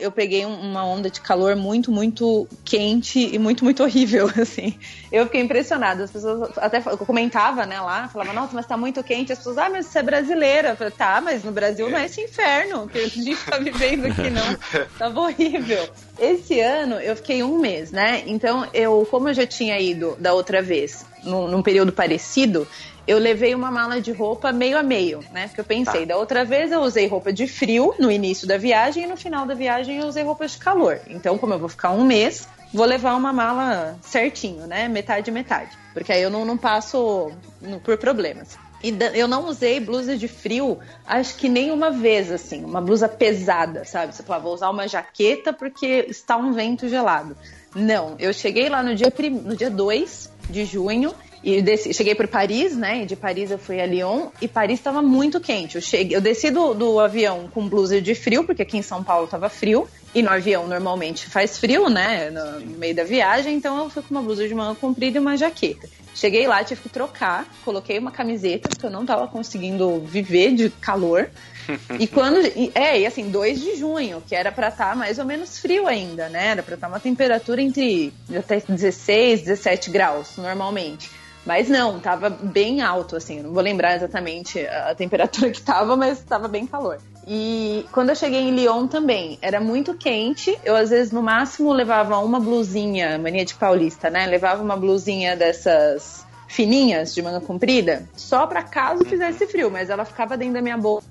Eu 0.00 0.10
peguei 0.10 0.44
um- 0.46 0.60
uma 0.60 0.84
onda 0.84 1.10
de 1.10 1.20
calor 1.20 1.54
muito, 1.56 1.90
muito 1.92 2.48
quente 2.64 3.18
e 3.34 3.38
muito, 3.38 3.64
muito 3.64 3.82
horrível, 3.82 4.30
assim. 4.40 4.74
Eu 5.12 5.24
fiquei 5.26 5.40
impressionada. 5.40 6.04
As 6.04 6.10
pessoas 6.10 6.50
até 6.58 6.78
eu 6.84 6.98
comentava, 6.98 7.66
né, 7.66 7.80
lá, 7.80 8.08
falava, 8.08 8.32
nossa, 8.32 8.54
mas 8.54 8.66
tá 8.66 8.76
muito 8.76 9.02
quente. 9.04 9.32
As 9.32 9.38
pessoas, 9.38 9.58
ah, 9.58 9.68
mas 9.70 9.86
você 9.86 9.98
é 9.98 10.02
brasileira. 10.02 10.68
Eu 10.70 10.76
falei, 10.76 10.92
tá, 10.92 11.20
mas 11.20 11.44
no 11.44 11.52
Brasil 11.52 11.88
não 11.90 11.98
é 11.98 12.06
esse 12.06 12.20
inferno 12.20 12.88
que 12.88 12.98
a 12.98 13.08
gente 13.08 13.36
tá 13.44 13.58
vivendo 13.58 14.06
aqui, 14.06 14.30
não. 14.30 14.56
Tava 14.98 15.20
horrível. 15.20 15.88
Esse 16.18 16.60
ano 16.60 16.96
eu 16.96 17.14
fiquei 17.16 17.42
um 17.42 17.58
mês, 17.58 17.90
né? 17.92 18.22
Então, 18.26 18.66
eu, 18.72 19.06
como 19.10 19.28
eu 19.28 19.34
já 19.34 19.46
tinha 19.46 19.78
ido 19.78 20.16
da 20.18 20.32
outra 20.32 20.62
vez, 20.62 21.04
num, 21.22 21.46
num 21.48 21.62
período 21.62 21.92
parecido, 21.92 22.66
eu 23.06 23.18
levei 23.18 23.54
uma 23.54 23.70
mala 23.70 24.00
de 24.00 24.12
roupa 24.12 24.52
meio 24.52 24.76
a 24.78 24.82
meio, 24.82 25.20
né? 25.32 25.46
Porque 25.46 25.60
eu 25.60 25.64
pensei, 25.64 26.04
da 26.06 26.16
outra 26.16 26.44
vez 26.44 26.72
eu 26.72 26.80
usei 26.80 27.06
roupa 27.06 27.32
de 27.32 27.46
frio 27.46 27.94
no 27.98 28.10
início 28.10 28.46
da 28.46 28.58
viagem 28.58 29.04
e 29.04 29.06
no 29.06 29.16
final 29.16 29.46
da 29.46 29.54
viagem 29.54 29.98
eu 29.98 30.06
usei 30.06 30.22
roupa 30.24 30.46
de 30.46 30.56
calor. 30.58 31.00
Então, 31.08 31.38
como 31.38 31.54
eu 31.54 31.58
vou 31.58 31.68
ficar 31.68 31.92
um 31.92 32.04
mês, 32.04 32.48
vou 32.72 32.84
levar 32.86 33.14
uma 33.14 33.32
mala 33.32 33.96
certinho, 34.02 34.66
né? 34.66 34.88
Metade 34.88 35.30
metade. 35.30 35.70
Porque 35.94 36.12
aí 36.12 36.22
eu 36.22 36.30
não, 36.30 36.44
não 36.44 36.56
passo 36.58 37.30
no- 37.60 37.80
por 37.80 37.96
problemas. 37.96 38.58
E 38.84 38.94
eu 39.14 39.26
não 39.26 39.46
usei 39.48 39.80
blusa 39.80 40.16
de 40.16 40.28
frio, 40.28 40.78
acho 41.06 41.36
que 41.36 41.48
nem 41.48 41.70
uma 41.70 41.90
vez, 41.90 42.30
assim, 42.30 42.62
uma 42.64 42.80
blusa 42.80 43.08
pesada, 43.08 43.84
sabe? 43.84 44.14
Você 44.14 44.22
fala, 44.22 44.42
vou 44.42 44.52
usar 44.52 44.68
uma 44.70 44.86
jaqueta 44.86 45.52
porque 45.52 46.06
está 46.08 46.36
um 46.36 46.52
vento 46.52 46.86
gelado. 46.88 47.36
Não, 47.74 48.14
eu 48.18 48.32
cheguei 48.32 48.68
lá 48.68 48.82
no 48.82 48.94
dia, 48.94 49.10
prim- 49.10 49.30
no 49.44 49.56
dia 49.56 49.70
2 49.70 50.30
de 50.50 50.64
junho 50.64 51.14
e 51.46 51.62
desci, 51.62 51.94
cheguei 51.94 52.12
por 52.16 52.26
Paris, 52.26 52.76
né? 52.76 53.04
E 53.04 53.06
de 53.06 53.14
Paris 53.14 53.52
eu 53.52 53.58
fui 53.58 53.80
a 53.80 53.86
Lyon 53.86 54.30
e 54.42 54.48
Paris 54.48 54.80
estava 54.80 55.00
muito 55.00 55.40
quente. 55.40 55.76
Eu, 55.76 55.80
cheguei, 55.80 56.16
eu 56.16 56.20
desci 56.20 56.50
do, 56.50 56.74
do 56.74 56.98
avião 56.98 57.48
com 57.54 57.68
blusa 57.68 58.00
de 58.00 58.16
frio, 58.16 58.42
porque 58.42 58.62
aqui 58.62 58.76
em 58.76 58.82
São 58.82 59.04
Paulo 59.04 59.26
estava 59.26 59.48
frio. 59.48 59.86
E 60.12 60.22
no 60.22 60.30
avião 60.30 60.66
normalmente 60.66 61.26
faz 61.26 61.56
frio, 61.56 61.88
né? 61.88 62.30
No, 62.30 62.58
no 62.58 62.78
meio 62.78 62.96
da 62.96 63.04
viagem, 63.04 63.54
então 63.54 63.78
eu 63.78 63.88
fui 63.88 64.02
com 64.02 64.12
uma 64.12 64.22
blusa 64.22 64.48
de 64.48 64.52
manga 64.56 64.74
comprida 64.74 65.18
e 65.18 65.20
uma 65.20 65.36
jaqueta. 65.36 65.88
Cheguei 66.16 66.48
lá, 66.48 66.64
tive 66.64 66.80
que 66.80 66.88
trocar, 66.88 67.46
coloquei 67.64 67.96
uma 67.96 68.10
camiseta, 68.10 68.68
porque 68.68 68.86
eu 68.86 68.90
não 68.90 69.06
tava 69.06 69.28
conseguindo 69.28 70.00
viver 70.00 70.52
de 70.52 70.68
calor. 70.68 71.30
E 71.98 72.06
quando. 72.06 72.38
é, 72.76 73.00
e 73.00 73.06
assim, 73.06 73.28
2 73.28 73.60
de 73.60 73.74
junho, 73.76 74.22
que 74.24 74.36
era 74.36 74.52
pra 74.52 74.68
estar 74.68 74.94
mais 74.94 75.18
ou 75.18 75.24
menos 75.24 75.58
frio 75.58 75.88
ainda, 75.88 76.28
né? 76.28 76.48
Era 76.48 76.62
pra 76.62 76.76
estar 76.76 76.86
uma 76.86 77.00
temperatura 77.00 77.60
entre 77.60 78.12
até 78.36 78.60
16, 78.60 79.42
17 79.42 79.90
graus, 79.90 80.36
normalmente. 80.36 81.10
Mas 81.46 81.68
não, 81.68 82.00
tava 82.00 82.28
bem 82.28 82.82
alto, 82.82 83.16
assim. 83.16 83.38
eu 83.38 83.44
Não 83.44 83.52
vou 83.52 83.62
lembrar 83.62 83.94
exatamente 83.94 84.66
a 84.66 84.94
temperatura 84.94 85.48
que 85.52 85.62
tava, 85.62 85.96
mas 85.96 86.20
tava 86.20 86.48
bem 86.48 86.66
calor. 86.66 86.98
E 87.26 87.86
quando 87.92 88.10
eu 88.10 88.16
cheguei 88.16 88.40
em 88.40 88.54
Lyon 88.54 88.88
também, 88.88 89.38
era 89.40 89.60
muito 89.60 89.94
quente. 89.94 90.58
Eu, 90.64 90.74
às 90.74 90.90
vezes, 90.90 91.12
no 91.12 91.22
máximo, 91.22 91.72
levava 91.72 92.18
uma 92.18 92.40
blusinha, 92.40 93.18
mania 93.18 93.44
de 93.44 93.54
paulista, 93.54 94.10
né? 94.10 94.26
Levava 94.26 94.62
uma 94.62 94.76
blusinha 94.76 95.36
dessas 95.36 96.26
fininhas, 96.48 97.14
de 97.14 97.22
manga 97.22 97.40
comprida, 97.40 98.08
só 98.16 98.46
pra 98.46 98.62
caso 98.62 99.04
fizesse 99.04 99.46
frio, 99.46 99.70
mas 99.70 99.90
ela 99.90 100.04
ficava 100.04 100.36
dentro 100.36 100.54
da 100.54 100.62
minha 100.62 100.76
bolsa. 100.76 101.06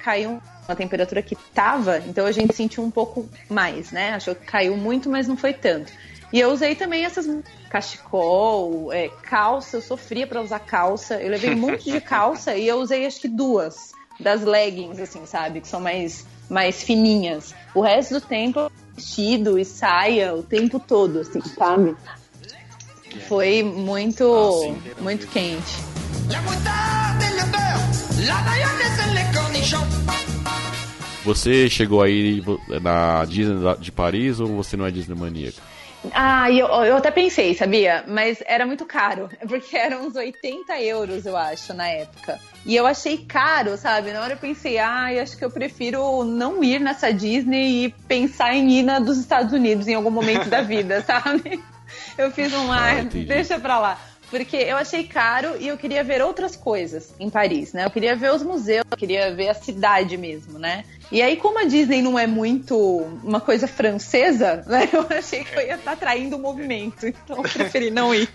Caiu 0.00 0.40
uma 0.68 0.76
temperatura 0.76 1.22
que 1.22 1.34
tava, 1.54 1.98
então 1.98 2.26
a 2.26 2.32
gente 2.32 2.54
sentiu 2.54 2.82
um 2.82 2.90
pouco 2.90 3.28
mais, 3.48 3.90
né? 3.90 4.14
Achou 4.14 4.34
que 4.34 4.44
caiu 4.44 4.76
muito, 4.76 5.10
mas 5.10 5.26
não 5.26 5.36
foi 5.36 5.52
tanto. 5.52 5.92
E 6.34 6.40
eu 6.40 6.50
usei 6.50 6.74
também 6.74 7.04
essas 7.04 7.28
cachecol, 7.70 8.92
é, 8.92 9.08
calça, 9.22 9.76
eu 9.76 9.80
sofria 9.80 10.26
pra 10.26 10.42
usar 10.42 10.58
calça. 10.58 11.14
Eu 11.22 11.30
levei 11.30 11.50
um 11.50 11.56
monte 11.56 11.92
de 11.92 12.00
calça 12.02 12.56
e 12.56 12.66
eu 12.66 12.80
usei 12.80 13.06
acho 13.06 13.20
que 13.20 13.28
duas 13.28 13.92
das 14.18 14.42
leggings, 14.42 15.00
assim, 15.00 15.24
sabe? 15.26 15.60
Que 15.60 15.68
são 15.68 15.78
mais, 15.78 16.26
mais 16.50 16.82
fininhas. 16.82 17.54
O 17.72 17.80
resto 17.80 18.14
do 18.14 18.20
tempo, 18.20 18.68
vestido 18.96 19.56
e 19.56 19.64
saia 19.64 20.34
o 20.34 20.42
tempo 20.42 20.80
todo, 20.80 21.20
assim, 21.20 21.40
sabe? 21.40 21.94
Foi 23.28 23.62
muito, 23.62 24.24
Ah, 24.34 24.60
sim, 24.60 24.82
muito 25.00 25.28
quente. 25.28 25.76
Você 31.24 31.70
chegou 31.70 32.02
aí 32.02 32.42
na 32.82 33.24
Disney 33.24 33.76
de 33.78 33.92
Paris 33.92 34.40
ou 34.40 34.48
você 34.48 34.76
não 34.76 34.84
é 34.84 34.90
Disney 34.90 35.14
maníaco? 35.14 35.73
Ah, 36.12 36.50
eu, 36.50 36.66
eu 36.66 36.96
até 36.96 37.10
pensei, 37.10 37.54
sabia? 37.54 38.04
Mas 38.06 38.42
era 38.46 38.66
muito 38.66 38.84
caro, 38.84 39.28
porque 39.48 39.76
eram 39.76 40.06
uns 40.06 40.14
80 40.14 40.80
euros, 40.80 41.26
eu 41.26 41.36
acho, 41.36 41.72
na 41.74 41.88
época. 41.88 42.38
E 42.66 42.74
eu 42.74 42.86
achei 42.86 43.18
caro, 43.18 43.76
sabe? 43.76 44.12
Na 44.12 44.22
hora 44.22 44.34
eu 44.34 44.38
pensei, 44.38 44.78
ah, 44.78 45.06
acho 45.22 45.36
que 45.36 45.44
eu 45.44 45.50
prefiro 45.50 46.24
não 46.24 46.62
ir 46.64 46.80
nessa 46.80 47.12
Disney 47.12 47.86
e 47.86 47.90
pensar 48.08 48.54
em 48.54 48.70
ir 48.70 48.82
na 48.82 48.98
dos 48.98 49.18
Estados 49.18 49.52
Unidos 49.52 49.86
em 49.86 49.94
algum 49.94 50.10
momento 50.10 50.48
da 50.48 50.60
vida, 50.62 51.02
sabe? 51.02 51.62
Eu 52.16 52.30
fiz 52.30 52.52
um, 52.52 52.72
ah, 52.72 53.00
Ah, 53.00 53.02
deixa 53.04 53.58
pra 53.58 53.78
lá. 53.78 53.98
Porque 54.30 54.56
eu 54.56 54.76
achei 54.76 55.04
caro 55.04 55.56
e 55.60 55.68
eu 55.68 55.76
queria 55.78 56.02
ver 56.02 56.20
outras 56.22 56.56
coisas 56.56 57.14
em 57.20 57.30
Paris, 57.30 57.72
né? 57.72 57.84
Eu 57.84 57.90
queria 57.90 58.16
ver 58.16 58.32
os 58.32 58.42
museus, 58.42 58.84
eu 58.90 58.96
queria 58.96 59.32
ver 59.34 59.48
a 59.48 59.54
cidade 59.54 60.16
mesmo, 60.16 60.58
né? 60.58 60.84
E 61.12 61.22
aí, 61.22 61.36
como 61.36 61.58
a 61.60 61.64
Disney 61.64 62.02
não 62.02 62.18
é 62.18 62.26
muito 62.26 62.76
uma 63.22 63.40
coisa 63.40 63.66
francesa, 63.68 64.64
né? 64.68 64.88
Eu 64.92 65.06
achei 65.16 65.44
que 65.44 65.54
eu 65.56 65.62
ia 65.66 65.74
estar 65.76 65.92
atraindo 65.92 66.36
o 66.36 66.38
movimento. 66.40 67.06
Então 67.06 67.36
eu 67.36 67.42
preferi 67.42 67.90
não 67.90 68.14
ir. 68.14 68.28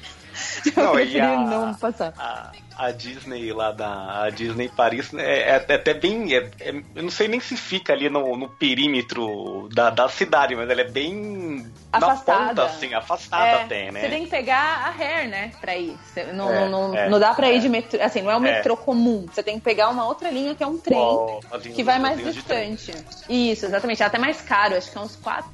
Eu 0.76 0.84
Não, 0.84 0.92
preferi 0.94 1.20
a- 1.20 1.38
não 1.38 1.74
passar. 1.74 2.14
A, 2.18 2.52
a 2.80 2.92
Disney 2.92 3.52
lá 3.52 3.72
da 3.74 4.24
a 4.24 4.30
Disney 4.30 4.70
Paris 4.70 5.14
é, 5.14 5.50
é 5.50 5.56
até 5.76 5.94
bem. 5.94 6.34
é- 6.34 6.50
é- 6.62 6.82
eu 6.96 7.04
não 7.04 7.10
sei 7.12 7.28
nem 7.28 7.40
se 7.40 7.58
fica 7.58 7.92
ali 7.92 8.10
no, 8.10 8.38
no 8.38 8.48
perímetro 8.48 9.68
da, 9.74 9.90
da 9.90 10.08
cidade, 10.08 10.56
mas 10.56 10.70
ela 10.70 10.82
é 10.82 10.86
bem 10.90 11.66
Afastada. 11.92 12.40
na 12.42 12.48
ponta, 12.50 12.64
assim, 12.66 12.94
afastada 12.94 13.46
É, 13.46 13.64
até, 13.64 13.92
né? 13.92 14.02
Você 14.02 14.10
tem 14.10 14.24
que 14.24 14.30
pegar 14.30 14.86
a 14.88 14.90
Hair, 14.98 15.28
né, 15.30 15.52
pra 15.60 15.76
ir. 15.76 15.98
Você- 16.04 16.24
não, 16.32 16.50
É, 16.52 16.70
não, 16.70 16.88
não, 16.90 16.98
é, 16.98 17.10
não 17.10 17.20
dá 17.20 17.34
pra 17.34 17.50
é. 17.50 17.56
ir 17.56 17.60
de 17.60 17.68
metrô. 17.70 18.02
Assim, 18.02 18.22
não 18.22 18.32
é 18.32 18.38
um 18.38 18.46
É. 18.46 18.56
metrô 18.56 18.78
comum. 18.78 19.26
Você 19.32 19.44
tem 19.44 19.56
que 19.56 19.62
pegar 19.64 19.90
uma 19.90 20.08
outra 20.08 20.30
linha 20.30 20.56
que 20.56 20.64
é 20.64 20.68
um 20.68 20.78
trem. 20.78 20.98
Linhas 21.00 21.76
que 21.76 21.84
vai 21.84 22.00
mais 22.00 22.24
distante. 22.24 22.94
Isso, 23.28 23.66
exatamente. 23.66 24.02
É 24.02 24.06
até 24.06 24.18
mais 24.18 24.42
caro, 24.42 24.76
acho 24.76 24.90
que 24.92 24.98
é 24.98 25.02
uns 25.02 25.16
quatro. 25.18 25.50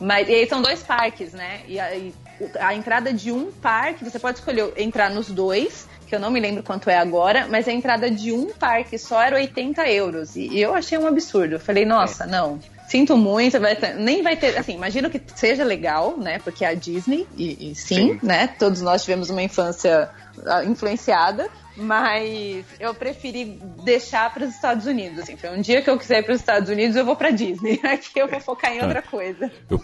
Mas 0.00 0.28
e 0.28 0.34
aí 0.34 0.46
são 0.48 0.62
dois 0.62 0.82
parques, 0.82 1.32
né? 1.32 1.60
E 1.66 1.78
aí 1.78 2.14
a 2.58 2.74
entrada 2.74 3.12
de 3.12 3.30
um 3.30 3.52
parque, 3.52 4.04
você 4.04 4.18
pode 4.18 4.38
escolher 4.38 4.72
entrar 4.76 5.10
nos 5.10 5.28
dois, 5.30 5.86
que 6.12 6.16
eu 6.16 6.20
não 6.20 6.30
me 6.30 6.40
lembro 6.40 6.62
quanto 6.62 6.90
é 6.90 6.98
agora, 6.98 7.46
mas 7.48 7.66
a 7.66 7.72
entrada 7.72 8.10
de 8.10 8.32
um 8.32 8.52
parque 8.52 8.98
só 8.98 9.22
era 9.22 9.34
80 9.36 9.88
euros. 9.88 10.36
E, 10.36 10.60
eu 10.60 10.74
achei 10.74 10.98
um 10.98 11.06
absurdo. 11.06 11.54
Eu 11.54 11.58
falei, 11.60 11.86
nossa, 11.86 12.26
não. 12.26 12.60
Sinto 12.86 13.16
muito, 13.16 13.58
vai 13.58 13.74
ter- 13.74 13.94
nem 13.94 14.22
vai 14.22 14.36
ter. 14.36 14.58
Assim, 14.58 14.74
imagino 14.74 15.08
que 15.08 15.18
seja 15.34 15.64
legal, 15.64 16.18
né? 16.18 16.38
Porque 16.40 16.66
é 16.66 16.68
a 16.68 16.74
Disney, 16.74 17.26
e, 17.34 17.70
e 17.70 17.74
sim, 17.74 18.12
Sim. 18.12 18.18
né? 18.22 18.46
Todos 18.46 18.82
nós 18.82 19.02
tivemos 19.02 19.30
uma 19.30 19.42
infância 19.42 20.10
ah, 20.44 20.62
influenciada. 20.62 21.48
Mas 21.74 22.66
eu 22.78 22.94
preferi 22.94 23.58
deixar 23.82 24.32
para 24.34 24.44
os 24.44 24.54
Estados 24.54 24.84
Unidos. 24.84 25.20
Assim, 25.20 25.38
foi 25.38 25.48
um 25.48 25.62
dia 25.62 25.80
que 25.80 25.88
eu 25.88 25.98
quiser 25.98 26.18
ir 26.18 26.24
para 26.24 26.34
os 26.34 26.40
Estados 26.40 26.68
Unidos, 26.68 26.94
eu 26.94 27.06
vou 27.06 27.16
para 27.16 27.30
Disney. 27.30 27.80
Aqui 27.82 28.18
eu 28.18 28.28
vou 28.28 28.40
focar 28.40 28.70
em 28.72 28.82
outra 28.82 29.00
coisa. 29.00 29.50
Eu, 29.70 29.82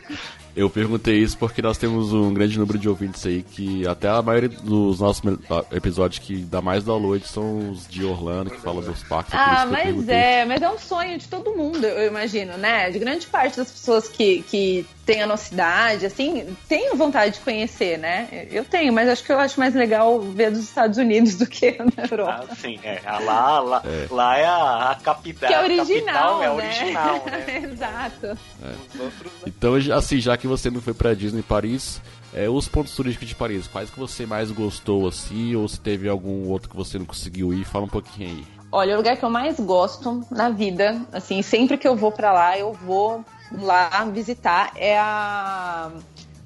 eu 0.58 0.68
perguntei 0.68 1.18
isso 1.18 1.38
porque 1.38 1.62
nós 1.62 1.78
temos 1.78 2.12
um 2.12 2.34
grande 2.34 2.58
número 2.58 2.78
de 2.78 2.88
ouvintes 2.88 3.24
aí 3.24 3.42
que 3.42 3.86
até 3.86 4.08
a 4.08 4.20
maioria 4.20 4.48
dos 4.48 4.98
nossos 4.98 5.22
ah, 5.48 5.64
episódios 5.72 6.18
que 6.18 6.36
dá 6.38 6.60
mais 6.60 6.84
download 6.84 7.26
são 7.26 7.70
os 7.70 7.86
de 7.86 8.04
Orlando, 8.04 8.50
que 8.50 8.60
falam 8.60 8.82
dos 8.82 9.02
parques. 9.04 9.32
é 9.34 9.36
Ah, 9.36 9.66
mas 9.70 10.08
é, 10.08 10.44
mas 10.44 10.60
é 10.60 10.68
um 10.68 10.78
sonho 10.78 11.16
de 11.16 11.28
todo 11.28 11.54
mundo, 11.54 11.84
eu 11.86 12.08
imagino, 12.08 12.56
né? 12.56 12.90
De 12.90 12.98
grande 12.98 13.26
parte 13.26 13.56
das 13.56 13.70
pessoas 13.70 14.08
que, 14.08 14.42
que 14.42 14.84
têm 15.06 15.22
a 15.22 15.26
nossa 15.26 15.54
idade, 15.54 16.04
assim, 16.04 16.44
tenho 16.68 16.96
vontade 16.96 17.34
de 17.34 17.40
conhecer, 17.40 17.96
né? 17.98 18.46
Eu 18.50 18.64
tenho, 18.64 18.92
mas 18.92 19.08
acho 19.08 19.24
que 19.24 19.32
eu 19.32 19.38
acho 19.38 19.58
mais 19.58 19.74
legal 19.74 20.20
ver 20.20 20.50
dos 20.50 20.60
Estados 20.60 20.98
Unidos 20.98 21.36
do 21.36 21.46
que 21.46 21.78
na 21.96 22.04
Europa. 22.04 22.46
Ah, 22.50 22.54
sim, 22.54 22.78
é. 22.82 23.00
Ah, 23.06 23.18
Lá, 23.28 23.60
lá, 23.60 23.82
lá 24.10 24.38
é 24.38 24.44
a, 24.46 24.90
a 24.90 24.94
capital. 24.96 25.48
que 25.48 25.54
é 25.54 25.62
original, 25.62 26.38
capital 26.38 26.42
é 26.42 26.46
né? 26.46 26.50
original, 26.50 27.24
né? 27.26 27.62
Exato. 27.72 28.38
Os 28.94 29.00
outros, 29.00 29.32
né? 29.32 29.42
Então, 29.46 29.74
assim, 29.96 30.18
já 30.20 30.36
que 30.36 30.47
você 30.48 30.70
não 30.70 30.80
foi 30.80 30.94
pra 30.94 31.14
Disney 31.14 31.42
Paris, 31.42 32.00
é, 32.34 32.48
os 32.48 32.66
pontos 32.68 32.94
turísticos 32.94 33.28
de 33.28 33.34
Paris, 33.34 33.66
quais 33.66 33.90
que 33.90 33.98
você 33.98 34.26
mais 34.26 34.50
gostou, 34.50 35.06
assim, 35.06 35.54
ou 35.54 35.68
se 35.68 35.78
teve 35.80 36.08
algum 36.08 36.48
outro 36.48 36.68
que 36.68 36.76
você 36.76 36.98
não 36.98 37.06
conseguiu 37.06 37.52
ir? 37.52 37.64
Fala 37.64 37.84
um 37.84 37.88
pouquinho 37.88 38.30
aí. 38.30 38.44
Olha, 38.70 38.94
o 38.94 38.96
lugar 38.98 39.16
que 39.16 39.24
eu 39.24 39.30
mais 39.30 39.58
gosto 39.58 40.26
na 40.30 40.50
vida, 40.50 41.00
assim, 41.12 41.40
sempre 41.40 41.78
que 41.78 41.88
eu 41.88 41.96
vou 41.96 42.12
pra 42.12 42.32
lá, 42.32 42.58
eu 42.58 42.72
vou 42.72 43.24
lá 43.52 44.04
visitar, 44.12 44.72
é 44.76 44.98
a 44.98 45.90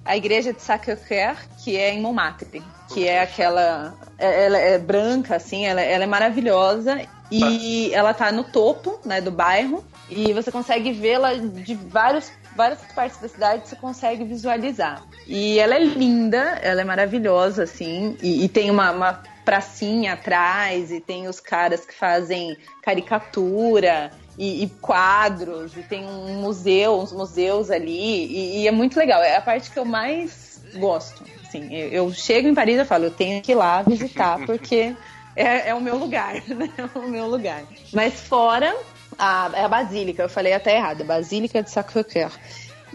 a 0.05 0.17
igreja 0.17 0.53
de 0.53 0.61
Sacré-Cœur, 0.61 1.37
que 1.62 1.77
é 1.77 1.95
em 1.95 2.01
Montmartre, 2.01 2.61
que 2.93 3.07
é 3.07 3.23
aquela, 3.23 3.95
é- 4.19 4.47
ela 4.47 4.59
é 4.59 4.77
branca 4.77 5.37
assim, 5.37 5.65
ela, 5.65 5.81
ela 5.81 6.03
é 6.03 6.07
maravilhosa 6.09 7.01
e 7.31 7.88
ela 7.95 8.12
tá 8.12 8.33
no 8.33 8.43
topo, 8.43 8.99
né, 9.05 9.21
do 9.21 9.31
bairro 9.31 9.85
e 10.11 10.33
você 10.33 10.51
consegue 10.51 10.91
vê-la 10.93 11.35
de 11.35 11.75
vários 11.77 12.33
várias 12.55 12.81
partes 12.95 13.19
da 13.19 13.29
cidade 13.29 13.69
você 13.69 13.77
consegue 13.77 14.25
visualizar. 14.25 15.03
E 15.27 15.59
ela 15.59 15.75
é 15.75 15.85
linda, 15.85 16.59
ela 16.62 16.81
é 16.81 16.85
maravilhosa, 16.85 17.65
assim, 17.65 18.17
e, 18.23 18.45
e 18.45 18.49
tem 18.49 18.71
uma, 18.71 18.91
uma 18.91 19.23
pracinha 19.45 20.15
atrás, 20.15 20.91
e 20.91 21.01
tem 21.01 21.29
os 21.29 21.41
caras 21.41 21.85
que 21.85 21.95
fazem 21.95 22.57
caricatura 22.83 24.11
e, 24.38 24.65
e 24.65 24.69
quadros, 24.81 25.77
e 25.77 25.83
tem 25.83 26.05
um 26.07 26.41
museu, 26.41 27.01
uns 27.01 27.12
museus 27.12 27.71
ali, 27.71 28.27
e, 28.27 28.62
e 28.62 28.69
é 28.69 28.71
muito 28.71 28.99
legal. 28.99 29.23
É 29.23 29.37
a 29.37 29.41
parte 29.41 29.71
que 29.71 29.79
eu 29.79 29.85
mais 29.85 30.62
gosto. 30.75 31.25
Assim, 31.43 31.75
eu, 31.75 31.88
eu 31.88 32.15
chego 32.15 32.49
em 32.49 32.55
Paris 32.55 32.79
e 32.79 32.85
falo, 32.85 33.05
eu 33.05 33.11
tenho 33.11 33.43
que 33.43 33.53
ir 33.53 33.57
lá 33.57 33.83
visitar, 33.83 34.38
porque 34.47 34.95
é, 35.37 35.71
é 35.71 35.75
o 35.75 35.81
meu 35.81 35.97
lugar, 35.97 36.35
né? 36.49 36.71
É 36.77 36.99
o 36.99 37.09
meu 37.09 37.27
lugar. 37.27 37.62
Mas 37.93 38.21
fora 38.21 38.75
a, 39.23 39.51
é 39.55 39.65
a 39.65 39.69
Basílica, 39.69 40.25
eu 40.25 40.29
falei 40.29 40.53
até 40.53 40.77
errado, 40.77 41.05
Basílica 41.05 41.63
de 41.63 41.71
Sacré-Cœur. 41.71 42.33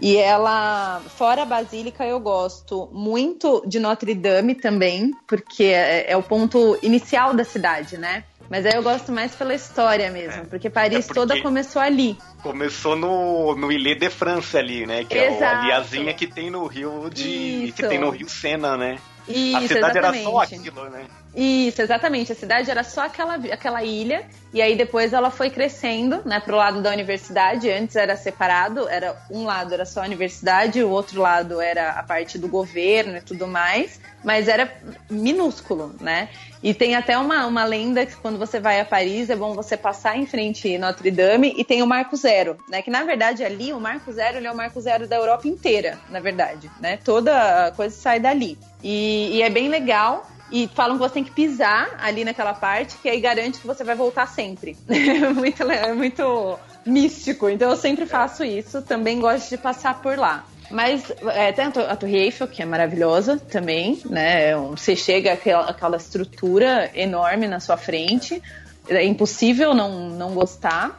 E 0.00 0.16
ela, 0.16 1.00
fora 1.16 1.42
a 1.42 1.46
Basílica, 1.46 2.04
eu 2.04 2.20
gosto 2.20 2.88
muito 2.92 3.64
de 3.66 3.80
Notre 3.80 4.14
Dame 4.14 4.54
também, 4.54 5.12
porque 5.26 5.64
é, 5.64 6.12
é 6.12 6.16
o 6.16 6.22
ponto 6.22 6.78
inicial 6.82 7.34
da 7.34 7.44
cidade, 7.44 7.96
né? 7.96 8.24
Mas 8.50 8.64
aí 8.64 8.74
eu 8.74 8.82
gosto 8.82 9.10
mais 9.10 9.34
pela 9.34 9.54
história 9.54 10.10
mesmo, 10.10 10.46
porque 10.46 10.70
Paris 10.70 10.98
É 11.04 11.08
porque- 11.08 11.14
toda 11.14 11.42
começou 11.42 11.80
ali. 11.82 12.16
Começou 12.42 12.94
no, 12.94 13.54
no 13.56 13.72
Ilê 13.72 13.94
de 13.94 14.08
France 14.08 14.56
ali, 14.56 14.86
né? 14.86 15.04
Que 15.04 15.18
é 15.18 15.34
Exato. 15.34 15.56
a 15.56 15.66
liazinha 15.66 16.14
que 16.14 16.26
tem 16.26 16.50
no 16.50 16.66
Rio 16.66 17.10
de. 17.12 17.64
Isso. 17.66 17.72
que 17.74 17.86
tem 17.86 17.98
no 17.98 18.10
Rio 18.10 18.28
Sena, 18.28 18.76
né? 18.76 18.98
Isso, 19.26 19.56
a 19.56 19.60
cidade 19.62 19.98
exatamente. 19.98 19.98
era 19.98 20.30
só 20.30 20.38
aquilo, 20.38 20.88
né? 20.88 21.04
Isso, 21.34 21.82
exatamente. 21.82 22.32
A 22.32 22.34
cidade 22.34 22.70
era 22.70 22.82
só 22.82 23.04
aquela, 23.04 23.34
aquela 23.34 23.82
ilha, 23.82 24.26
e 24.52 24.62
aí 24.62 24.76
depois 24.76 25.12
ela 25.12 25.30
foi 25.30 25.50
crescendo, 25.50 26.22
né, 26.24 26.40
pro 26.40 26.56
lado 26.56 26.80
da 26.80 26.90
universidade. 26.90 27.70
Antes 27.70 27.96
era 27.96 28.16
separado, 28.16 28.88
era 28.88 29.16
um 29.30 29.44
lado 29.44 29.74
era 29.74 29.84
só 29.84 30.00
a 30.00 30.04
universidade, 30.04 30.82
o 30.82 30.90
outro 30.90 31.20
lado 31.20 31.60
era 31.60 31.90
a 31.90 32.02
parte 32.02 32.38
do 32.38 32.48
governo 32.48 33.18
e 33.18 33.20
tudo 33.20 33.46
mais, 33.46 34.00
mas 34.24 34.48
era 34.48 34.72
minúsculo, 35.10 35.94
né? 36.00 36.28
E 36.60 36.74
tem 36.74 36.96
até 36.96 37.16
uma, 37.16 37.46
uma 37.46 37.64
lenda 37.64 38.04
que 38.04 38.16
quando 38.16 38.36
você 38.36 38.58
vai 38.58 38.80
a 38.80 38.84
Paris 38.84 39.30
é 39.30 39.36
bom 39.36 39.54
você 39.54 39.76
passar 39.76 40.18
em 40.18 40.26
frente 40.26 40.74
a 40.74 40.78
Notre 40.78 41.10
Dame 41.10 41.54
e 41.56 41.62
tem 41.62 41.82
o 41.82 41.86
Marco 41.86 42.16
Zero, 42.16 42.56
né? 42.68 42.82
Que 42.82 42.90
na 42.90 43.04
verdade 43.04 43.44
ali 43.44 43.72
o 43.72 43.78
Marco 43.78 44.10
Zero 44.10 44.44
é 44.44 44.50
o 44.50 44.56
Marco 44.56 44.80
Zero 44.80 45.06
da 45.06 45.16
Europa 45.16 45.46
inteira, 45.46 45.98
na 46.10 46.18
verdade, 46.18 46.68
né? 46.80 46.98
Toda 47.04 47.72
coisa 47.76 47.94
sai 47.94 48.18
dali. 48.18 48.58
E, 48.82 49.36
e 49.36 49.42
é 49.42 49.50
bem 49.50 49.68
legal. 49.68 50.26
E 50.50 50.68
falam 50.74 50.96
que 50.96 51.02
você 51.02 51.14
tem 51.14 51.24
que 51.24 51.30
pisar 51.30 51.90
ali 52.00 52.24
naquela 52.24 52.54
parte, 52.54 52.96
que 52.98 53.08
aí 53.08 53.20
garante 53.20 53.58
que 53.58 53.66
você 53.66 53.84
vai 53.84 53.94
voltar 53.94 54.26
sempre. 54.26 54.76
É 54.88 55.32
muito, 55.32 55.62
é 55.70 55.92
muito 55.92 56.58
místico. 56.86 57.48
Então 57.50 57.68
eu 57.70 57.76
sempre 57.76 58.06
faço 58.06 58.42
isso. 58.44 58.80
Também 58.82 59.20
gosto 59.20 59.48
de 59.50 59.58
passar 59.58 60.00
por 60.00 60.16
lá. 60.16 60.44
Mas 60.70 61.10
é, 61.28 61.50
tem 61.52 61.66
a 61.66 61.70
To- 61.70 61.80
a 61.80 61.96
Torre 61.96 62.16
Eiffel, 62.16 62.46
que 62.48 62.62
é 62.62 62.64
maravilhosa 62.66 63.38
também, 63.38 64.00
né? 64.06 64.50
É 64.50 64.56
Você 64.56 64.94
chega 64.96 65.32
aquela, 65.32 65.64
aquela 65.68 65.96
estrutura 65.96 66.90
enorme 66.94 67.46
na 67.46 67.58
sua 67.60 67.76
frente. 67.76 68.42
É 68.88 69.04
impossível 69.04 69.74
não, 69.74 70.08
não 70.10 70.32
gostar. 70.34 70.98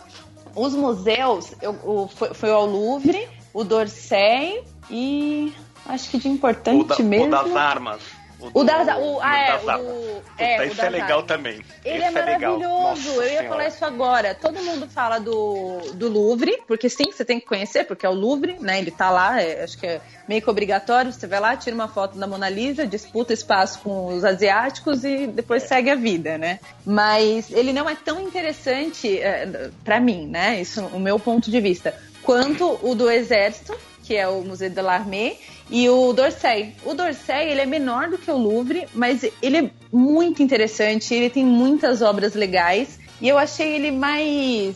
Os 0.55 0.73
museus, 0.73 1.53
eu, 1.61 1.71
o, 1.83 2.07
foi, 2.07 2.33
foi 2.33 2.51
ao 2.51 2.65
Louvre, 2.65 3.27
o 3.53 3.63
d'Orsay 3.63 4.63
e 4.89 5.53
acho 5.87 6.09
que 6.09 6.17
de 6.17 6.27
O, 6.27 6.31
importante 6.31 6.87
da- 6.87 6.95
o 6.97 7.03
mesmo. 7.03 7.29
das 7.29 7.55
armas. 7.55 8.01
O 8.53 8.63
das, 8.63 8.87
o, 8.97 9.19
ah, 9.21 9.37
é, 9.37 9.51
armas. 9.51 9.81
o, 9.81 10.09
Puta, 10.39 10.43
é, 10.43 10.59
o 10.61 10.63
isso 10.65 10.77
das 10.77 10.85
é 10.85 10.89
legal 10.89 11.23
também. 11.23 11.61
Ele 11.83 12.03
Esse 12.03 12.17
é 12.17 12.25
legal. 12.25 12.57
maravilhoso. 12.57 12.83
Nossa 12.83 13.09
eu 13.09 13.23
ia 13.23 13.29
Senhora. 13.29 13.49
falar 13.49 13.67
isso 13.67 13.85
agora. 13.85 14.35
Todo 14.35 14.61
mundo 14.61 14.87
fala 14.87 15.19
do, 15.19 15.91
do 15.93 16.09
Louvre, 16.09 16.61
porque 16.67 16.89
sim, 16.89 17.11
você 17.11 17.25
tem 17.25 17.39
que 17.39 17.45
conhecer, 17.45 17.85
porque 17.85 18.05
é 18.05 18.09
o 18.09 18.13
Louvre, 18.13 18.57
né? 18.59 18.79
Ele 18.79 18.91
tá 18.91 19.09
lá, 19.09 19.41
é, 19.41 19.63
acho 19.63 19.77
que 19.77 19.85
é 19.85 20.01
meio 20.27 20.41
que 20.41 20.49
obrigatório. 20.49 21.11
Você 21.11 21.27
vai 21.27 21.39
lá, 21.39 21.57
tira 21.57 21.75
uma 21.75 21.87
foto 21.87 22.17
da 22.17 22.25
Mona 22.25 22.49
Lisa, 22.49 22.87
disputa 22.87 23.33
espaço 23.33 23.79
com 23.79 24.07
os 24.07 24.23
asiáticos 24.23 25.03
e 25.03 25.27
depois 25.27 25.63
segue 25.63 25.89
a 25.89 25.95
vida, 25.95 26.37
né? 26.37 26.59
Mas 26.85 27.51
ele 27.51 27.73
não 27.73 27.89
é 27.89 27.95
tão 27.95 28.21
interessante 28.21 29.19
é, 29.19 29.69
para 29.83 29.99
mim, 29.99 30.27
né? 30.27 30.61
Isso 30.61 30.79
é 30.79 30.83
o 30.95 30.99
meu 30.99 31.19
ponto 31.19 31.51
de 31.51 31.59
vista. 31.59 31.93
Quanto 32.23 32.79
o 32.81 32.95
do 32.95 33.09
Exército, 33.09 33.75
que 34.09 34.15
é 34.15 34.27
o 34.27 34.41
Museu 34.41 34.71
de 34.71 34.81
l'Armée, 34.81 35.37
e 35.69 35.87
o 35.87 36.11
d'Orsay. 36.13 36.73
O 36.83 36.95
d'Orsay, 36.95 37.51
ele 37.51 37.61
é 37.61 37.65
menor 37.67 38.09
do 38.09 38.17
que 38.17 38.31
o 38.31 38.35
Louvre, 38.37 38.87
mas 38.91 39.23
ele 39.39 39.57
é 39.57 39.69
muito 39.93 40.41
interessante, 40.41 41.13
ele 41.13 41.29
tem 41.29 41.45
muitas 41.45 42.01
obras 42.01 42.33
legais, 42.33 42.97
e 43.21 43.29
eu 43.29 43.37
achei 43.37 43.75
ele 43.75 43.91
mais 43.91 44.75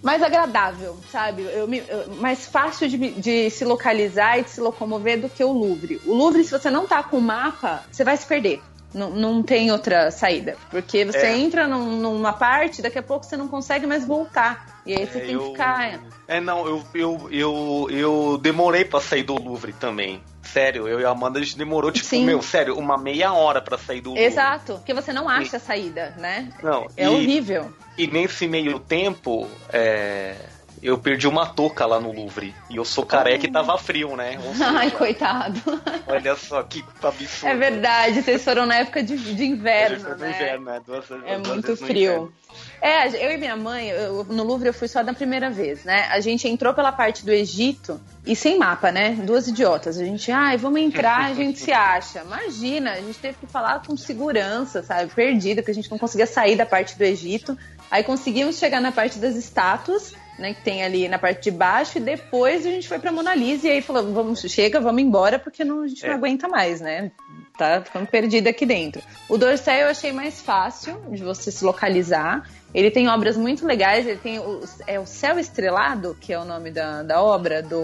mais 0.00 0.22
agradável, 0.22 0.96
sabe? 1.10 1.42
Eu 1.42 1.68
eu- 1.74 2.14
mais 2.20 2.46
fácil 2.46 2.88
de, 2.88 2.96
de 2.96 3.50
se 3.50 3.64
localizar 3.64 4.38
e 4.38 4.44
de 4.44 4.50
se 4.50 4.60
locomover 4.60 5.20
do 5.20 5.28
que 5.28 5.42
o 5.42 5.50
Louvre. 5.50 6.00
O 6.06 6.14
Louvre, 6.14 6.44
se 6.44 6.52
você 6.52 6.70
não 6.70 6.86
tá 6.86 7.02
com 7.02 7.16
o 7.18 7.20
mapa, 7.20 7.82
você 7.90 8.04
vai 8.04 8.16
se 8.16 8.24
perder. 8.26 8.62
Não, 8.94 9.10
não 9.10 9.42
tem 9.42 9.72
outra 9.72 10.12
saída. 10.12 10.56
Porque 10.70 11.04
você 11.04 11.26
É. 11.26 11.36
entra 11.36 11.66
num- 11.66 11.96
numa 12.00 12.32
parte, 12.32 12.80
daqui 12.80 12.98
a 13.00 13.02
pouco 13.02 13.26
você 13.26 13.36
não 13.36 13.48
consegue 13.48 13.86
mais 13.88 14.04
voltar. 14.06 14.75
E 14.86 14.94
aí 14.94 15.04
você 15.06 15.18
É, 15.18 15.20
tem 15.22 15.34
eu- 15.34 15.40
que 15.40 15.50
ficar. 15.50 16.00
É, 16.28 16.40
não, 16.40 16.66
eu, 16.66 16.82
eu, 16.94 17.28
eu, 17.30 17.88
eu 17.90 18.38
demorei 18.40 18.84
pra 18.84 19.00
sair 19.00 19.24
do 19.24 19.34
Louvre 19.34 19.72
também. 19.72 20.22
Sério, 20.42 20.86
eu 20.88 21.00
e 21.00 21.04
a 21.04 21.10
Amanda 21.10 21.38
a 21.40 21.42
gente 21.42 21.58
demorou, 21.58 21.90
tipo, 21.90 22.06
Sim. 22.06 22.24
meu, 22.24 22.40
sério, 22.40 22.78
uma 22.78 22.96
meia 22.96 23.32
hora 23.32 23.60
pra 23.60 23.76
sair 23.76 24.00
do 24.00 24.10
Louvre. 24.10 24.24
Exato, 24.24 24.74
porque 24.74 24.94
você 24.94 25.12
não 25.12 25.28
acha 25.28 25.56
a 25.56 25.60
saída, 25.60 26.14
né? 26.16 26.48
Não, 26.62 26.88
É 26.96 27.04
e, 27.04 27.08
horrível. 27.08 27.72
E 27.98 28.06
nesse 28.06 28.46
meio 28.46 28.78
tempo, 28.78 29.48
é, 29.72 30.36
eu 30.80 30.96
perdi 30.98 31.26
uma 31.26 31.46
touca 31.46 31.84
lá 31.84 31.98
no 31.98 32.12
Louvre. 32.12 32.54
E 32.70 32.76
eu 32.76 32.84
sou 32.84 33.04
careca 33.04 33.44
e 33.44 33.50
tava 33.50 33.76
frio, 33.76 34.16
né? 34.16 34.38
Seja, 34.54 34.70
Ai, 34.78 34.90
coitado. 34.92 35.60
Olha 36.06 36.36
só 36.36 36.62
que 36.62 36.84
absurdo. 37.02 37.52
É 37.52 37.56
verdade, 37.56 38.22
vocês 38.22 38.44
foram 38.44 38.66
na 38.66 38.76
época 38.76 39.02
de, 39.02 39.16
de 39.16 39.44
inverno, 39.44 40.14
né? 40.16 40.30
inverno, 40.30 40.64
né? 40.66 40.80
Duas, 40.86 41.10
É 41.10 41.38
duas 41.38 41.48
muito 41.48 41.76
frio. 41.76 42.32
É, 42.80 43.08
eu 43.26 43.32
e 43.32 43.36
minha 43.38 43.56
mãe, 43.56 43.88
eu- 43.88 44.24
no 44.24 44.44
Louvre 44.44 44.68
eu 44.68 44.74
fui 44.74 44.86
só 44.88 45.02
da 45.02 45.12
primeira 45.12 45.50
vez, 45.50 45.82
né? 45.84 46.06
A 46.10 46.20
gente 46.20 46.46
entrou 46.46 46.72
pela 46.74 46.92
parte 46.92 47.24
do 47.24 47.32
Egito 47.32 48.00
e 48.26 48.36
sem 48.36 48.58
mapa, 48.58 48.92
né? 48.92 49.10
Duas 49.12 49.48
idiotas. 49.48 49.98
A 49.98 50.04
gente, 50.04 50.30
ai, 50.30 50.56
vamos 50.56 50.80
entrar, 50.80 51.26
a 51.30 51.34
gente 51.34 51.58
se 51.58 51.72
acha. 51.72 52.20
Imagina, 52.22 52.92
a 52.92 53.00
gente 53.00 53.18
teve 53.18 53.38
que 53.38 53.46
falar 53.46 53.82
com 53.84 53.96
segurança, 53.96 54.82
sabe? 54.82 55.10
Perdida, 55.14 55.62
porque 55.62 55.70
a 55.72 55.74
gente 55.74 55.90
não 55.90 55.98
conseguia 55.98 56.26
sair 56.26 56.56
da 56.56 56.66
parte 56.66 56.96
do 56.96 57.02
Egito. 57.02 57.56
Aí 57.90 58.02
conseguimos 58.04 58.58
chegar 58.58 58.80
na 58.80 58.92
parte 58.92 59.18
das 59.18 59.36
estátuas, 59.36 60.12
né? 60.38 60.52
Que 60.54 60.62
tem 60.62 60.84
ali 60.84 61.08
na 61.08 61.18
parte 61.18 61.44
de 61.44 61.50
baixo, 61.50 61.98
e 61.98 62.00
depois 62.00 62.66
a 62.66 62.70
gente 62.70 62.86
foi 62.86 62.98
pra 62.98 63.10
Mona 63.12 63.34
Lisa 63.34 63.68
e 63.68 63.70
aí 63.70 63.80
falou, 63.82 64.12
vamos, 64.12 64.40
chega, 64.42 64.80
vamos 64.80 65.02
embora, 65.02 65.38
porque 65.38 65.64
não, 65.64 65.82
a 65.82 65.88
gente 65.88 66.04
não 66.04 66.12
É. 66.12 66.14
aguenta 66.14 66.46
mais, 66.48 66.80
né? 66.80 67.10
Tá 67.56 67.80
ficando 67.80 68.06
perdida 68.06 68.50
aqui 68.50 68.66
dentro. 68.66 69.02
O 69.28 69.38
Dorsey 69.38 69.82
eu 69.82 69.88
achei 69.88 70.12
mais 70.12 70.42
fácil 70.42 71.00
de 71.10 71.22
você 71.22 71.50
se 71.50 71.64
localizar. 71.64 72.46
Ele 72.74 72.90
tem 72.90 73.08
obras 73.08 73.36
muito 73.36 73.66
legais, 73.66 74.06
ele 74.06 74.18
tem 74.18 74.38
o, 74.38 74.62
é 74.86 75.00
o 75.00 75.06
Céu 75.06 75.38
Estrelado, 75.38 76.16
que 76.20 76.32
é 76.32 76.38
o 76.38 76.44
nome 76.44 76.70
da, 76.70 77.02
da 77.02 77.22
obra 77.22 77.62
do 77.62 77.80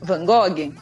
Van 0.00 0.26
Gogh. 0.26 0.74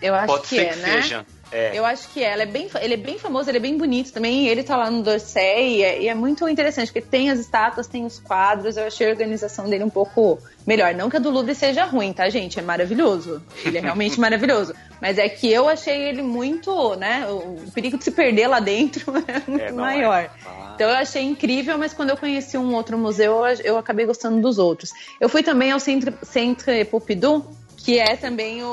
Eu 0.00 0.14
acho 0.14 0.26
Pode 0.26 0.42
que 0.48 0.56
ser 0.56 0.66
é, 0.66 0.72
que 0.72 0.78
né? 0.80 1.24
É. 1.52 1.70
Eu 1.78 1.84
acho 1.84 2.08
que 2.08 2.22
é. 2.22 2.32
Ela 2.32 2.42
é 2.42 2.46
bem, 2.46 2.68
ele 2.80 2.94
é 2.94 2.96
bem 2.96 3.18
famoso, 3.18 3.50
ele 3.50 3.58
é 3.58 3.60
bem 3.60 3.76
bonito 3.76 4.12
também. 4.12 4.46
Ele 4.48 4.62
tá 4.62 4.76
lá 4.76 4.90
no 4.90 5.02
Dorsey 5.02 5.78
e 5.78 5.82
é, 5.82 6.02
e 6.02 6.08
é 6.08 6.14
muito 6.14 6.48
interessante, 6.48 6.92
porque 6.92 7.06
tem 7.06 7.30
as 7.30 7.38
estátuas, 7.38 7.86
tem 7.86 8.04
os 8.04 8.18
quadros. 8.18 8.76
Eu 8.76 8.86
achei 8.86 9.06
a 9.06 9.10
organização 9.10 9.68
dele 9.68 9.84
um 9.84 9.90
pouco 9.90 10.38
melhor. 10.66 10.94
Não 10.94 11.10
que 11.10 11.16
a 11.16 11.20
do 11.20 11.30
Louvre 11.30 11.54
seja 11.54 11.84
ruim, 11.84 12.12
tá, 12.12 12.28
gente? 12.30 12.58
É 12.58 12.62
maravilhoso. 12.62 13.42
Ele 13.64 13.78
é 13.78 13.80
realmente 13.80 14.18
maravilhoso. 14.20 14.74
Mas 15.00 15.18
é 15.18 15.28
que 15.28 15.52
eu 15.52 15.68
achei 15.68 16.00
ele 16.08 16.22
muito, 16.22 16.94
né? 16.96 17.26
O, 17.28 17.70
perigo 17.72 17.98
de 17.98 18.04
se 18.04 18.10
perder 18.10 18.46
lá 18.46 18.60
dentro 18.60 19.12
é 19.28 19.42
muito 19.46 19.64
É, 19.64 19.72
maior. 19.72 20.20
é. 20.20 20.30
Ah. 20.46 20.72
Então 20.74 20.88
eu 20.88 20.96
achei 20.96 21.22
incrível, 21.22 21.76
mas 21.76 21.92
quando 21.92 22.10
eu 22.10 22.16
conheci 22.16 22.56
um 22.56 22.74
outro 22.74 22.96
museu, 22.96 23.44
eu, 23.46 23.56
eu 23.62 23.78
acabei 23.78 24.06
gostando 24.06 24.40
dos 24.40 24.58
outros. 24.58 24.90
Eu 25.20 25.28
fui 25.28 25.42
também 25.42 25.70
ao 25.70 25.78
Centre, 25.78 26.14
Centre 26.22 26.84
Pompidou, 26.84 27.46
que 27.84 27.98
é 27.98 28.16
também 28.16 28.62
o, 28.62 28.66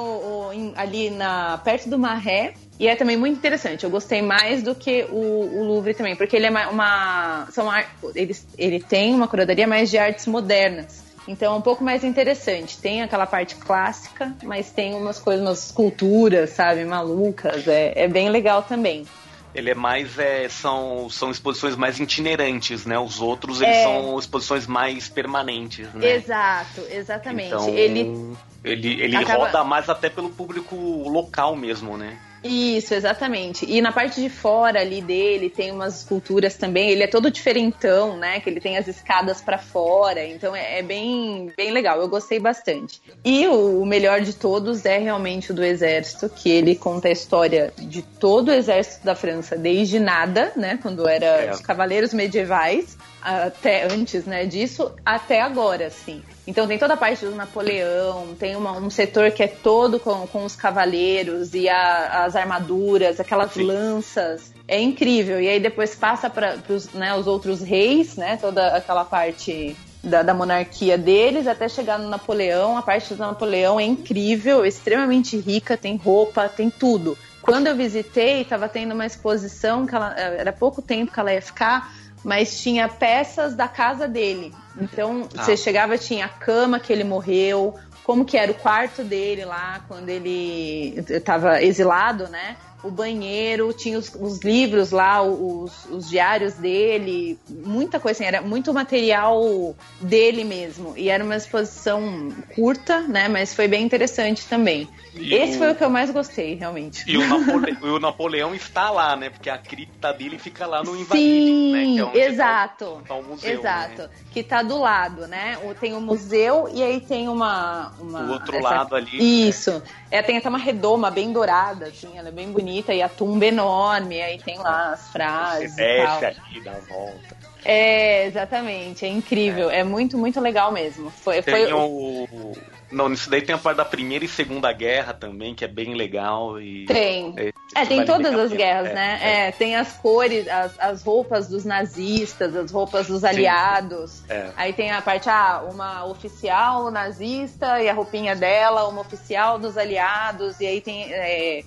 o- 0.48 0.54
em- 0.54 0.74
ali 0.76 1.10
na, 1.10 1.58
perto 1.58 1.89
do 1.89 1.98
Marré. 1.98 2.54
E 2.80 2.88
é 2.88 2.95
também 2.95 3.17
muito 3.17 3.38
interessante. 3.38 3.84
Eu 3.84 3.89
gostei 3.89 4.22
mais 4.22 4.63
do 4.63 4.74
que 4.74 5.04
o, 5.12 5.15
o 5.60 5.63
Louvre 5.65 5.93
também, 5.93 6.15
porque 6.15 6.36
ele 6.38 6.45
é 6.45 6.50
uma. 6.50 6.69
uma- 6.69 7.48
são 7.52 7.69
ar- 7.69 7.89
ele, 8.15 8.34
ele 8.58 8.80
tem 8.80 9.13
uma 9.13 9.28
curadoria 9.28 9.67
mais 9.67 9.89
de 9.89 9.98
artes 9.98 10.26
modernas. 10.28 11.04
Então 11.28 11.54
é 11.54 11.58
um 11.58 11.62
pouco 11.62 11.84
mais 11.84 12.04
interessante. 12.06 12.78
Tem 12.78 13.02
aquela 13.02 13.26
parte 13.26 13.56
clássica, 13.56 14.34
mas 14.43 14.72
tem 14.72 14.93
umas 14.95 15.19
coisas, 15.19 15.45
umas 15.45 15.65
esculturas, 15.65 16.52
sabe, 16.52 16.86
malucas. 16.86 17.67
É, 17.67 17.91
é 17.95 18.08
bem 18.08 18.30
legal 18.30 18.63
também. 18.63 19.06
Ele 19.54 19.72
é 19.72 19.76
mais. 19.76 20.17
É, 20.17 20.48
são, 20.48 21.10
são 21.10 21.32
exposições 21.32 21.76
mais 21.76 22.00
itinerantes, 22.00 22.86
né? 22.86 22.98
Os 22.98 23.19
outros 23.19 23.62
eles 23.62 23.76
É. 23.78 23.84
são 23.84 24.17
exposições 24.17 24.65
mais 24.65 25.10
permanentes, 25.10 25.91
né? 25.93 26.13
Exato, 26.15 26.82
exatamente. 26.89 27.48
Então, 27.48 27.67
Ele 27.69 28.36
ele, 28.63 29.02
ele 29.02 29.15
acaba- 29.15 29.45
roda 29.45 29.63
mais 29.63 29.89
até 29.89 30.10
pelo 30.10 30.30
público 30.30 30.76
local 31.10 31.56
mesmo, 31.56 31.98
né? 31.98 32.17
Isso, 32.41 32.93
exatamente. 32.93 33.65
E 33.69 33.82
na 33.82 33.91
parte 33.91 34.22
de 34.22 34.30
fora 34.30 34.80
ali 34.80 35.02
dele 35.02 35.50
tem 35.50 35.72
umas 35.72 35.98
esculturas 36.00 36.56
também. 36.56 36.89
Ele 36.89 37.04
é 37.04 37.08
todo 37.08 37.30
diferentão, 37.30 38.15
né? 38.15 38.39
Que 38.39 38.50
ele 38.50 38.62
tem 38.62 38.78
as 38.78 38.88
escadas 38.88 39.41
pra 39.41 39.58
fora. 39.58 40.26
Então 40.26 40.56
é, 40.56 40.80
é 40.80 40.82
bem, 40.82 41.52
bem 41.58 41.69
legal. 41.72 42.00
Eu 42.00 42.08
gostei 42.08 42.39
bastante. 42.39 43.02
E 43.26 43.45
o, 43.45 43.82
o 43.82 43.86
melhor 43.86 44.22
de 44.22 44.32
todos 44.34 44.86
é 44.86 44.98
realmente 44.98 45.52
o 45.52 45.54
do 45.54 45.65
exército, 45.65 46.30
que 46.30 46.50
ele 46.50 46.78
conta 46.78 47.10
a 47.10 47.12
história 47.12 47.74
de 47.78 48.02
todo 48.02 48.48
o 48.48 48.54
exército 48.54 49.06
da 49.06 49.15
França 49.15 49.58
desde 49.58 50.00
nada, 50.00 50.54
né? 50.56 50.80
Quando 50.82 51.10
era 51.10 51.26
É. 51.26 51.52
os 51.52 51.60
cavaleiros 51.60 52.13
medievais 52.13 52.98
até 53.21 53.86
antes, 53.86 54.25
né, 54.25 54.45
disso, 54.45 54.91
até 55.05 55.41
agora, 55.41 55.88
assim. 55.88 56.23
Então 56.47 56.67
tem 56.67 56.77
toda 56.79 56.93
a 56.93 56.97
parte 56.97 57.25
do 57.25 57.36
Napoleão, 57.36 58.36
tem 58.38 58.55
uma- 58.55 58.71
um 58.71 58.89
setor 58.89 59.32
que 59.32 59.43
é 59.43 59.47
todo 59.47 59.99
com, 59.99 60.25
com 60.27 60.43
os 60.45 60.55
cavaleiros 60.55 61.53
e 61.53 61.67
a- 61.69 62.23
as 62.25 62.36
armaduras, 62.36 63.19
aquelas 63.19 63.51
Sim. 63.53 63.63
lanças. 63.63 64.53
É 64.67 64.79
incrível. 64.79 65.39
E 65.41 65.47
aí 65.47 65.60
depois 65.60 65.95
passa 65.95 66.29
para 66.29 66.58
né, 66.93 67.15
os 67.15 67.27
outros 67.27 67.62
reis, 67.62 68.15
né, 68.15 68.38
toda 68.38 68.67
aquela 68.75 69.03
parte 69.03 69.75
da, 70.03 70.23
da 70.23 70.34
monarquia 70.34 70.97
deles, 70.97 71.45
até 71.47 71.67
chegar 71.67 71.99
no 71.99 72.08
Napoleão. 72.10 72.77
A 72.77 72.82
parte 72.82 73.13
do 73.13 73.19
Napoleão 73.19 73.79
é 73.79 73.84
incrível, 73.84 74.65
extremamente 74.65 75.38
rica, 75.38 75.75
tem 75.75 75.97
roupa, 75.97 76.47
tem 76.47 76.69
tudo. 76.69 77.17
Quando 77.41 77.67
eu 77.67 77.75
visitei, 77.75 78.41
estava 78.41 78.69
tendo 78.69 78.93
uma 78.93 79.05
exposição 79.05 79.86
que 79.86 79.95
ela, 79.95 80.13
era 80.17 80.53
pouco 80.53 80.82
tempo 80.82 81.12
que 81.12 81.19
ela 81.19 81.34
ia 81.34 81.41
ficar, 81.41 81.91
mas 82.23 82.62
tinha 82.62 82.88
peças 82.88 83.55
da 83.55 83.67
casa 83.67 84.08
dele. 84.08 84.53
Então, 84.79 85.27
Ah. 85.38 85.43
você 85.43 85.55
chegava, 85.58 85.97
tinha 85.97 86.25
a 86.25 86.29
cama 86.29 86.79
que 86.79 86.91
ele 86.91 87.03
morreu, 87.03 87.75
como 88.03 88.25
que 88.25 88.38
era 88.38 88.51
o 88.51 88.55
quarto 88.55 89.03
dele 89.03 89.45
lá, 89.45 89.82
quando 89.88 90.10
ele 90.10 91.03
estava 91.10 91.62
exilado, 91.62 92.27
né? 92.27 92.55
O 92.82 92.89
banheiro, 92.89 93.74
tinha 93.74 94.00
os, 94.00 94.10
os 94.15 94.39
livros 94.42 94.92
lá, 94.92 95.22
os, 95.22 95.86
os 95.86 96.10
diários 96.10 96.54
dele, 96.54 97.38
muita 97.50 98.00
coisa 98.00 98.18
assim, 98.18 98.26
era 98.26 98.42
muito 98.42 98.74
material 98.74 99.76
dele 100.00 100.44
mesmo. 100.46 100.94
E 100.96 101.10
era 101.10 101.24
uma 101.24 101.36
exposição 101.36 102.30
curta, 102.56 103.02
né? 103.02 103.28
Mas 103.28 103.54
foi 103.54 103.68
bem 103.68 103.84
interessante 103.84 104.46
também. 104.48 104.88
E 105.13 105.34
Esse 105.34 105.56
o- 105.56 105.58
foi 105.58 105.72
o 105.72 105.76
que 105.76 105.84
eu 105.84 105.89
mais 105.89 106.10
gostei, 106.12 106.54
realmente. 106.56 107.04
E 107.06 107.18
o, 107.18 107.28
Napole- 107.28 107.78
o 107.84 108.00
Napoleão 108.00 108.56
está 108.56 108.89
lá, 108.89 109.15
né? 109.15 109.30
Porque 109.30 109.50
a 109.50 109.58
cripta 109.58 110.13
dele 110.13 110.38
fica 110.38 110.65
lá 110.65 110.82
no 110.84 110.96
Invalides, 110.96 111.10
Sim, 111.44 111.72
né? 111.74 112.12
Que 112.12 112.20
é 112.20 112.26
exato. 112.28 113.04
Tá, 113.08 113.15
o 113.15 113.24
museu, 113.24 113.60
Exato, 113.60 114.02
né? 114.04 114.10
que 114.32 114.44
tá 114.44 114.62
do 114.62 114.80
lado, 114.80 115.28
né? 115.28 115.58
Tem 115.80 115.94
o 115.94 116.00
museu 116.02 116.70
e 116.74 116.82
aí 116.84 117.02
tem 117.02 117.28
uma. 117.28 117.92
uma 118.00 118.26
O 118.28 118.32
outro 118.32 118.62
lado 118.62 118.96
ali, 118.96 119.18
né? 119.18 119.24
Isso. 119.24 119.82
É, 120.12 120.22
tem 120.22 120.38
até 120.38 120.48
uma 120.48 120.58
redoma 120.58 121.12
bem 121.12 121.32
dourada, 121.34 121.88
assim, 121.88 122.18
ela 122.18 122.30
é 122.30 122.32
bem 122.32 122.52
bonita, 122.52 122.68
e 122.77 123.01
a 123.01 123.10
tumba 123.10 123.45
enorme, 123.45 124.21
aí 124.21 124.39
tem 124.39 124.58
lá 124.58 124.93
as 124.93 125.10
frases 125.10 125.73
Você 125.73 125.82
e 125.82 126.05
desce 126.05 126.25
aqui, 126.25 126.62
dá 126.63 126.73
volta. 126.88 127.38
É, 127.65 128.25
exatamente, 128.25 129.05
é 129.05 129.10
incrível, 129.10 129.69
é, 129.69 129.84
muito, 129.84 130.17
muito 130.17 130.39
legal 130.39 130.71
mesmo. 130.71 131.10
Foi, 131.10 131.41
foi 131.41 131.65
Tem 131.65 131.73
o. 131.73 132.53
Não, 132.91 133.08
nisso 133.08 133.29
daí 133.29 133.41
tem 133.41 133.53
a 133.53 133.58
parte 133.58 133.77
da 133.77 133.86
Primeira 133.86 134.25
e 134.25 134.27
Segunda 134.27 134.71
Guerra 134.73 135.13
também, 135.13 135.53
que 135.53 135.63
é 135.63 135.67
bem 135.67 135.93
legal. 135.93 136.60
E... 136.60 136.86
Tem. 136.86 137.34
É, 137.38 137.51
É, 137.75 137.86
tem 137.86 138.03
vale 138.03 138.08
todas 138.08 138.34
as 138.34 138.51
guerras, 138.51 138.88
É, 138.88 138.93
né? 138.93 139.19
é. 139.21 139.47
É, 139.47 139.51
tem 139.51 139.75
as 139.75 139.93
cores, 139.93 140.47
as, 140.47 140.79
as 140.79 141.03
roupas 141.03 141.47
dos 141.47 141.65
nazistas, 141.65 142.55
as 142.55 142.71
roupas 142.71 143.08
dos 143.08 143.23
aliados. 143.23 144.23
É. 144.27 144.49
Aí 144.58 144.73
tem 144.73 144.89
a 144.91 145.01
parte, 145.01 145.29
ah, 145.29 145.63
uma 145.71 146.05
oficial 146.05 146.89
nazista 146.89 147.79
e 147.79 147.88
a 147.88 147.93
roupinha 147.93 148.36
dela, 148.36 148.88
uma 148.88 149.01
oficial 149.01 149.60
dos 149.60 149.77
aliados, 149.77 150.60
e 150.60 150.65
aí 150.65 150.82
tem 150.82 151.13
é, 151.13 151.63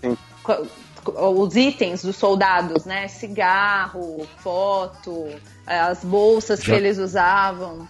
os 1.06 1.56
itens 1.56 2.02
dos 2.02 2.16
soldados, 2.16 2.84
né? 2.84 3.08
Cigarro, 3.08 4.26
foto, 4.38 5.26
é, 5.66 5.80
as 5.80 6.04
bolsas 6.04 6.60
que 6.60 6.66
Já- 6.66 6.76
eles 6.76 6.98
usavam. 6.98 7.86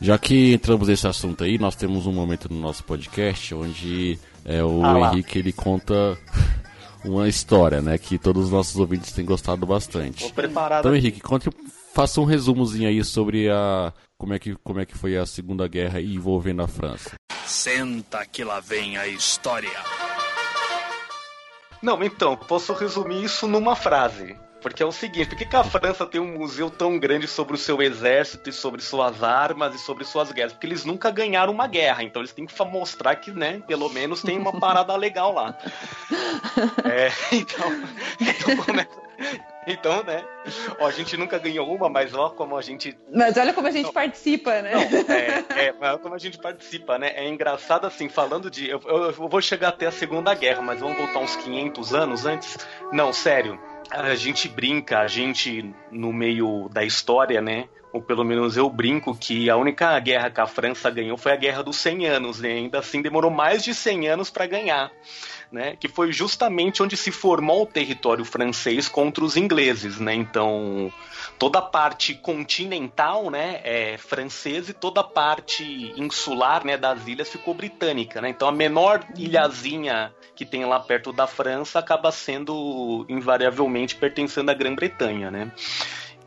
Já 0.00 0.18
que 0.18 0.54
entramos 0.54 0.88
nesse 0.88 1.06
assunto 1.06 1.44
aí, 1.44 1.58
nós 1.58 1.76
temos 1.76 2.06
um 2.06 2.12
momento 2.12 2.52
no 2.52 2.58
nosso 2.58 2.82
podcast 2.84 3.54
onde 3.54 4.18
é, 4.44 4.64
o 4.64 4.82
Ah. 4.84 5.10
Henrique 5.12 5.38
ele 5.38 5.52
conta 5.52 6.16
uma 7.04 7.28
história, 7.28 7.80
né? 7.82 7.98
Que 7.98 8.18
todos 8.18 8.46
os 8.46 8.50
nossos 8.50 8.76
ouvintes 8.76 9.12
têm 9.12 9.24
gostado 9.26 9.66
bastante. 9.66 10.24
Tô 10.28 10.34
preparado. 10.34 10.80
Então, 10.80 10.96
Henrique, 10.96 11.20
conte, 11.20 11.50
faça 11.94 12.20
um 12.20 12.24
resumozinho 12.24 12.88
aí 12.88 13.04
sobre 13.04 13.50
a 13.50 13.92
como 14.18 14.32
é 14.34 14.38
que 14.38 14.54
como 14.64 14.80
é 14.80 14.86
que 14.86 14.96
foi 14.96 15.16
a 15.18 15.26
Segunda 15.26 15.68
Guerra 15.68 16.00
envolvendo 16.00 16.62
a 16.62 16.66
França. 16.68 17.12
Senta 17.44 18.24
que 18.24 18.42
lá 18.44 18.60
vem 18.60 18.96
a 18.96 19.06
história. 19.06 19.68
Não, 21.82 22.02
então, 22.02 22.36
posso 22.36 22.72
resumir 22.72 23.24
isso 23.24 23.46
numa 23.46 23.74
frase. 23.74 24.36
Porque 24.60 24.82
é 24.82 24.86
o 24.86 24.92
seguinte, 24.92 25.30
por 25.30 25.38
que, 25.38 25.46
que 25.46 25.56
a 25.56 25.64
França 25.64 26.04
tem 26.04 26.20
um 26.20 26.36
museu 26.36 26.68
tão 26.68 26.98
grande 26.98 27.26
sobre 27.26 27.54
o 27.54 27.58
seu 27.58 27.80
exército 27.80 28.50
e 28.50 28.52
sobre 28.52 28.82
suas 28.82 29.22
armas 29.22 29.74
e 29.74 29.78
sobre 29.78 30.04
suas 30.04 30.30
guerras? 30.32 30.52
Porque 30.52 30.66
eles 30.66 30.84
nunca 30.84 31.10
ganharam 31.10 31.50
uma 31.50 31.66
guerra, 31.66 32.02
então 32.02 32.20
eles 32.20 32.32
têm 32.32 32.44
que 32.44 32.64
mostrar 32.66 33.16
que, 33.16 33.30
né, 33.30 33.62
pelo 33.66 33.88
menos 33.88 34.20
tem 34.20 34.38
uma 34.38 34.52
parada 34.60 34.94
legal 34.96 35.32
lá. 35.32 35.56
É, 36.84 37.10
então, 37.32 37.66
então, 38.20 38.56
começa- 38.64 38.90
então, 39.66 40.02
né, 40.02 40.24
ó, 40.78 40.86
a 40.86 40.90
gente 40.90 41.16
nunca 41.16 41.38
ganhou 41.38 41.72
uma, 41.74 41.88
mas 41.88 42.14
ó 42.14 42.30
como 42.30 42.56
a 42.56 42.62
gente 42.62 42.96
Mas 43.12 43.36
olha 43.36 43.52
como 43.52 43.66
a 43.68 43.70
gente 43.70 43.86
Não. 43.86 43.92
participa, 43.92 44.62
né? 44.62 44.72
é, 45.54 45.66
é, 45.66 45.72
mas 45.78 46.00
como 46.00 46.14
a 46.14 46.18
gente 46.18 46.38
participa, 46.38 46.98
né? 46.98 47.12
É 47.14 47.28
engraçado 47.28 47.86
assim, 47.86 48.08
falando 48.08 48.50
de. 48.50 48.68
Eu, 48.68 48.80
eu- 48.86 49.02
eu 49.04 49.12
vou 49.12 49.40
chegar 49.40 49.68
até 49.68 49.86
a 49.86 49.92
Segunda 49.92 50.34
Guerra, 50.34 50.62
mas 50.62 50.80
vamos 50.80 50.96
voltar 50.96 51.18
uns 51.20 51.36
500 51.36 51.94
anos 51.94 52.26
antes. 52.26 52.56
Não, 52.92 53.12
sério. 53.12 53.60
A 53.90 54.14
gente 54.14 54.48
brinca, 54.48 55.00
a 55.00 55.06
gente, 55.08 55.74
no 55.90 56.12
meio 56.12 56.68
da 56.72 56.84
história, 56.84 57.40
né? 57.40 57.68
Ou 57.92 58.00
pelo 58.00 58.24
menos 58.24 58.56
eu 58.56 58.68
brinco 58.70 59.16
que 59.16 59.50
a 59.50 59.56
única 59.56 59.98
guerra 59.98 60.30
que 60.30 60.40
a 60.40 60.46
França 60.46 60.88
ganhou 60.90 61.18
foi 61.18 61.32
a 61.32 61.36
Guerra 61.36 61.62
dos 61.62 61.76
100 61.76 62.06
Anos, 62.06 62.40
né? 62.40 62.52
Ainda 62.52 62.78
assim 62.78 63.02
demorou 63.02 63.30
mais 63.30 63.64
de 63.64 63.74
100 63.74 64.08
anos 64.08 64.30
para 64.30 64.46
ganhar. 64.46 64.90
Né, 65.52 65.74
que 65.80 65.88
foi 65.88 66.12
justamente 66.12 66.80
onde 66.80 66.96
se 66.96 67.10
formou 67.10 67.64
o 67.64 67.66
território 67.66 68.24
francês 68.24 68.88
contra 68.88 69.24
os 69.24 69.36
ingleses, 69.36 69.98
né? 69.98 70.14
Então, 70.14 70.92
toda 71.40 71.58
a 71.58 71.62
parte 71.62 72.14
continental, 72.14 73.30
né, 73.30 73.60
é 73.64 73.98
francesa 73.98 74.70
e 74.70 74.74
toda 74.74 75.00
a 75.00 75.04
parte 75.04 75.92
insular, 75.96 76.64
né, 76.64 76.76
das 76.76 77.04
ilhas 77.08 77.28
ficou 77.28 77.52
britânica, 77.52 78.20
né? 78.20 78.28
Então, 78.28 78.46
a 78.46 78.52
menor 78.52 79.04
ilhazinha 79.16 80.14
que 80.36 80.46
tem 80.46 80.64
lá 80.64 80.78
perto 80.78 81.12
da 81.12 81.26
França 81.26 81.80
acaba 81.80 82.12
sendo 82.12 83.04
invariavelmente 83.08 83.96
pertencendo 83.96 84.50
à 84.50 84.54
Grã-Bretanha, 84.54 85.32
né? 85.32 85.50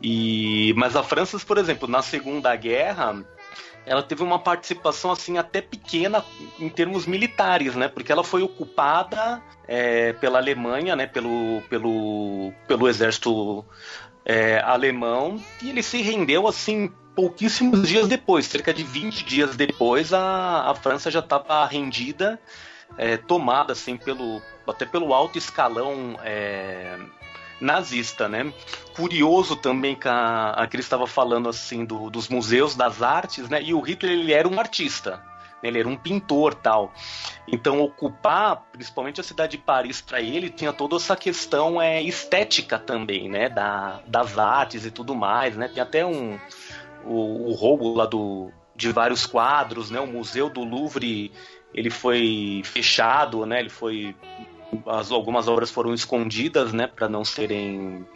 E 0.02 0.74
mas 0.76 0.96
a 0.96 1.02
França, 1.02 1.38
por 1.38 1.58
exemplo, 1.58 1.88
na 1.88 2.02
Segunda 2.02 2.54
Guerra, 2.56 3.24
ela 3.86 4.02
teve 4.02 4.22
uma 4.22 4.38
participação 4.38 5.10
assim 5.10 5.38
até 5.38 5.60
pequena 5.60 6.24
em 6.58 6.68
termos 6.68 7.06
militares, 7.06 7.74
né? 7.74 7.88
Porque 7.88 8.10
ela 8.10 8.24
foi 8.24 8.42
ocupada 8.42 9.42
é, 9.68 10.12
pela 10.14 10.38
Alemanha, 10.38 10.96
né? 10.96 11.06
Pelo, 11.06 11.62
pelo, 11.68 12.52
pelo 12.66 12.88
exército 12.88 13.64
é, 14.24 14.58
alemão 14.60 15.38
e 15.62 15.70
ele 15.70 15.82
se 15.82 16.00
rendeu 16.00 16.48
assim 16.48 16.90
pouquíssimos 17.14 17.86
dias 17.86 18.08
depois, 18.08 18.46
cerca 18.46 18.74
de 18.74 18.82
20 18.82 19.24
dias 19.24 19.56
depois, 19.56 20.12
a, 20.12 20.70
a 20.70 20.74
França 20.74 21.10
já 21.10 21.20
estava 21.20 21.64
rendida, 21.66 22.40
é, 22.98 23.16
tomada 23.16 23.72
assim 23.72 23.96
pelo 23.96 24.42
até 24.66 24.86
pelo 24.86 25.12
alto 25.12 25.38
escalão 25.38 26.18
é, 26.24 26.98
nazista, 27.64 28.28
né? 28.28 28.52
Curioso 28.94 29.56
também 29.56 29.96
que 29.96 30.06
a, 30.06 30.50
a 30.50 30.66
Cris 30.66 30.84
estava 30.84 31.06
falando 31.06 31.48
assim 31.48 31.84
do, 31.84 32.10
dos 32.10 32.28
museus 32.28 32.76
das 32.76 33.02
artes, 33.02 33.48
né? 33.48 33.62
E 33.62 33.74
o 33.74 33.80
Hitler 33.80 34.12
ele 34.12 34.32
era 34.32 34.46
um 34.46 34.60
artista, 34.60 35.16
né? 35.62 35.68
ele 35.68 35.80
era 35.80 35.88
um 35.88 35.96
pintor 35.96 36.54
tal. 36.54 36.92
Então 37.48 37.80
ocupar, 37.80 38.64
principalmente 38.72 39.20
a 39.20 39.24
cidade 39.24 39.56
de 39.56 39.62
Paris 39.62 40.00
para 40.00 40.20
ele 40.20 40.50
tinha 40.50 40.72
toda 40.72 40.96
essa 40.96 41.16
questão 41.16 41.80
é, 41.80 42.02
estética 42.02 42.78
também, 42.78 43.28
né? 43.28 43.48
Da, 43.48 44.00
das 44.06 44.38
artes 44.38 44.84
e 44.84 44.90
tudo 44.90 45.14
mais, 45.14 45.56
né? 45.56 45.68
Tem 45.68 45.82
até 45.82 46.04
um 46.04 46.38
o, 47.04 47.50
o 47.50 47.52
roubo 47.52 47.94
lá 47.94 48.06
do 48.06 48.50
de 48.76 48.90
vários 48.90 49.24
quadros, 49.24 49.90
né? 49.90 50.00
O 50.00 50.06
museu 50.06 50.50
do 50.50 50.64
Louvre 50.64 51.32
ele 51.72 51.90
foi 51.90 52.62
fechado, 52.64 53.44
né? 53.46 53.60
Ele 53.60 53.68
foi 53.68 54.14
as, 54.86 55.10
algumas 55.10 55.48
obras 55.48 55.70
foram 55.70 55.94
escondidas, 55.94 56.72
né, 56.72 56.86
para 56.86 57.08
não 57.08 57.24
serem 57.24 58.06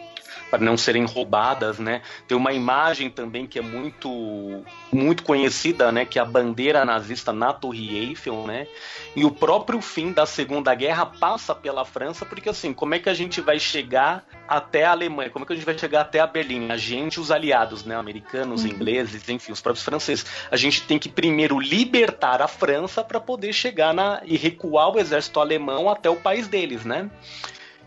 para 0.50 0.58
não 0.64 0.76
serem 0.76 1.04
roubadas, 1.04 1.78
né? 1.78 2.02
Tem 2.26 2.36
uma 2.36 2.52
imagem 2.52 3.10
também 3.10 3.46
que 3.46 3.58
é 3.58 3.62
muito 3.62 4.62
muito 4.90 5.22
conhecida, 5.22 5.92
né, 5.92 6.04
que 6.04 6.18
é 6.18 6.22
a 6.22 6.24
bandeira 6.24 6.84
nazista 6.84 7.32
na 7.32 7.52
Torre 7.52 7.96
Eiffel, 7.98 8.46
né? 8.46 8.66
E 9.14 9.24
o 9.24 9.30
próprio 9.30 9.80
fim 9.80 10.12
da 10.12 10.24
Segunda 10.24 10.74
Guerra 10.74 11.04
passa 11.06 11.54
pela 11.54 11.84
França, 11.84 12.24
porque 12.24 12.48
assim, 12.48 12.72
como 12.72 12.94
é 12.94 12.98
que 12.98 13.08
a 13.08 13.14
gente 13.14 13.40
vai 13.40 13.58
chegar 13.58 14.24
até 14.48 14.84
a 14.84 14.92
Alemanha? 14.92 15.30
Como 15.30 15.44
é 15.44 15.46
que 15.46 15.52
a 15.52 15.56
gente 15.56 15.66
vai 15.66 15.76
chegar 15.76 16.02
até 16.02 16.20
a 16.20 16.26
Berlim? 16.26 16.70
A 16.70 16.76
gente, 16.76 17.20
os 17.20 17.30
aliados, 17.30 17.84
né, 17.84 17.94
americanos, 17.96 18.62
Uhum. 18.64 18.70
ingleses, 18.70 19.28
enfim, 19.28 19.52
os 19.52 19.60
próprios 19.60 19.84
franceses. 19.84 20.24
A 20.50 20.56
gente 20.56 20.82
tem 20.82 20.98
que 20.98 21.08
primeiro 21.08 21.58
libertar 21.60 22.40
a 22.40 22.48
França 22.48 23.04
para 23.04 23.20
poder 23.20 23.52
chegar 23.52 23.92
na 23.92 24.22
e 24.24 24.36
recuar 24.36 24.90
o 24.94 24.98
exército 24.98 25.40
alemão 25.40 25.90
até 25.90 26.08
o 26.08 26.16
país 26.16 26.48
deles, 26.48 26.84
né? 26.84 27.10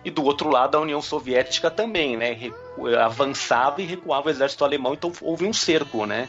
E 0.04 0.10
do 0.10 0.24
outro 0.24 0.50
lado, 0.50 0.78
a 0.78 0.82
União 0.82 1.02
Soviética 1.02 1.70
também, 1.70 2.18
né? 2.18 2.38
Avançava 3.04 3.82
e 3.82 3.86
recuava 3.86 4.28
o 4.28 4.30
exército 4.32 4.66
alemão, 4.66 4.94
então 4.94 5.12
houve 5.22 5.46
um 5.46 5.54
cerco, 5.54 6.06
né? 6.06 6.28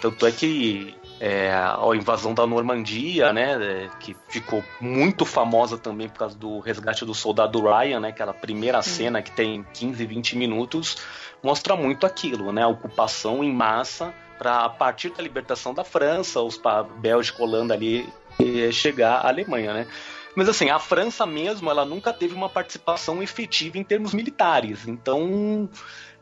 Tanto 0.00 0.26
é 0.26 0.32
que 0.32 0.96
é, 1.20 1.52
a 1.52 1.78
invasão 1.94 2.34
da 2.34 2.44
Normandia, 2.44 3.32
né? 3.32 3.52
é, 3.52 3.88
que 4.00 4.16
ficou 4.28 4.64
muito 4.80 5.24
famosa 5.24 5.78
também 5.78 6.08
por 6.08 6.18
causa 6.18 6.36
do 6.36 6.58
resgate 6.58 7.04
do 7.04 7.14
soldado 7.14 7.62
Ryan, 7.62 8.00
né? 8.00 8.08
Aquela 8.08 8.34
primeira 8.34 8.82
cena 8.82 9.22
que 9.22 9.30
tem 9.30 9.64
15, 9.72 10.04
20 10.04 10.36
minutos, 10.36 10.96
mostra 11.40 11.76
muito 11.76 12.04
aquilo, 12.04 12.50
né? 12.50 12.64
A 12.64 12.68
ocupação 12.68 13.44
em 13.44 13.52
massa 13.52 14.12
para 14.36 14.64
a 14.64 14.68
partir 14.68 15.10
da 15.10 15.22
libertação 15.22 15.72
da 15.72 15.84
França, 15.84 16.40
os 16.40 16.60
Bélgica, 16.98 17.40
Holanda 17.40 17.72
ali, 17.74 18.12
chegar 18.72 19.18
à 19.18 19.28
Alemanha, 19.28 19.72
né? 19.72 19.86
Mas 20.34 20.48
assim, 20.48 20.70
a 20.70 20.78
França 20.78 21.26
mesmo, 21.26 21.70
ela 21.70 21.84
nunca 21.84 22.12
teve 22.12 22.34
uma 22.34 22.48
participação 22.48 23.22
efetiva 23.22 23.76
em 23.78 23.84
termos 23.84 24.14
militares. 24.14 24.88
Então, 24.88 25.68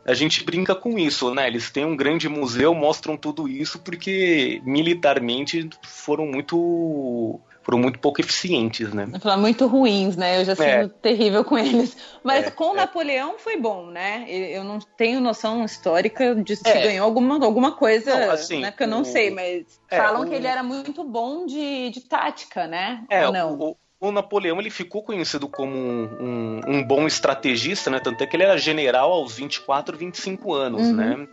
a 0.05 0.13
gente 0.13 0.43
brinca 0.43 0.75
com 0.75 0.97
isso, 0.99 1.33
né? 1.33 1.47
Eles 1.47 1.69
têm 1.71 1.85
um 1.85 1.95
grande 1.95 2.27
museu, 2.27 2.73
mostram 2.73 3.15
tudo 3.15 3.47
isso 3.47 3.79
porque 3.79 4.61
militarmente 4.65 5.69
foram 5.83 6.25
muito 6.25 7.39
foram 7.63 7.77
muito 7.77 7.99
pouco 7.99 8.19
eficientes, 8.19 8.91
né? 8.91 9.07
Muito 9.37 9.67
ruins, 9.67 10.17
né? 10.17 10.41
Eu 10.41 10.45
já 10.45 10.53
É. 10.53 10.55
sido 10.81 10.89
terrível 10.95 11.45
com 11.45 11.55
eles. 11.55 11.95
Mas 12.23 12.47
É, 12.47 12.51
com 12.51 12.73
é. 12.73 12.77
Napoleão 12.77 13.37
foi 13.37 13.55
bom, 13.55 13.85
né? 13.85 14.25
Eu 14.27 14.63
não 14.63 14.79
tenho 14.97 15.21
noção 15.21 15.63
histórica 15.63 16.33
de 16.35 16.55
se 16.55 16.67
É. 16.67 16.81
ganhou 16.81 17.05
alguma, 17.05 17.35
alguma 17.45 17.73
coisa, 17.73 18.17
Não, 18.25 18.31
assim, 18.31 18.61
né? 18.61 18.73
Eu 18.79 18.87
não 18.87 19.01
o- 19.01 19.05
sei, 19.05 19.29
mas 19.29 19.79
é, 19.91 19.97
falam 19.97 20.23
o- 20.23 20.25
que 20.25 20.33
ele 20.33 20.47
era 20.47 20.63
muito 20.63 21.03
bom 21.03 21.45
de, 21.45 21.91
de 21.91 22.01
tática, 22.01 22.65
né? 22.65 23.05
É, 23.11 23.27
Ou 23.27 23.31
não? 23.31 23.53
o, 23.59 23.77
o 24.01 24.11
Napoleão 24.11 24.59
ele 24.59 24.69
ficou 24.71 25.03
conhecido 25.03 25.47
como 25.47 25.73
um, 25.77 26.09
um- 26.19 26.61
um 26.67 26.83
bom 26.83 27.05
estrategista, 27.07 27.89
né? 27.91 27.99
Tanto 27.99 28.21
é 28.23 28.27
que 28.27 28.35
ele 28.35 28.43
era 28.43 28.57
general 28.57 29.11
aos 29.13 29.35
24, 29.35 29.95
25 29.95 30.53
anos, 30.53 30.87
Uhum. 30.87 30.93
né? 30.95 31.27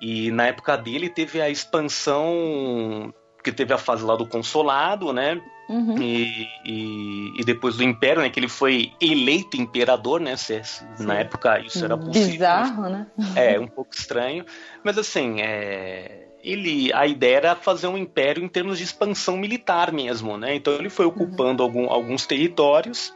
E 0.00 0.30
na 0.30 0.46
época 0.46 0.76
dele 0.76 1.08
teve 1.08 1.40
a 1.40 1.48
expansão, 1.50 3.12
que 3.42 3.52
teve 3.52 3.72
a 3.72 3.78
fase 3.78 4.04
lá 4.04 4.16
do 4.16 4.26
consolado, 4.26 5.12
né? 5.12 5.40
Uhum. 5.68 5.96
E, 5.98 6.46
e, 6.64 7.40
e 7.40 7.44
depois 7.44 7.76
do 7.76 7.82
Império, 7.84 8.22
né? 8.22 8.28
Que 8.30 8.38
ele 8.38 8.48
foi 8.48 8.92
eleito 9.00 9.56
imperador, 9.56 10.20
né? 10.20 10.36
Se- 10.36 10.62
se- 10.62 10.84
na 11.00 11.14
época 11.20 11.58
isso 11.60 11.84
era 11.84 11.96
possível. 11.96 12.30
Bizarro, 12.30 12.88
né? 12.88 13.06
É, 13.34 13.58
um 13.58 13.66
pouco 13.66 13.94
estranho. 13.94 14.44
Mas 14.84 14.98
assim, 14.98 15.40
é, 15.40 16.28
ele, 16.44 16.92
a 16.92 17.06
ideia 17.06 17.36
era 17.36 17.56
fazer 17.56 17.86
um 17.88 17.96
império 17.96 18.44
em 18.44 18.48
termos 18.48 18.78
de 18.78 18.84
expansão 18.84 19.36
militar 19.36 19.90
mesmo, 19.90 20.36
né? 20.36 20.54
Então 20.54 20.74
ele 20.74 20.90
foi 20.90 21.06
ocupando 21.06 21.62
algum- 21.62 21.90
alguns 21.90 22.26
territórios. 22.26 23.12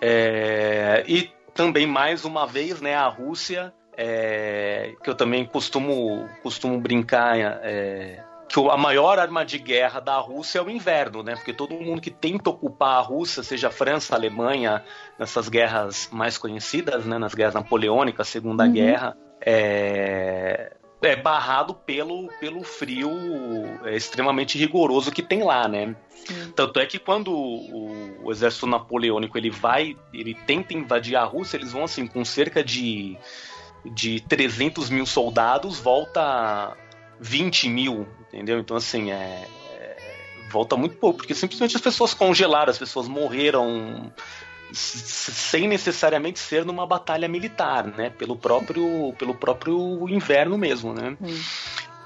É, 0.00 1.04
e 1.06 1.30
também, 1.54 1.86
mais 1.86 2.24
uma 2.24 2.46
vez, 2.46 2.80
né, 2.80 2.94
a 2.94 3.06
Rússia, 3.06 3.72
é, 3.96 4.94
que 5.02 5.08
eu 5.08 5.14
também 5.14 5.44
costumo, 5.44 6.28
costumo 6.42 6.78
brincar. 6.80 7.36
é, 7.62 8.22
que 8.48 8.60
a 8.70 8.76
maior 8.76 9.18
arma 9.18 9.44
de 9.44 9.58
guerra 9.58 9.98
da 9.98 10.16
Rússia 10.18 10.60
é 10.60 10.62
o 10.62 10.70
inverno, 10.70 11.20
né? 11.22 11.34
Porque 11.34 11.52
todo 11.52 11.74
mundo 11.74 12.00
que 12.00 12.12
tenta 12.12 12.48
ocupar 12.48 12.98
a 12.98 13.00
Rússia, 13.00 13.42
seja 13.42 13.66
a 13.68 13.70
França, 13.72 14.14
a 14.14 14.18
Alemanha, 14.18 14.84
nessas 15.18 15.48
guerras 15.48 16.08
mais 16.12 16.38
conhecidas, 16.38 17.04
né? 17.04 17.18
Nas 17.18 17.34
guerras 17.34 17.54
napoleônicas, 17.54 18.28
Segunda 18.28 18.64
Uhum. 18.64 18.72
Guerra, 18.72 19.16
é, 19.40 20.75
é 21.02 21.14
barrado 21.14 21.74
pelo, 21.74 22.28
pelo 22.40 22.62
frio 22.64 23.10
é, 23.84 23.94
extremamente 23.96 24.58
rigoroso 24.58 25.12
que 25.12 25.22
tem 25.22 25.42
lá, 25.42 25.68
né? 25.68 25.94
Sim. 26.08 26.52
Tanto 26.54 26.80
é 26.80 26.86
que 26.86 26.98
quando 26.98 27.30
o, 27.32 28.24
o 28.24 28.32
exército 28.32 28.66
napoleônico 28.66 29.36
ele 29.36 29.50
vai, 29.50 29.96
ele 30.12 30.34
tenta 30.46 30.74
invadir 30.74 31.16
a 31.16 31.24
Rússia, 31.24 31.56
eles 31.56 31.72
vão 31.72 31.84
assim 31.84 32.06
com 32.06 32.24
cerca 32.24 32.64
de 32.64 33.16
de 33.84 34.20
300 34.20 34.90
mil 34.90 35.06
soldados, 35.06 35.78
volta 35.78 36.76
20 37.20 37.68
mil, 37.68 38.06
entendeu? 38.28 38.58
Então 38.58 38.76
assim 38.76 39.12
é, 39.12 39.46
é- 39.74 39.96
volta 40.50 40.76
muito 40.76 40.96
pouco, 40.96 41.18
porque 41.18 41.34
simplesmente 41.34 41.76
as 41.76 41.82
pessoas 41.82 42.12
congelaram, 42.12 42.70
as 42.70 42.78
pessoas 42.78 43.06
morreram 43.06 44.12
sem 44.76 45.66
necessariamente 45.66 46.38
ser 46.38 46.64
numa 46.64 46.86
batalha 46.86 47.26
militar, 47.28 47.86
né? 47.86 48.10
Pelo 48.10 48.36
próprio 48.36 49.12
pelo 49.18 49.34
próprio 49.34 50.08
inverno 50.08 50.58
mesmo, 50.58 50.92
né? 50.92 51.16
Hum. 51.20 51.40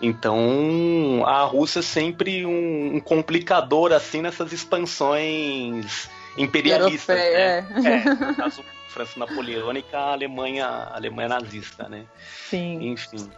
Então, 0.02 1.22
a 1.26 1.42
Rússia 1.44 1.80
é 1.80 1.82
sempre 1.82 2.46
um, 2.46 2.96
um 2.96 3.00
complicador 3.00 3.92
assim 3.92 4.22
nessas 4.22 4.52
expansões 4.52 6.08
imperialistas, 6.38 7.18
Europeia, 7.18 7.62
né? 7.62 8.02
É, 8.06 8.14
no 8.14 8.34
caso, 8.36 8.64
França 8.88 9.18
Napoleônica, 9.18 9.98
a 9.98 10.12
Alemanha, 10.12 10.66
a 10.66 10.96
Alemanha 10.96 11.28
nazista, 11.28 11.88
né? 11.88 12.04
Sim. 12.48 12.90
Enfim. 12.90 13.30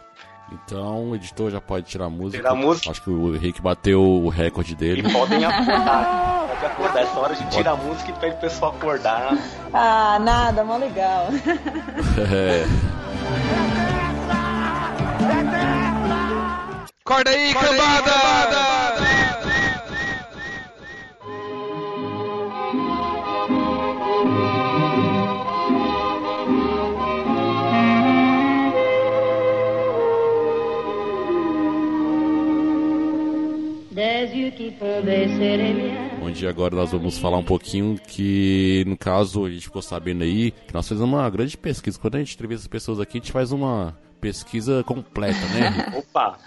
Então 0.53 1.09
o 1.09 1.15
editor 1.15 1.49
já 1.51 1.59
pode 1.59 1.85
tirar 1.87 2.05
a 2.05 2.09
música. 2.09 2.37
Tirar 2.37 2.51
a 2.51 2.55
música. 2.55 2.91
Acho 2.91 3.01
que 3.01 3.09
o 3.09 3.35
Henrique 3.35 3.61
bateu 3.61 4.01
o 4.01 4.29
recorde 4.29 4.73
E 4.73 4.75
dele. 4.75 5.11
podem 5.11 5.43
acordar. 5.45 6.45
Pode 6.49 6.65
acordar. 6.65 7.01
Essa 7.03 7.19
hora 7.19 7.35
de 7.35 7.45
tirar 7.49 7.71
a 7.71 7.75
música 7.75 8.09
e 8.11 8.13
pede 8.13 8.35
o 8.35 8.39
pessoal 8.39 8.71
acordar. 8.71 9.37
Ah, 9.73 10.19
nada, 10.19 10.63
mó 10.63 10.77
legal. 10.77 11.27
É. 12.31 12.65
Acorda 17.05 17.31
aí, 17.31 17.53
cambada! 17.53 18.47
Des 18.47 18.52
Onde 36.33 36.47
agora 36.47 36.75
nós 36.75 36.91
vamos 36.91 37.19
falar 37.19 37.37
um 37.37 37.43
pouquinho 37.43 37.95
que, 37.95 38.83
no 38.87 38.97
caso, 38.97 39.45
a 39.45 39.51
gente 39.51 39.65
ficou 39.65 39.83
sabendo 39.83 40.23
aí 40.23 40.49
que 40.49 40.73
nós 40.73 40.87
fizemos 40.87 41.07
uma 41.07 41.29
grande 41.29 41.55
pesquisa. 41.55 41.99
Quando 41.99 42.15
a 42.15 42.17
gente 42.17 42.33
entrevista 42.33 42.63
as 42.63 42.67
pessoas 42.67 42.99
aqui, 42.99 43.19
a 43.19 43.21
gente 43.21 43.31
faz 43.31 43.51
uma 43.51 43.95
pesquisa 44.19 44.83
completa, 44.83 45.37
né? 45.49 45.93
Opa! 45.95 46.39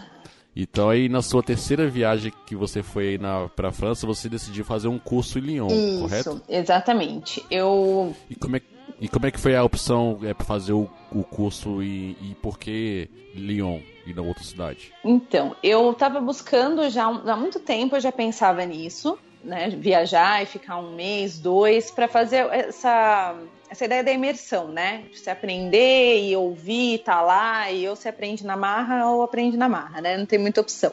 Então 0.57 0.91
aí 0.91 1.09
na 1.09 1.23
sua 1.23 1.41
terceira 1.41 1.87
viagem 1.89 2.33
que 2.49 2.57
você 2.57 2.83
foi 2.83 3.11
aí 3.11 3.19
na, 3.19 3.49
pra 3.49 3.71
França, 3.71 4.09
você 4.09 4.29
decidiu 4.29 4.65
fazer 4.65 4.89
um 4.89 4.99
curso 4.99 5.39
em 5.39 5.43
Lyon, 5.43 5.69
correto? 6.01 6.31
Isso, 6.31 6.43
exatamente. 6.49 7.45
Eu 7.49 8.13
E 8.29 8.35
como 8.35 8.57
é, 8.57 8.63
e 9.01 9.07
como 9.07 9.27
é 9.27 9.31
que 9.31 9.39
foi 9.39 9.55
a 9.55 9.63
opção 9.63 10.19
é, 10.25 10.35
para 10.35 10.47
fazer 10.47 10.73
o, 10.73 10.91
o 11.13 11.23
curso 11.23 11.81
e, 11.81 12.17
e 12.21 12.35
por 12.43 12.59
que 12.59 13.09
Lyon 13.37 13.79
e 14.05 14.13
na 14.13 14.23
outra 14.23 14.43
cidade? 14.43 14.93
Então, 15.05 15.55
eu 15.63 15.93
estava 15.93 16.21
buscando 16.21 16.89
já 16.91 17.05
há 17.05 17.37
muito 17.37 17.61
tempo, 17.61 17.95
eu 17.95 18.01
já 18.01 18.11
pensava 18.11 18.65
nisso, 18.65 19.17
né? 19.47 19.71
Viajar 19.71 20.43
e 20.43 20.47
ficar 20.47 20.79
um 20.79 20.95
mês, 20.95 21.39
dois, 21.39 21.91
para 21.91 22.09
fazer 22.09 22.47
essa, 22.51 23.35
essa 23.71 23.85
ideia 23.85 24.05
da 24.05 24.13
imersão, 24.13 24.69
né? 24.69 25.05
Você 25.13 25.31
aprender 25.31 26.29
e 26.29 26.37
ouvir, 26.37 26.99
tá 26.99 27.23
lá, 27.23 27.71
e 27.71 27.89
ou 27.89 27.97
você 27.97 28.09
aprende 28.09 28.45
na 28.45 28.57
marra 28.57 29.11
ou 29.11 29.23
aprende 29.23 29.57
na 29.57 29.69
marra, 29.69 30.01
né? 30.01 30.17
Não 30.17 30.27
tem 30.27 30.39
muita 30.39 30.61
opção. 30.61 30.93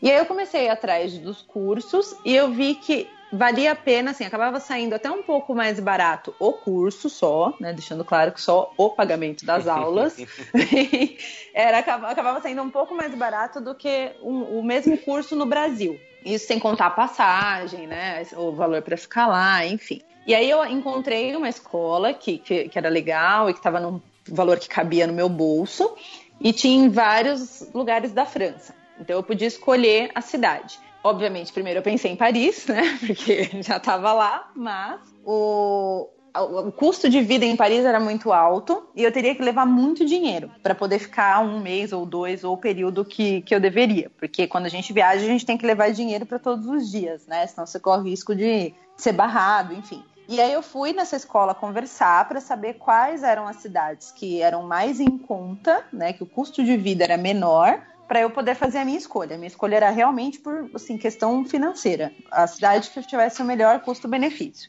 E 0.00 0.10
aí 0.10 0.16
eu 0.16 0.26
comecei 0.26 0.68
atrás 0.68 1.18
dos 1.18 1.42
cursos 1.42 2.14
e 2.24 2.34
eu 2.34 2.50
vi 2.50 2.76
que 2.76 3.08
valia 3.32 3.72
a 3.72 3.76
pena, 3.76 4.12
assim, 4.12 4.24
acabava 4.24 4.58
saindo 4.60 4.94
até 4.94 5.10
um 5.10 5.22
pouco 5.22 5.54
mais 5.54 5.78
barato 5.80 6.34
o 6.38 6.52
curso 6.52 7.08
só, 7.10 7.54
né? 7.60 7.72
Deixando 7.72 8.04
claro 8.04 8.32
que 8.32 8.40
só 8.40 8.72
o 8.76 8.90
pagamento 8.90 9.44
das 9.44 9.66
aulas. 9.68 10.16
Era, 11.54 11.78
acaba- 11.78 12.10
acabava 12.10 12.40
saindo 12.40 12.62
um 12.62 12.70
pouco 12.70 12.94
mais 12.94 13.14
barato 13.14 13.60
do 13.60 13.74
que 13.74 14.12
um- 14.22 14.58
o 14.58 14.62
mesmo 14.62 14.96
curso 14.98 15.34
no 15.36 15.46
Brasil. 15.46 15.98
Isso 16.24 16.46
sem 16.46 16.58
contar 16.58 16.86
a 16.86 16.90
passagem, 16.90 17.86
né? 17.86 18.22
O 18.36 18.52
valor 18.52 18.82
para 18.82 18.96
ficar 18.96 19.26
lá, 19.26 19.64
enfim. 19.66 20.00
E 20.26 20.34
aí 20.34 20.48
eu 20.50 20.64
encontrei 20.66 21.34
uma 21.34 21.48
escola 21.48 22.12
que, 22.12 22.38
que, 22.38 22.68
que 22.68 22.78
era 22.78 22.88
legal 22.88 23.48
e 23.48 23.52
que 23.52 23.60
estava 23.60 23.80
num 23.80 24.00
valor 24.28 24.58
que 24.58 24.68
cabia 24.68 25.06
no 25.06 25.12
meu 25.12 25.28
bolso 25.28 25.96
e 26.40 26.52
tinha 26.52 26.84
em 26.84 26.88
vários 26.90 27.72
lugares 27.72 28.12
da 28.12 28.26
França. 28.26 28.74
Então 29.00 29.16
eu 29.16 29.22
podia 29.22 29.46
escolher 29.48 30.10
a 30.14 30.20
cidade. 30.20 30.78
Obviamente, 31.02 31.52
primeiro 31.52 31.78
eu 31.78 31.82
pensei 31.82 32.12
em 32.12 32.16
Paris, 32.16 32.66
né? 32.66 32.98
Porque 33.06 33.50
já 33.62 33.76
estava 33.76 34.12
lá, 34.12 34.50
mas 34.54 35.00
o, 35.24 36.08
o 36.34 36.72
custo 36.72 37.08
de 37.08 37.20
vida 37.20 37.44
em 37.44 37.56
Paris 37.56 37.84
era 37.84 38.00
muito 38.00 38.32
alto 38.32 38.86
e 38.94 39.04
eu 39.04 39.12
teria 39.12 39.34
que 39.34 39.42
levar 39.42 39.66
muito 39.66 40.04
dinheiro 40.04 40.50
para 40.62 40.74
poder 40.74 40.98
ficar 40.98 41.40
um 41.40 41.60
mês 41.60 41.92
ou 41.92 42.04
dois 42.04 42.44
ou 42.44 42.54
o 42.54 42.58
período 42.58 43.04
que, 43.04 43.42
que 43.42 43.54
eu 43.54 43.60
deveria. 43.60 44.10
Porque 44.18 44.46
quando 44.46 44.66
a 44.66 44.70
gente 44.70 44.92
viaja, 44.92 45.24
a 45.24 45.28
gente 45.28 45.46
tem 45.46 45.56
que 45.56 45.66
levar 45.66 45.92
dinheiro 45.92 46.26
para 46.26 46.38
todos 46.38 46.66
os 46.66 46.90
dias, 46.90 47.26
né? 47.26 47.46
Senão 47.46 47.66
você 47.66 47.78
corre 47.78 48.00
o 48.00 48.04
risco 48.04 48.34
de 48.34 48.74
ser 48.96 49.12
barrado, 49.12 49.74
enfim. 49.74 50.02
E 50.28 50.42
aí 50.42 50.52
eu 50.52 50.62
fui 50.62 50.92
nessa 50.92 51.16
escola 51.16 51.54
conversar 51.54 52.28
para 52.28 52.38
saber 52.38 52.74
quais 52.74 53.22
eram 53.22 53.48
as 53.48 53.56
cidades 53.56 54.12
que 54.12 54.42
eram 54.42 54.62
mais 54.62 55.00
em 55.00 55.16
conta, 55.16 55.82
né? 55.90 56.12
Que 56.12 56.22
o 56.22 56.26
custo 56.26 56.62
de 56.62 56.76
vida 56.76 57.04
era 57.04 57.16
menor 57.16 57.80
para 58.08 58.20
eu 58.22 58.30
poder 58.30 58.54
fazer 58.54 58.78
a 58.78 58.84
minha 58.84 58.96
escolha. 58.96 59.36
Minha 59.36 59.48
escolha 59.48 59.76
era 59.76 59.90
realmente 59.90 60.40
por 60.40 60.70
assim, 60.74 60.96
questão 60.96 61.44
financeira. 61.44 62.10
A 62.30 62.46
cidade 62.46 62.88
que 62.88 63.02
tivesse 63.02 63.42
o 63.42 63.44
melhor 63.44 63.80
custo-benefício. 63.80 64.68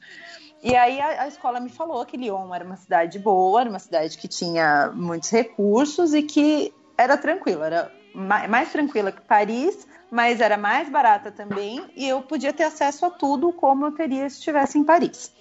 E 0.62 0.76
aí 0.76 1.00
a, 1.00 1.24
a, 1.24 1.28
escola 1.28 1.62
me 1.62 1.70
falou 1.70 2.06
que 2.06 2.18
Lyon 2.18 2.54
era 2.54 2.66
uma 2.66 2.76
cidade 2.76 3.18
boa, 3.18 3.62
era 3.62 3.70
uma 3.70 3.80
cidade 3.80 4.18
que 4.18 4.28
tinha 4.28 4.92
muitos 4.94 5.30
recursos 5.30 6.14
e 6.14 6.22
que 6.22 6.74
era 6.98 7.18
tranquila, 7.18 7.66
era 7.66 7.92
mais, 8.14 8.50
mais 8.50 8.70
tranquila 8.70 9.10
que 9.10 9.22
Paris, 9.22 9.88
mas 10.12 10.42
era 10.42 10.58
mais 10.58 10.90
barata 10.90 11.32
também 11.32 11.90
e 11.96 12.10
eu 12.10 12.22
podia 12.22 12.52
ter 12.52 12.64
acesso 12.64 13.06
a 13.06 13.10
tudo 13.10 13.54
como 13.54 13.86
eu 13.86 13.92
teria 13.94 14.30
se 14.30 14.40
estivesse 14.40 14.78
em 14.78 14.84
Paris. 14.84 15.32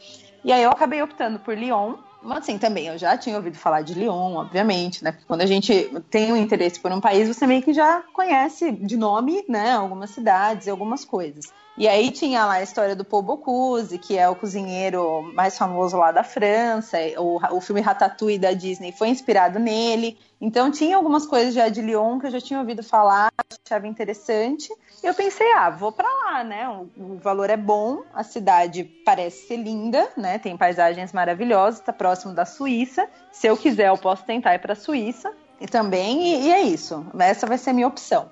E 0.44 0.53
aí 0.53 0.62
eu 0.62 0.70
acabei 0.70 1.03
optando 1.03 1.40
por 1.40 1.59
Lyon, 1.59 1.96
mas 2.22 2.38
assim, 2.38 2.58
também 2.58 2.86
eu 2.86 2.98
já 2.98 3.16
tinha 3.16 3.36
ouvido 3.36 3.56
falar 3.56 3.82
de 3.82 3.94
Lyon, 3.94 4.34
obviamente, 4.36 5.04
né? 5.04 5.16
Quando 5.26 5.42
a 5.42 5.46
gente 5.46 5.90
tem 6.10 6.32
um 6.32 6.36
interesse 6.36 6.80
por 6.80 6.92
um 6.92 7.00
país, 7.00 7.28
você 7.28 7.46
meio 7.46 7.62
que 7.62 7.72
já 7.72 8.02
conhece 8.12 8.72
de 8.72 8.96
nome, 8.96 9.44
né, 9.48 9.72
algumas 9.72 10.10
cidades 10.10 10.66
e 10.66 10.70
algumas 10.70 11.04
coisas. 11.04 11.52
E 11.78 11.86
aí 11.86 12.10
tinha 12.10 12.44
lá 12.44 12.54
a 12.54 12.62
história 12.62 12.96
do 12.96 13.04
Paul 13.04 13.22
Bocuse, 13.22 13.98
que 13.98 14.18
é 14.18 14.28
o 14.28 14.34
cozinheiro 14.34 15.22
mais 15.32 15.56
famoso 15.56 15.96
lá 15.96 16.10
da 16.10 16.24
França. 16.24 16.98
O, 17.16 17.38
o 17.56 17.60
filme 17.60 17.80
Ratatouille 17.80 18.36
da 18.36 18.52
Disney 18.52 18.90
foi 18.90 19.10
inspirado 19.10 19.60
nele. 19.60 20.18
Então 20.41 20.70
tinha 20.70 20.97
algumas 20.97 21.26
coisas 21.26 21.53
já 21.53 21.68
de 21.68 21.82
Lyon 21.82 22.20
que 22.20 22.26
eu 22.26 22.30
já 22.30 22.41
tinha 22.41 22.61
ouvido 22.61 22.82
falar, 22.82 23.28
achava 23.64 23.86
interessante. 23.89 24.72
E 25.03 25.07
eu 25.07 25.14
pensei, 25.14 25.51
ah, 25.53 25.70
vou 25.70 25.91
para 25.91 26.09
lá, 26.09 26.45
né? 26.45 26.68
O, 26.68 26.89
o, 26.97 27.18
valor 27.18 27.51
é 27.51 27.57
bom, 27.57 28.03
a 28.14 28.22
cidade 28.22 28.84
parece 29.05 29.49
ser 29.49 29.57
linda, 29.57 30.09
né? 30.16 30.39
Tem 30.39 30.57
paisagens 30.57 31.12
maravilhosas, 31.12 31.80
está 31.80 31.93
próximo 31.93 32.32
da 32.32 32.45
Suíça. 32.45 33.09
Se 33.32 33.47
eu 33.47 33.57
quiser, 33.57 33.89
eu 33.89 33.99
posso 33.99 34.24
tentar 34.24 34.55
ir 34.55 34.61
para 34.61 34.74
a 34.74 34.76
Suíça 34.76 35.32
e 35.61 35.66
também, 35.66 36.22
e, 36.22 36.47
e 36.47 36.53
é 36.53 36.62
isso. 36.62 37.05
Essa 37.18 37.47
vai 37.47 37.59
ser 37.59 37.70
a 37.70 37.72
minha 37.72 37.89
opção. 37.89 38.30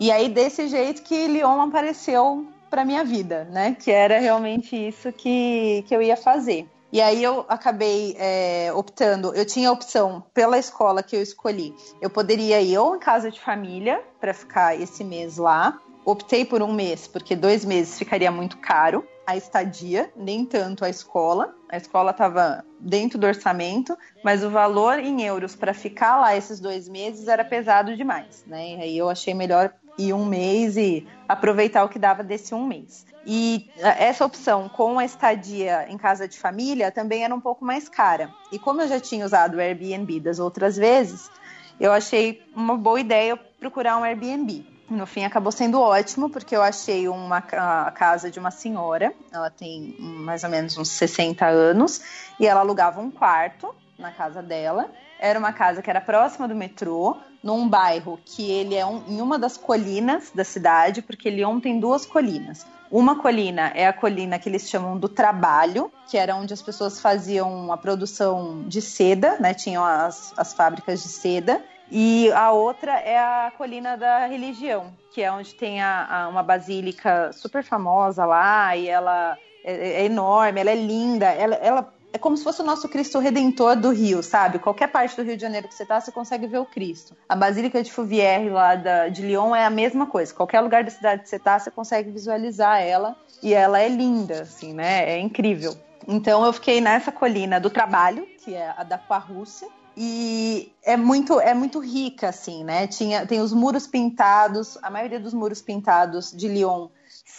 E 0.00 0.10
aí, 0.10 0.28
desse 0.28 0.68
jeito 0.68 1.02
que 1.02 1.26
Lyon 1.26 1.60
apareceu 1.60 2.46
para 2.70 2.84
minha 2.84 3.04
vida, 3.04 3.44
né? 3.44 3.76
Que 3.78 3.90
era 3.90 4.18
realmente 4.18 4.74
isso 4.74 5.12
que, 5.12 5.84
que 5.86 5.94
eu 5.94 6.00
ia 6.00 6.16
fazer. 6.16 6.66
E 6.92 7.00
aí 7.00 7.24
eu 7.24 7.46
acabei 7.48 8.14
é, 8.18 8.70
optando, 8.74 9.34
eu 9.34 9.46
tinha 9.46 9.70
a 9.70 9.72
opção 9.72 10.22
pela 10.34 10.58
escola 10.58 11.02
que 11.02 11.16
eu 11.16 11.22
escolhi. 11.22 11.74
Eu 12.02 12.10
poderia 12.10 12.60
ir 12.60 12.76
ou 12.76 12.94
em 12.96 12.98
casa 12.98 13.30
de 13.30 13.40
família 13.40 14.02
para 14.20 14.34
ficar 14.34 14.78
esse 14.78 15.02
mês 15.02 15.38
lá. 15.38 15.80
Optei 16.04 16.44
por 16.44 16.60
um 16.60 16.70
mês, 16.70 17.08
porque 17.08 17.34
dois 17.34 17.64
meses 17.64 17.96
ficaria 17.96 18.30
muito 18.30 18.58
caro 18.58 19.06
a 19.26 19.36
estadia, 19.36 20.12
nem 20.16 20.44
tanto 20.44 20.84
a 20.84 20.90
escola. 20.90 21.54
A 21.70 21.76
escola 21.76 22.10
estava 22.10 22.64
dentro 22.78 23.18
do 23.18 23.26
orçamento, 23.26 23.96
mas 24.22 24.44
o 24.44 24.50
valor 24.50 24.98
em 24.98 25.22
euros 25.22 25.54
para 25.54 25.72
ficar 25.72 26.20
lá 26.20 26.36
esses 26.36 26.60
dois 26.60 26.88
meses 26.88 27.28
era 27.28 27.44
pesado 27.44 27.96
demais, 27.96 28.44
né? 28.46 28.74
E 28.74 28.80
aí 28.80 28.98
eu 28.98 29.08
achei 29.08 29.32
melhor 29.32 29.72
ir 29.98 30.12
um 30.12 30.24
mês 30.24 30.76
e 30.76 31.06
aproveitar 31.28 31.84
o 31.84 31.88
que 31.88 31.98
dava 31.98 32.22
desse 32.22 32.54
um 32.54 32.66
mês. 32.66 33.06
E 33.24 33.70
essa 33.78 34.24
opção 34.24 34.68
com 34.68 34.98
a 34.98 35.04
estadia 35.04 35.86
em 35.88 35.96
casa 35.96 36.26
de 36.26 36.38
família 36.38 36.90
também 36.90 37.24
era 37.24 37.34
um 37.34 37.40
pouco 37.40 37.64
mais 37.64 37.88
cara. 37.88 38.30
E 38.50 38.58
como 38.58 38.82
eu 38.82 38.88
já 38.88 38.98
tinha 38.98 39.24
usado 39.24 39.56
o 39.56 39.60
Airbnb 39.60 40.20
das 40.20 40.38
outras 40.38 40.76
vezes, 40.76 41.30
eu 41.78 41.92
achei 41.92 42.42
uma 42.54 42.76
boa 42.76 43.00
ideia 43.00 43.36
procurar 43.36 43.96
um 43.96 44.04
Airbnb. 44.04 44.66
No 44.90 45.06
fim, 45.06 45.24
acabou 45.24 45.50
sendo 45.50 45.80
ótimo, 45.80 46.28
porque 46.28 46.54
eu 46.54 46.62
achei 46.62 47.08
uma 47.08 47.40
casa 47.40 48.30
de 48.30 48.38
uma 48.38 48.50
senhora, 48.50 49.14
ela 49.32 49.48
tem 49.48 49.96
mais 49.98 50.44
ou 50.44 50.50
menos 50.50 50.76
uns 50.76 50.88
60 50.88 51.46
anos, 51.46 52.02
e 52.38 52.46
ela 52.46 52.60
alugava 52.60 53.00
um 53.00 53.10
quarto 53.10 53.74
na 54.02 54.10
casa 54.10 54.42
dela. 54.42 54.90
Era 55.18 55.38
uma 55.38 55.52
casa 55.52 55.80
que 55.80 55.88
era 55.88 56.00
próxima 56.00 56.48
do 56.48 56.54
metrô, 56.54 57.16
num 57.42 57.68
bairro 57.68 58.18
que 58.24 58.50
ele 58.50 58.74
é 58.74 58.84
um, 58.84 59.02
em 59.08 59.20
uma 59.20 59.38
das 59.38 59.56
colinas 59.56 60.30
da 60.34 60.44
cidade, 60.44 61.00
porque 61.00 61.30
Lyon 61.30 61.60
tem 61.60 61.80
duas 61.80 62.04
colinas. 62.04 62.66
Uma 62.90 63.18
colina 63.18 63.72
é 63.74 63.86
a 63.86 63.92
colina 63.92 64.38
que 64.38 64.50
eles 64.50 64.68
chamam 64.68 64.98
do 64.98 65.08
trabalho, 65.08 65.90
que 66.10 66.18
era 66.18 66.36
onde 66.36 66.52
as 66.52 66.60
pessoas 66.60 67.00
faziam 67.00 67.72
a 67.72 67.76
produção 67.78 68.64
de 68.66 68.82
seda, 68.82 69.38
né? 69.40 69.54
Tinham 69.54 69.82
as, 69.82 70.34
as 70.36 70.52
fábricas 70.52 71.02
de 71.02 71.08
seda. 71.08 71.62
E 71.90 72.30
a 72.32 72.52
outra 72.52 72.92
é 72.92 73.18
a 73.18 73.52
colina 73.56 73.96
da 73.96 74.26
religião, 74.26 74.92
que 75.12 75.22
é 75.22 75.32
onde 75.32 75.54
tem 75.54 75.80
a, 75.80 76.06
a, 76.24 76.28
uma 76.28 76.42
basílica 76.42 77.30
super 77.32 77.62
famosa 77.62 78.24
lá, 78.24 78.76
e 78.76 78.88
ela 78.88 79.38
é, 79.64 80.02
é 80.02 80.04
enorme, 80.04 80.60
ela 80.60 80.70
é 80.70 80.74
linda, 80.74 81.26
ela, 81.26 81.54
ela 81.56 81.94
é 82.12 82.18
como 82.18 82.36
se 82.36 82.44
fosse 82.44 82.60
o 82.60 82.64
nosso 82.64 82.88
Cristo 82.88 83.18
Redentor 83.18 83.76
do 83.76 83.90
Rio, 83.90 84.22
sabe? 84.22 84.58
Qualquer 84.58 84.88
parte 84.88 85.16
do 85.16 85.22
Rio 85.22 85.36
de 85.36 85.42
Janeiro 85.42 85.66
que 85.66 85.74
você 85.74 85.86
tá, 85.86 86.00
você 86.00 86.12
consegue 86.12 86.46
ver 86.46 86.58
o 86.58 86.66
Cristo. 86.66 87.16
A 87.28 87.34
Basílica 87.34 87.82
de 87.82 87.90
Fouvierre 87.90 88.50
lá 88.50 88.74
da, 88.74 89.08
de 89.08 89.22
Lyon 89.22 89.54
é 89.54 89.64
a 89.64 89.70
mesma 89.70 90.06
coisa. 90.06 90.34
Qualquer 90.34 90.60
lugar 90.60 90.84
da 90.84 90.90
cidade 90.90 91.22
que 91.22 91.28
você 91.28 91.38
tá, 91.38 91.58
você 91.58 91.70
consegue 91.70 92.10
visualizar 92.10 92.80
ela. 92.82 93.16
E 93.42 93.54
ela 93.54 93.80
é 93.80 93.88
linda, 93.88 94.42
assim, 94.42 94.74
né? 94.74 95.10
É 95.10 95.18
incrível. 95.18 95.74
Então 96.06 96.44
eu 96.44 96.52
fiquei 96.52 96.80
nessa 96.80 97.10
colina 97.10 97.58
do 97.58 97.70
trabalho, 97.70 98.26
que 98.44 98.54
é 98.54 98.74
a 98.76 98.82
da 98.82 98.96
Rússia. 98.96 99.68
E 99.96 100.72
é 100.82 100.96
muito, 100.96 101.38
é 101.38 101.52
muito 101.52 101.78
rica, 101.78 102.28
assim, 102.28 102.64
né? 102.64 102.86
Tinha, 102.86 103.26
tem 103.26 103.40
os 103.40 103.52
muros 103.52 103.86
pintados, 103.86 104.78
a 104.82 104.90
maioria 104.90 105.20
dos 105.20 105.34
muros 105.34 105.60
pintados 105.60 106.32
de 106.32 106.48
Lyon 106.48 106.88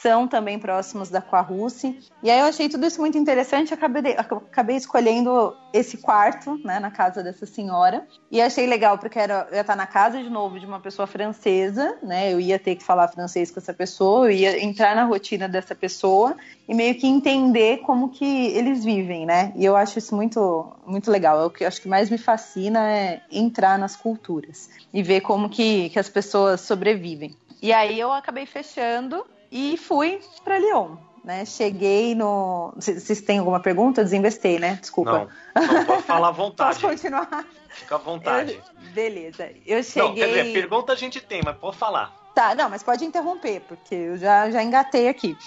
são 0.04 0.28
também 0.28 0.60
próximos 0.60 1.10
da 1.10 1.22
Quarrusse. 1.22 1.98
E 2.22 2.30
aí 2.30 2.42
eu 2.42 2.46
achei 2.46 2.68
tudo 2.68 2.86
isso 2.86 3.00
muito 3.00 3.18
interessante, 3.18 3.74
acabei, 3.74 4.12
acabei 4.18 4.76
escolhendo 4.76 5.56
esse 5.72 5.98
quarto, 5.98 6.60
né, 6.62 6.78
na 6.78 6.92
casa 6.92 7.24
dessa 7.24 7.46
senhora. 7.46 8.06
E 8.30 8.42
achei 8.42 8.68
legal, 8.68 8.98
porque 8.98 9.18
era, 9.18 9.48
eu 9.50 9.56
ia 9.56 9.62
estar 9.62 9.78
na 9.78 9.88
casa 9.88 10.22
de 10.22 10.30
novo 10.30 10.60
de 10.60 10.66
uma 10.66 10.82
pessoa 10.82 11.08
francesa, 11.08 11.98
né? 12.04 12.34
Eu 12.34 12.40
ia 12.40 12.60
ter 12.60 12.76
que 12.76 12.84
falar 12.84 13.08
francês 13.08 13.50
com 13.50 13.62
essa 13.62 13.74
pessoa, 13.74 14.26
eu 14.26 14.32
ia 14.32 14.62
entrar 14.62 14.94
na 14.94 15.06
rotina 15.06 15.48
dessa 15.48 15.74
pessoa 15.74 16.36
e 16.68 16.76
meio 16.76 16.96
que 16.96 17.08
entender 17.08 17.78
como 17.78 18.10
que 18.10 18.48
eles 18.48 18.84
vivem, 18.84 19.26
né? 19.26 19.54
E 19.56 19.64
eu 19.64 19.78
acho 19.78 20.00
isso 20.00 20.14
muito, 20.14 20.68
muito 20.86 21.10
legal. 21.10 21.40
É 21.42 21.46
o 21.46 21.50
que 21.50 21.64
eu 21.64 21.68
acho 21.68 21.82
que 21.82 21.88
mais 21.88 22.10
me 22.10 22.18
fascina 22.18 22.92
é 22.92 23.22
entrar 23.32 23.80
nas 23.80 23.96
culturas 23.96 24.70
e 24.94 25.02
ver 25.02 25.22
como 25.22 25.50
que, 25.50 25.90
que 25.92 25.98
as 25.98 26.10
pessoas 26.10 26.60
sobrevivem. 26.60 27.34
E 27.62 27.72
aí 27.72 27.98
eu 27.98 28.12
acabei 28.12 28.46
fechando 28.46 29.26
e 29.54 29.78
fui 29.78 30.20
para 30.44 30.58
Lyon. 30.58 30.96
Né? 31.24 31.46
Cheguei 31.46 32.16
no. 32.16 32.74
Vocês 32.76 33.22
têm 33.22 33.38
alguma 33.38 33.60
pergunta? 33.60 34.04
desinvestei, 34.04 34.60
né? 34.60 34.78
Desculpa. 34.82 35.30
Não, 35.56 35.68
não 35.68 35.86
pode 35.86 36.04
falar 36.04 36.28
à 36.30 36.32
vontade. 36.34 36.82
Posso 36.82 36.88
continuar? 36.88 37.46
Fica 37.70 37.96
à 37.96 37.98
vontade. 37.98 38.54
Eu... 38.54 38.92
Beleza. 38.92 39.50
Eu 39.66 39.82
cheguei. 39.84 40.10
Não, 40.10 40.16
quer 40.16 40.28
dizer, 40.28 40.54
pergunta 40.54 40.92
a 40.92 40.96
gente 40.96 41.22
tem, 41.22 41.42
mas 41.46 41.56
pode 41.56 41.78
falar. 41.78 42.14
Tá, 42.36 42.56
não, 42.56 42.70
mas 42.70 42.82
pode 42.82 43.06
interromper, 43.06 43.62
porque 43.62 43.94
eu 43.94 44.18
já, 44.18 44.50
já 44.50 44.62
engatei 44.64 45.08
aqui. 45.08 45.38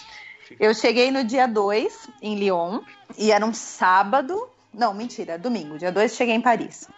Eu 0.58 0.72
cheguei 0.72 1.10
no 1.10 1.24
dia 1.24 1.48
2 1.48 2.08
em 2.22 2.36
Lyon 2.36 2.80
e 3.18 3.32
era 3.32 3.44
um 3.44 3.52
sábado. 3.52 4.48
Não, 4.72 4.94
mentira, 4.94 5.36
domingo. 5.36 5.76
Dia 5.76 5.90
2 5.90 6.14
cheguei 6.14 6.34
em 6.34 6.40
Paris. 6.40 6.88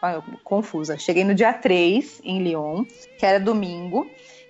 Confusa. 0.45 0.99
Cheguei 0.99 1.25
no 1.25 1.35
dia 1.35 1.53
3 1.55 2.21
em 2.23 2.43
Lyon, 2.43 2.85
que 3.19 3.25
era 3.25 3.41
domingo. 3.41 4.09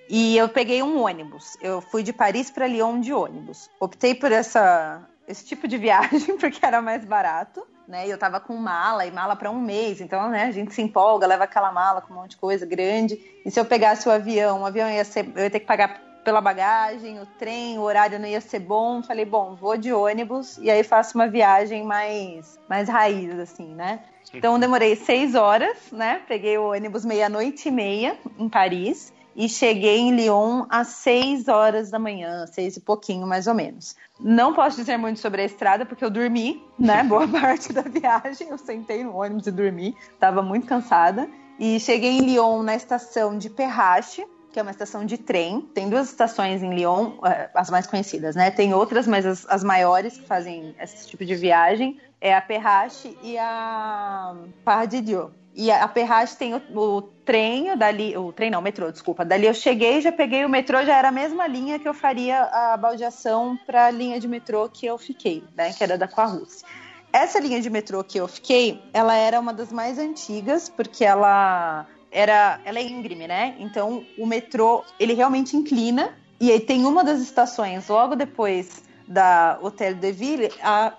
E 0.08 0.36
eu 0.36 0.48
peguei 0.48 0.82
um 0.82 1.02
ônibus. 1.02 1.56
Eu 1.60 1.80
fui 1.80 2.02
de 2.02 2.12
Paris 2.12 2.50
para 2.50 2.66
Lyon 2.66 3.00
de 3.00 3.12
ônibus. 3.12 3.68
Optei 3.78 4.14
por 4.14 4.32
essa, 4.32 5.02
esse 5.26 5.44
tipo 5.44 5.68
de 5.68 5.76
viagem 5.78 6.36
porque 6.38 6.64
era 6.64 6.80
mais 6.80 7.04
barato. 7.04 7.66
Né, 7.86 8.06
e 8.06 8.10
eu 8.10 8.18
tava 8.18 8.38
com 8.38 8.54
mala 8.54 9.06
e 9.06 9.10
mala 9.10 9.34
para 9.34 9.50
um 9.50 9.58
mês, 9.58 10.02
então 10.02 10.28
né, 10.28 10.44
a 10.44 10.50
gente 10.50 10.74
se 10.74 10.82
empolga, 10.82 11.26
leva 11.26 11.44
aquela 11.44 11.72
mala 11.72 12.02
com 12.02 12.12
um 12.12 12.16
monte 12.16 12.32
de 12.32 12.36
coisa 12.36 12.66
grande. 12.66 13.18
E 13.46 13.50
se 13.50 13.58
eu 13.58 13.64
pegasse 13.64 14.06
o 14.06 14.12
avião, 14.12 14.60
o 14.60 14.66
avião 14.66 14.90
ia 14.90 15.02
ser, 15.06 15.26
eu 15.34 15.44
ia 15.44 15.50
ter 15.50 15.60
que 15.60 15.66
pagar 15.66 15.98
pela 16.22 16.42
bagagem, 16.42 17.18
o 17.18 17.24
trem, 17.24 17.78
o 17.78 17.80
horário 17.80 18.18
não 18.18 18.28
ia 18.28 18.42
ser 18.42 18.58
bom. 18.58 19.02
Falei, 19.02 19.24
bom, 19.24 19.54
vou 19.54 19.78
de 19.78 19.90
ônibus 19.90 20.58
e 20.58 20.70
aí 20.70 20.82
faço 20.82 21.16
uma 21.16 21.26
viagem 21.26 21.82
mais, 21.82 22.60
mais 22.68 22.90
raiz, 22.90 23.38
assim, 23.38 23.74
né? 23.74 24.00
Então 24.34 24.58
demorei 24.58 24.94
seis 24.94 25.34
horas, 25.34 25.90
né? 25.90 26.20
Peguei 26.28 26.58
o 26.58 26.72
ônibus 26.72 27.06
meia-noite 27.06 27.68
e 27.68 27.70
meia 27.70 28.18
em 28.38 28.50
Paris 28.50 29.14
e 29.38 29.48
cheguei 29.48 29.98
em 29.98 30.16
Lyon 30.16 30.66
às 30.68 30.88
6 30.88 31.46
horas 31.46 31.92
da 31.92 31.98
manhã, 31.98 32.44
seis 32.48 32.76
e 32.76 32.80
pouquinho 32.80 33.24
mais 33.24 33.46
ou 33.46 33.54
menos. 33.54 33.94
Não 34.18 34.52
posso 34.52 34.76
dizer 34.76 34.96
muito 34.96 35.20
sobre 35.20 35.42
a 35.42 35.44
estrada 35.44 35.86
porque 35.86 36.04
eu 36.04 36.10
dormi, 36.10 36.60
né? 36.76 37.04
Boa 37.06 37.28
parte 37.28 37.72
da 37.72 37.82
viagem 37.82 38.48
eu 38.48 38.58
sentei 38.58 39.04
no 39.04 39.14
ônibus 39.14 39.46
e 39.46 39.52
dormi, 39.52 39.96
estava 40.12 40.42
muito 40.42 40.66
cansada. 40.66 41.30
E 41.56 41.78
cheguei 41.78 42.18
em 42.18 42.22
Lyon 42.22 42.64
na 42.64 42.74
estação 42.74 43.38
de 43.38 43.48
Perrache, 43.48 44.26
que 44.52 44.58
é 44.58 44.62
uma 44.62 44.72
estação 44.72 45.04
de 45.06 45.16
trem. 45.16 45.60
Tem 45.72 45.88
duas 45.88 46.08
estações 46.08 46.60
em 46.60 46.74
Lyon, 46.74 47.12
eh, 47.24 47.48
as 47.54 47.70
mais 47.70 47.86
conhecidas, 47.86 48.34
né? 48.34 48.50
Tem 48.50 48.74
outras, 48.74 49.06
mas 49.06 49.24
as, 49.24 49.46
as 49.48 49.62
maiores 49.62 50.18
que 50.18 50.26
fazem 50.26 50.74
esse 50.80 51.06
tipo 51.06 51.24
de 51.24 51.36
viagem 51.36 52.00
é 52.20 52.34
a 52.34 52.40
Perrache 52.40 53.16
e 53.22 53.38
a 53.38 54.34
Pardidio. 54.64 55.30
E 55.58 55.72
a 55.72 55.88
Perrache 55.88 56.36
tem 56.36 56.54
o, 56.54 56.62
o 56.76 57.02
trem, 57.02 57.76
dali, 57.76 58.16
o 58.16 58.32
trem 58.32 58.48
não, 58.48 58.60
o 58.60 58.62
metrô, 58.62 58.92
desculpa. 58.92 59.24
Dali 59.24 59.44
eu 59.44 59.52
cheguei, 59.52 60.00
já 60.00 60.12
peguei 60.12 60.44
o 60.44 60.48
metrô, 60.48 60.84
já 60.84 60.96
era 60.96 61.08
a 61.08 61.12
mesma 61.12 61.48
linha 61.48 61.80
que 61.80 61.88
eu 61.88 61.92
faria 61.92 62.44
a 62.44 62.76
baldeação 62.76 63.58
para 63.66 63.86
a 63.86 63.90
linha 63.90 64.20
de 64.20 64.28
metrô 64.28 64.68
que 64.68 64.86
eu 64.86 64.96
fiquei, 64.96 65.42
né? 65.56 65.72
Que 65.72 65.82
era 65.82 65.98
da 65.98 66.06
Quarrusse. 66.06 66.64
Essa 67.12 67.40
linha 67.40 67.60
de 67.60 67.68
metrô 67.68 68.04
que 68.04 68.18
eu 68.18 68.28
fiquei, 68.28 68.80
ela 68.92 69.16
era 69.16 69.40
uma 69.40 69.52
das 69.52 69.72
mais 69.72 69.98
antigas, 69.98 70.68
porque 70.68 71.04
ela 71.04 71.88
era, 72.12 72.60
ela 72.64 72.78
é 72.78 72.82
íngreme, 72.84 73.26
né? 73.26 73.56
Então 73.58 74.06
o 74.16 74.24
metrô 74.24 74.84
ele 75.00 75.12
realmente 75.12 75.56
inclina 75.56 76.16
e 76.40 76.52
aí 76.52 76.60
tem 76.60 76.86
uma 76.86 77.02
das 77.02 77.18
estações 77.18 77.88
logo 77.88 78.14
depois 78.14 78.84
da 79.08 79.58
Hotel 79.60 79.94
de 79.94 80.12
Ville, 80.12 80.52
a 80.62 80.92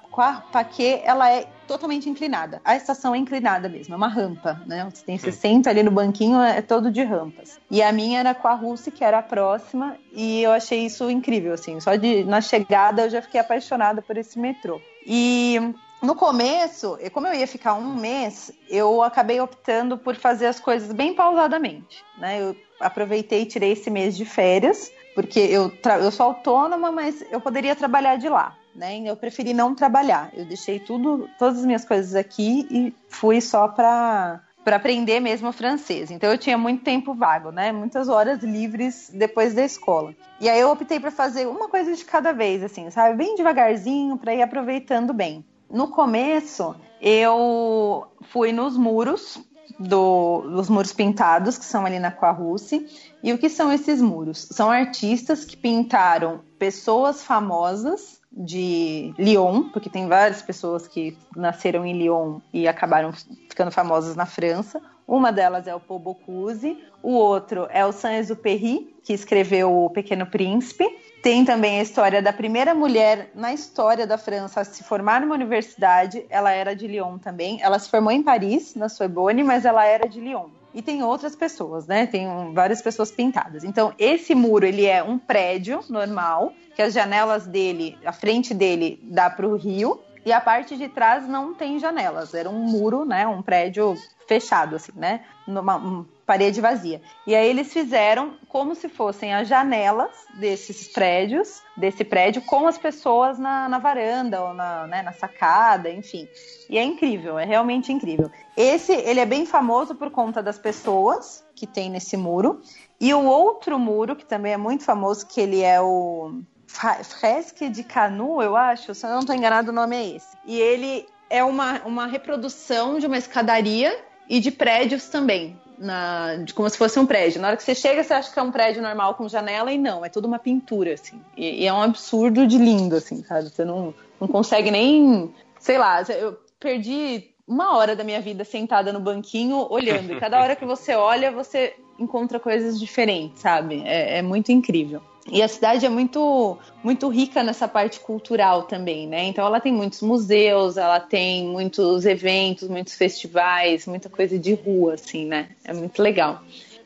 Paquet, 0.52 1.02
ela 1.06 1.32
é 1.32 1.48
totalmente 1.70 2.10
inclinada. 2.10 2.60
A 2.66 2.76
estação 2.76 3.14
é 3.14 3.18
inclinada 3.20 3.70
mesmo, 3.70 3.94
é 3.94 3.98
uma 3.98 4.08
rampa, 4.08 4.60
né? 4.66 4.90
Você 4.92 5.06
tem 5.06 5.20
60 5.20 5.70
ali 5.70 5.84
no 5.84 5.92
banquinho, 5.92 6.42
é 6.42 6.64
todo 6.64 6.92
de 6.92 7.04
rampas. 7.04 7.60
E 7.70 7.84
a 7.84 7.92
minha 7.92 8.20
era 8.20 8.34
com 8.34 8.48
a 8.48 8.56
Rússia, 8.56 8.92
que 8.92 9.04
era 9.04 9.20
a 9.20 9.24
próxima, 9.24 9.96
e 10.12 10.42
eu 10.42 10.52
achei 10.52 10.84
isso 10.86 11.10
incrível, 11.12 11.54
assim. 11.54 11.80
Só 11.80 11.96
de 11.96 12.24
na 12.24 12.42
chegada 12.42 13.04
eu 13.04 13.10
já 13.12 13.22
fiquei 13.22 13.40
apaixonada 13.40 14.02
por 14.02 14.18
esse 14.18 14.40
metrô. 14.40 14.82
E 15.06 15.60
no 16.02 16.16
começo, 16.16 16.98
como 17.14 17.28
eu 17.28 17.36
ia 17.36 17.46
ficar 17.46 17.76
um 17.76 17.94
mês, 17.94 18.52
eu 18.68 19.04
acabei 19.04 19.40
optando 19.40 19.96
por 19.96 20.16
fazer 20.16 20.48
as 20.48 20.60
coisas 20.60 20.92
bem 20.92 21.14
pausadamente. 21.14 22.04
Né? 22.18 22.42
Eu 22.42 22.56
aproveitei 22.80 23.44
e 23.44 23.46
tirei 23.46 23.74
esse 23.74 23.92
mês 23.92 24.18
de 24.18 24.26
férias, 24.26 24.92
porque 25.14 25.40
eu, 25.40 25.72
eu 26.02 26.10
sou 26.10 26.26
autônoma, 26.26 26.92
mas 26.92 27.24
eu 27.30 27.40
poderia 27.40 27.76
trabalhar 27.76 28.16
de 28.16 28.28
lá. 28.28 28.58
Né? 28.80 29.02
Eu 29.02 29.16
preferi 29.16 29.54
não 29.54 29.76
trabalhar. 29.76 30.32
Eu 30.34 30.46
deixei 30.46 30.80
tudo, 30.80 31.30
todas 31.38 31.60
as 31.60 31.66
minhas 31.66 31.84
coisas 31.84 32.16
aqui 32.16 32.66
e 32.72 32.94
fui 33.10 33.42
só 33.42 33.68
para 33.68 34.42
para 34.64 34.76
aprender 34.76 35.20
mesmo 35.20 35.52
francês. 35.52 36.12
Então 36.12 36.30
eu 36.30 36.38
tinha 36.38 36.58
muito 36.58 36.84
tempo 36.84 37.14
vago, 37.14 37.50
né? 37.50 37.72
Muitas 37.72 38.08
horas 38.08 38.44
livres 38.44 39.10
depois 39.12 39.54
da 39.54 39.64
escola. 39.64 40.14
E 40.40 40.50
aí 40.50 40.60
eu 40.60 40.70
optei 40.70 41.00
para 41.00 41.10
fazer 41.10 41.48
uma 41.48 41.70
coisa 41.70 41.96
de 41.96 42.06
cada 42.06 42.34
vez, 42.34 42.62
assim, 42.62 42.90
sabe? 42.92 43.16
Bem 43.18 43.36
devagarzinho 43.36 44.18
para 44.18 44.36
ir 44.36 44.42
aproveitando 44.42 45.14
bem 45.14 45.44
no 45.70 45.90
começo, 45.90 46.76
eu 47.00 48.08
fui 48.32 48.52
nos 48.52 48.76
muros 48.76 49.40
do, 49.80 50.42
dos 50.42 50.68
muros 50.70 50.92
pintados, 50.92 51.58
que 51.58 51.66
são 51.66 51.86
ali 51.86 52.00
na 52.00 52.12
Quarrusse. 52.12 52.88
E 53.24 53.32
o 53.32 53.38
que 53.38 53.50
são 53.50 53.72
esses 53.72 54.02
muros? 54.02 54.48
São 54.52 54.72
artistas 54.72 55.46
que 55.46 55.56
pintaram 55.56 56.42
pessoas 56.58 57.24
famosas 57.24 58.19
de 58.32 59.14
Lyon, 59.18 59.70
porque 59.70 59.90
tem 59.90 60.08
várias 60.08 60.42
pessoas 60.42 60.88
que 60.88 61.18
nasceram 61.36 61.86
em 61.86 61.98
Lyon 61.98 62.40
e 62.54 62.68
acabaram 62.68 63.12
ficando 63.50 63.72
famosas 63.72 64.16
na 64.16 64.26
França. 64.26 64.82
Uma 65.08 65.32
delas 65.32 65.66
é 65.66 65.74
o 65.74 65.80
Paul 65.80 66.00
Bocuse, 66.00 66.78
o 67.02 67.14
outro 67.14 67.68
é 67.72 67.84
o 67.86 67.92
Saint-Exupéry, 67.92 68.96
que 69.04 69.14
escreveu 69.14 69.86
O 69.86 69.90
Pequeno 69.90 70.28
Príncipe. 70.28 70.88
Tem 71.24 71.44
também 71.44 71.80
a 71.80 71.82
história 71.82 72.22
da 72.22 72.32
primeira 72.32 72.76
mulher 72.76 73.32
na 73.34 73.52
história 73.52 74.06
da 74.06 74.18
França 74.18 74.62
a 74.62 74.64
se 74.64 74.84
formar 74.84 75.20
numa 75.22 75.36
universidade. 75.36 76.26
Ela 76.30 76.52
era 76.52 76.76
de 76.76 76.88
Lyon 76.88 77.18
também. 77.18 77.60
Ela 77.62 77.80
se 77.80 77.90
formou 77.90 78.12
em 78.12 78.22
Paris, 78.22 78.76
na 78.76 78.88
Sorbonne, 78.88 79.44
mas 79.44 79.66
ela 79.66 79.84
era 79.84 80.08
de 80.08 80.20
Lyon. 80.20 80.50
E 80.74 80.82
tem 80.82 81.02
outras 81.04 81.36
pessoas, 81.36 81.88
né? 81.88 82.06
Tem 82.06 82.54
várias 82.54 82.82
pessoas 82.82 83.12
pintadas. 83.12 83.64
Então, 83.64 83.94
esse 83.98 84.36
muro, 84.36 84.66
ele 84.66 84.86
é 84.86 85.02
um 85.02 85.18
prédio 85.18 85.84
normal, 85.90 86.54
que 86.80 86.84
as 86.84 86.94
janelas 86.94 87.46
dele, 87.46 87.98
a 88.06 88.14
frente 88.14 88.54
dele 88.54 89.02
dá 89.04 89.30
para 89.30 89.46
o 89.46 89.58
rio, 89.58 90.00
e 90.26 90.32
a 90.32 90.40
parte 90.40 90.78
de 90.78 90.88
trás 90.88 91.28
não 91.28 91.54
tem 91.54 91.78
janelas. 91.78 92.34
Era 92.34 92.50
um 92.50 92.58
muro, 92.58 93.04
né? 93.04 93.28
Um 93.28 93.42
prédio 93.42 93.98
fechado, 94.26 94.78
assim, 94.78 94.94
né? 94.96 95.26
Numa, 95.46 96.06
parede 96.26 96.62
vazia. 96.62 97.02
E 97.28 97.36
aí 97.36 97.50
eles 97.50 97.74
fizeram 97.74 98.36
como 98.48 98.76
se 98.76 98.88
fossem 98.88 99.34
as 99.34 99.50
janelas 99.50 100.10
desses 100.40 100.88
prédios, 100.88 101.62
desse 101.76 102.06
prédio, 102.06 102.44
com 102.44 102.66
as 102.66 102.78
pessoas 102.78 103.38
na, 103.38 103.68
na 103.68 103.78
varanda 103.78 104.42
ou 104.42 104.54
na, 104.54 104.88
né, 104.88 105.02
na 105.02 105.12
sacada, 105.12 105.90
enfim. 105.90 106.30
E 106.70 106.78
é 106.78 106.84
incrível, 106.84 107.38
é 107.38 107.44
realmente 107.44 107.92
incrível. 107.92 108.32
Esse, 108.56 108.94
ele 108.94 109.20
é 109.20 109.26
bem 109.26 109.46
famoso 109.46 109.96
por 109.96 110.12
conta 110.12 110.42
das 110.42 110.58
pessoas 110.58 111.44
que 111.54 111.68
tem 111.68 111.90
nesse 111.90 112.16
muro. 112.16 112.62
E 113.02 113.14
o 113.14 113.26
outro 113.26 113.78
muro, 113.78 114.16
que 114.16 114.26
também 114.26 114.54
é 114.54 114.58
muito 114.58 114.86
famoso, 114.86 115.28
que 115.28 115.42
ele 115.42 115.62
é 115.62 115.82
o 115.82 116.42
Fresque 116.70 117.68
de 117.70 117.84
Canu, 117.84 118.42
eu 118.42 118.56
acho, 118.56 118.94
se 118.94 119.06
eu 119.06 119.10
não 119.10 119.20
estou 119.20 119.36
enganado, 119.36 119.72
o 119.72 119.74
nome 119.74 119.96
é 119.96 120.16
esse. 120.16 120.38
E 120.46 120.60
ele 120.60 121.08
é 121.30 121.44
uma, 121.44 121.82
uma 121.82 122.06
reprodução 122.06 123.00
de 123.00 123.08
uma 123.08 123.18
escadaria 123.18 123.98
e 124.30 124.40
de 124.40 124.52
prédios 124.52 125.08
também 125.08 125.60
na, 125.80 126.36
de, 126.36 126.54
como 126.54 126.70
se 126.70 126.78
fosse 126.78 127.00
um 127.00 127.06
prédio. 127.06 127.42
Na 127.42 127.48
hora 127.48 127.58
que 127.58 127.64
você 127.64 127.74
chega, 127.74 128.04
você 128.04 128.14
acha 128.14 128.32
que 128.32 128.38
é 128.38 128.44
um 128.44 128.52
prédio 128.52 128.82
normal 128.82 129.16
com 129.16 129.28
janela 129.28 129.72
e 129.72 129.78
não, 129.78 130.04
é 130.04 130.10
tudo 130.10 130.28
uma 130.28 130.38
pintura, 130.38 130.94
assim. 130.94 131.20
E, 131.36 131.64
e 131.64 131.66
é 131.66 131.74
um 131.74 131.82
absurdo 131.82 132.46
de 132.46 132.58
lindo, 132.58 132.96
assim, 132.96 133.24
sabe? 133.24 133.50
Você 133.50 133.64
não, 133.64 133.94
não 134.20 134.28
consegue 134.28 134.70
nem. 134.70 135.34
Sei 135.60 135.78
lá, 135.78 136.04
eu 136.04 136.38
perdi 136.60 137.30
uma 137.48 137.76
hora 137.76 137.96
da 137.96 138.04
minha 138.04 138.22
vida 138.22 138.44
sentada 138.44 138.94
no 138.94 139.00
banquinho 139.00 139.66
olhando. 139.72 140.14
E 140.14 140.20
cada 140.20 140.40
hora 140.40 140.56
que 140.56 140.66
você 140.66 140.94
olha, 140.94 141.32
você 141.32 141.76
encontra 141.98 142.40
coisas 142.40 142.80
diferentes, 142.80 143.42
sabe? 143.42 143.82
É, 143.86 144.20
é 144.20 144.22
muito 144.22 144.52
incrível. 144.52 145.02
E 145.28 145.44
a 145.44 145.48
cidade 145.48 145.86
é 145.86 145.90
muito, 145.90 146.58
muito 146.84 147.08
rica 147.10 147.44
nessa 147.44 147.68
parte 147.68 148.00
cultural 148.00 148.64
também, 148.64 149.08
né? 149.08 149.26
Então 149.26 149.46
ela 149.46 149.60
tem 149.60 149.72
muitos 149.72 150.02
museus, 150.02 150.78
ela 150.78 151.00
tem 151.00 151.46
muitos 151.48 152.06
eventos, 152.06 152.68
muitos 152.68 152.96
festivais, 152.96 153.86
muita 153.86 154.10
coisa 154.10 154.40
de 154.40 154.54
rua, 154.54 154.96
assim, 154.96 155.26
né? 155.26 155.50
É 155.64 155.74
muito 155.74 156.02
legal. 156.02 156.42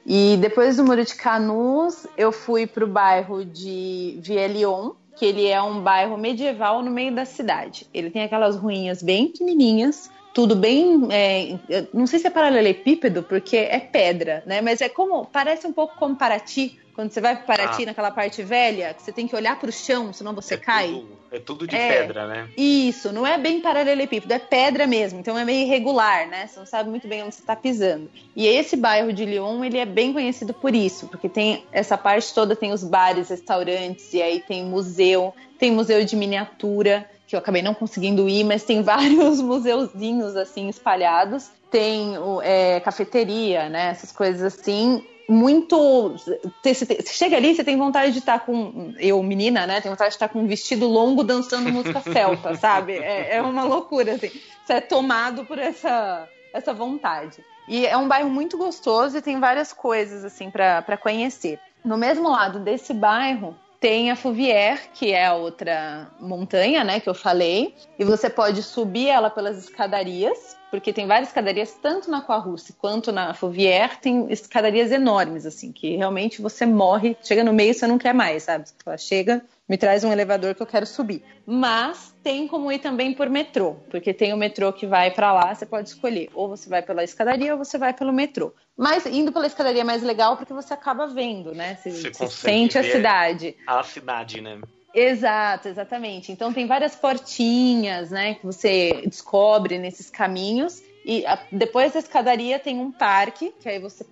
E 0.06 0.38
depois 0.38 0.76
do 0.76 0.84
Muro 0.84 1.06
de 1.06 1.16
Canus, 1.16 2.06
eu 2.18 2.32
fui 2.32 2.68
para 2.68 2.84
o 2.84 2.88
bairro 2.88 3.46
de 3.46 4.20
Vielion, 4.22 4.92
que 5.16 5.26
ele 5.26 5.48
é 5.48 5.62
um 5.62 5.82
bairro 5.82 6.18
medieval 6.18 6.82
no 6.82 6.92
meio 6.92 7.14
da 7.16 7.24
cidade. 7.24 7.88
Ele 7.94 8.10
tem 8.10 8.24
aquelas 8.24 8.58
ruínas 8.58 9.02
bem 9.02 9.28
pequenininhas, 9.28 10.12
tudo 10.34 10.56
bem. 10.56 11.08
É, 11.12 11.86
não 11.94 12.08
sei 12.08 12.20
se 12.20 12.28
é 12.28 12.30
paralelepípedo, 12.30 13.24
porque 13.24 13.56
é 13.56 13.80
pedra, 13.80 14.44
né? 14.46 14.62
Mas 14.62 14.82
é 14.82 14.90
como. 14.90 15.26
Parece 15.26 15.68
um 15.68 15.72
pouco 15.72 15.96
como 15.98 16.16
Paraty, 16.16 16.80
quando 16.96 17.12
você 17.12 17.22
vai 17.22 17.36
para 17.36 17.46
Paraty, 17.46 17.84
ah. 17.84 17.86
naquela 17.88 18.12
parte 18.12 18.42
velha, 18.44 18.94
que 18.94 19.02
você 19.02 19.12
tem 19.12 19.28
que 19.28 19.36
olhar 19.36 19.60
para 19.60 19.70
o 19.70 19.72
chão, 19.72 20.12
senão 20.12 20.34
você 20.34 20.56
é 20.56 20.58
cai. 20.58 20.88
Tudo, 20.88 21.18
é 21.32 21.40
tudo 21.40 21.68
de 21.68 21.76
é, 21.76 22.02
pedra, 22.02 22.28
né? 22.28 22.50
Isso, 22.58 23.12
não 23.12 23.26
é 23.26 23.38
bem 23.38 23.62
paralelepípedo, 23.62 24.34
é 24.34 24.40
pedra 24.40 24.88
mesmo. 24.88 25.20
Então 25.20 25.38
é 25.38 25.46
meio 25.46 25.66
irregular, 25.66 26.28
né? 26.28 26.48
Você 26.48 26.60
não 26.60 26.66
sabe 26.66 26.90
muito 26.90 27.08
bem 27.08 27.24
onde 27.24 27.36
você 27.36 27.42
está 27.42 27.56
pisando. 27.56 28.10
E 28.36 28.48
esse 28.48 28.76
bairro 28.76 29.14
de 29.14 29.26
Lyon, 29.26 29.64
ele 29.64 29.78
é 29.78 29.86
bem 29.86 30.14
conhecido 30.14 30.54
por 30.54 30.74
isso, 30.74 31.08
porque 31.08 31.30
tem 31.30 31.64
essa 31.72 31.98
parte 31.98 32.34
toda, 32.34 32.56
tem 32.56 32.72
os 32.72 32.84
bares, 32.84 33.30
restaurantes, 33.30 34.14
e 34.14 34.22
aí 34.22 34.40
tem 34.40 34.64
museu, 34.64 35.34
tem 35.60 35.72
museu 35.72 36.04
de 36.04 36.16
miniatura, 36.16 37.10
que 37.34 37.36
eu 37.36 37.40
acabei 37.40 37.64
não 37.64 37.74
conseguindo 37.74 38.30
ir, 38.30 38.44
mas 38.44 38.64
tem 38.64 38.82
vários 38.84 39.42
museuzinhos 39.42 40.36
assim 40.36 40.70
espalhados. 40.70 41.50
Tem 41.72 42.14
é, 42.44 42.80
cafeteria, 42.80 43.68
né? 43.68 43.90
Essas 43.90 44.12
coisas 44.12 44.54
assim 44.54 45.04
muito. 45.28 46.16
Você 46.62 47.04
chega 47.12 47.38
ali, 47.38 47.56
você 47.56 47.64
tem 47.64 47.76
vontade 47.76 48.12
de 48.12 48.20
estar 48.20 48.46
com. 48.46 48.94
Eu, 49.00 49.24
menina, 49.24 49.66
né? 49.66 49.82
Tem 49.82 49.90
vontade 49.90 50.12
de 50.12 50.16
estar 50.16 50.30
com 50.30 50.40
um 50.40 50.48
vestido 50.48 50.88
longo 50.88 51.24
dançando 51.24 51.72
música 51.72 52.02
celta, 52.14 52.56
sabe? 52.56 52.94
É, 52.94 53.38
é, 53.38 53.42
uma 53.42 53.64
loucura, 53.64 54.14
assim. 54.14 54.30
Você 54.64 54.74
é 54.74 54.82
tomado 54.82 55.44
por 55.46 55.58
essa, 55.58 56.30
essa 56.54 56.72
vontade. 56.74 57.44
E 57.68 57.88
é 57.88 57.98
um 57.98 58.08
bairro 58.08 58.30
muito 58.30 58.58
gostoso 58.58 59.18
e 59.18 59.22
tem 59.22 59.40
várias 59.40 59.74
coisas, 59.74 60.24
assim, 60.24 60.52
para 60.52 60.98
conhecer. 60.98 61.60
No 61.84 61.98
mesmo 61.98 62.30
lado 62.30 62.60
desse 62.60 62.94
bairro, 62.94 63.56
tem 63.84 64.10
a 64.10 64.16
Fouvier, 64.16 64.80
que 64.94 65.12
é 65.12 65.26
a 65.26 65.34
outra 65.34 66.08
montanha, 66.18 66.86
né, 66.86 67.02
que 67.02 67.10
eu 67.10 67.14
falei, 67.14 67.76
e 68.00 68.06
você 68.06 68.30
pode 68.30 68.64
subir 68.64 69.10
ela 69.10 69.30
pelas 69.30 69.58
escadarias, 69.58 70.58
porque 70.74 70.92
tem 70.92 71.06
várias 71.06 71.30
escadarias, 71.30 71.78
tanto 71.80 72.10
na 72.10 72.20
Quarrusse 72.20 72.74
quanto 72.74 73.12
na 73.12 73.36
Fouvier, 73.36 74.00
tem 74.00 74.26
escadarias 74.32 74.92
enormes, 74.92 75.46
assim, 75.46 75.72
que 75.72 75.96
realmente 75.96 76.42
você 76.42 76.66
morre, 76.66 77.16
chega 77.22 77.44
no 77.44 77.54
meio 77.54 77.70
e 77.70 77.74
você 77.76 77.86
não 77.86 78.00
quer 78.00 78.12
mais, 78.12 78.42
sabe? 78.42 78.68
Você 78.68 78.74
fala, 78.84 78.98
chega, 78.98 79.46
me 79.70 79.78
traz 79.78 80.04
um 80.04 80.12
elevador 80.12 80.56
que 80.56 80.64
eu 80.64 80.66
quero 80.66 80.88
subir. 80.88 81.24
Mas 81.46 82.16
tem 82.24 82.48
como 82.48 82.72
ir 82.72 82.80
também 82.80 83.14
por 83.14 83.30
metrô, 83.30 83.76
porque 83.92 84.16
tem 84.16 84.34
o 84.34 84.38
metrô 84.38 84.74
que 84.74 84.88
vai 84.88 85.12
para 85.12 85.32
lá, 85.32 85.54
você 85.54 85.64
pode 85.64 85.90
escolher, 85.90 86.32
ou 86.34 86.50
você 86.50 86.68
vai 86.68 86.82
pela 86.82 87.04
escadaria 87.04 87.54
ou 87.54 87.64
você 87.64 87.78
vai 87.78 87.94
pelo 87.94 88.12
metrô. 88.12 88.52
Mas 88.76 89.06
indo 89.06 89.32
pela 89.32 89.46
escadaria 89.46 89.82
é 89.82 89.84
mais 89.84 90.02
legal 90.02 90.38
porque 90.38 90.54
você 90.54 90.74
acaba 90.74 91.06
vendo, 91.06 91.54
né? 91.54 91.76
Você, 91.76 91.92
você, 91.92 92.12
você 92.12 92.28
sente 92.30 92.80
a 92.80 92.84
cidade. 92.84 93.56
A 93.68 93.84
cidade, 93.84 94.42
né? 94.42 94.60
Exato, 94.94 95.68
exatamente. 95.68 96.32
Então 96.32 96.54
tem 96.54 96.68
várias 96.68 96.96
portinhas, 96.96 98.12
né, 98.12 98.36
que 98.36 98.46
você 98.46 99.02
descobre 99.06 99.80
nesses 99.80 100.10
caminhos. 100.10 100.84
E 101.04 101.26
a, 101.26 101.40
depois 101.52 101.94
da 101.94 102.00
escadaria 102.00 102.60
tem 102.60 102.80
um 102.80 102.92
parque, 102.92 103.54
que 103.60 103.68
aí 103.68 103.80
você 103.80 104.06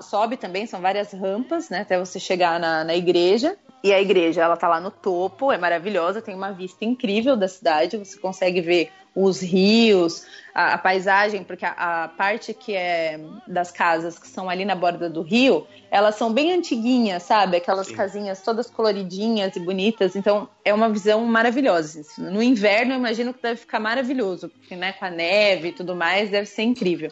sobe 0.00 0.36
também, 0.36 0.66
são 0.66 0.80
várias 0.80 1.12
rampas, 1.12 1.68
né, 1.68 1.80
até 1.80 1.98
você 1.98 2.20
chegar 2.20 2.60
na, 2.60 2.84
na 2.84 2.94
igreja. 2.94 3.56
E 3.82 3.92
a 3.92 4.00
igreja, 4.00 4.42
ela 4.42 4.56
tá 4.56 4.68
lá 4.68 4.78
no 4.78 4.90
topo, 4.90 5.50
é 5.50 5.58
maravilhosa, 5.58 6.20
tem 6.20 6.34
uma 6.34 6.52
vista 6.52 6.84
incrível 6.84 7.36
da 7.36 7.48
cidade, 7.48 7.96
você 7.96 8.18
consegue 8.18 8.60
ver 8.60 8.90
os 9.14 9.40
rios, 9.40 10.24
a, 10.54 10.74
a 10.74 10.78
paisagem, 10.78 11.42
porque 11.42 11.64
a, 11.64 12.04
a 12.04 12.08
parte 12.08 12.54
que 12.54 12.74
é 12.74 13.20
das 13.46 13.70
casas 13.70 14.18
que 14.18 14.28
são 14.28 14.48
ali 14.48 14.64
na 14.64 14.74
borda 14.74 15.08
do 15.08 15.22
rio, 15.22 15.66
elas 15.90 16.14
são 16.14 16.32
bem 16.32 16.52
antiguinhas, 16.52 17.22
sabe? 17.24 17.56
Aquelas 17.56 17.88
Sim. 17.88 17.94
casinhas 17.94 18.42
todas 18.42 18.70
coloridinhas 18.70 19.56
e 19.56 19.60
bonitas, 19.60 20.14
então 20.14 20.48
é 20.64 20.72
uma 20.72 20.88
visão 20.88 21.24
maravilhosa. 21.24 22.02
No 22.18 22.42
inverno, 22.42 22.92
eu 22.94 22.98
imagino 22.98 23.34
que 23.34 23.42
deve 23.42 23.60
ficar 23.60 23.80
maravilhoso, 23.80 24.48
porque 24.48 24.76
né, 24.76 24.92
com 24.92 25.04
a 25.04 25.10
neve 25.10 25.68
e 25.68 25.72
tudo 25.72 25.94
mais, 25.94 26.30
deve 26.30 26.46
ser 26.46 26.62
incrível. 26.62 27.10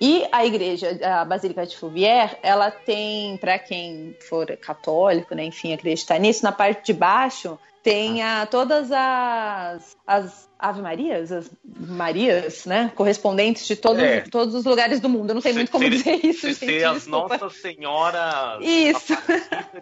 E 0.00 0.24
a 0.30 0.46
igreja, 0.46 0.96
a 1.02 1.24
Basílica 1.24 1.66
de 1.66 1.76
Fouvier, 1.76 2.38
ela 2.40 2.70
tem, 2.70 3.36
para 3.36 3.58
quem 3.58 4.16
for 4.28 4.46
católico, 4.56 5.34
né, 5.34 5.44
enfim, 5.44 5.72
acreditar 5.72 6.18
nisso, 6.18 6.44
na 6.44 6.52
parte 6.52 6.86
de 6.86 6.92
baixo 6.92 7.58
tem 7.88 8.22
a, 8.22 8.44
todas 8.46 8.90
as, 8.92 9.96
as 10.06 10.48
Ave 10.58 10.82
Marias, 10.82 11.30
as 11.30 11.50
Marias, 11.64 12.64
né, 12.66 12.90
correspondentes 12.96 13.66
de 13.66 13.76
todos, 13.76 14.02
É. 14.02 14.20
todos 14.22 14.54
os 14.54 14.64
lugares 14.64 14.98
do 14.98 15.08
mundo. 15.08 15.30
Eu 15.30 15.34
não 15.34 15.40
sei 15.40 15.52
muito 15.52 15.70
como 15.70 15.84
Ser- 15.84 15.90
dizer 15.90 16.20
isso, 16.26 16.52
ser- 16.52 16.66
gente, 16.66 16.84
as 16.84 16.94
desculpa. 17.04 17.38
Nossas 17.38 17.60
Senhoras 17.60 18.58
Isso. 18.64 19.14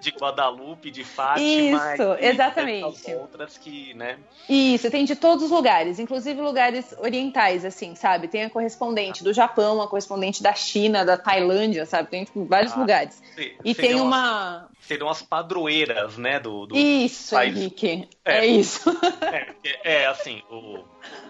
De 0.01 0.11
Guadalupe, 0.11 0.91
de 0.91 1.03
Fátima. 1.03 1.95
Isso, 1.95 2.03
e 2.21 2.27
exatamente. 2.27 3.15
outras 3.15 3.57
que, 3.57 3.95
né? 3.95 4.19
Isso, 4.49 4.91
tem 4.91 5.05
de 5.07 5.17
todos 5.17 5.45
os 5.45 5.51
lugares, 5.51 5.99
inclusive 5.99 6.39
lugares 6.41 6.95
orientais, 6.99 7.65
assim, 7.65 7.95
sabe? 7.95 8.29
Tem 8.29 8.45
a 8.45 8.51
correspondente 8.51 9.25
do 9.25 9.33
Japão, 9.33 9.81
a 9.81 9.89
correspondente 9.89 10.43
da 10.43 10.53
China, 10.53 11.05
da 11.07 11.17
Tailândia, 11.17 11.87
sabe? 11.87 12.11
Tem 12.11 12.25
tipo, 12.25 12.45
vários 12.45 12.73
Ah, 12.75 12.79
lugares. 12.81 13.23
se- 13.35 13.55
E 13.65 13.75
tem 13.75 13.95
as- 13.95 14.01
uma. 14.03 14.69
seriam 14.81 15.09
as 15.09 15.23
padroeiras, 15.23 16.19
né? 16.19 16.39
Do, 16.39 16.67
do 16.67 16.77
Isso, 16.77 17.35
país. 17.35 17.57
Henrique. 17.57 17.96
É. 18.25 18.39
É, 18.39 18.47
isso. 18.47 18.91
É, 19.23 20.03
é, 20.03 20.07
assim, 20.07 20.43
o, 20.51 20.85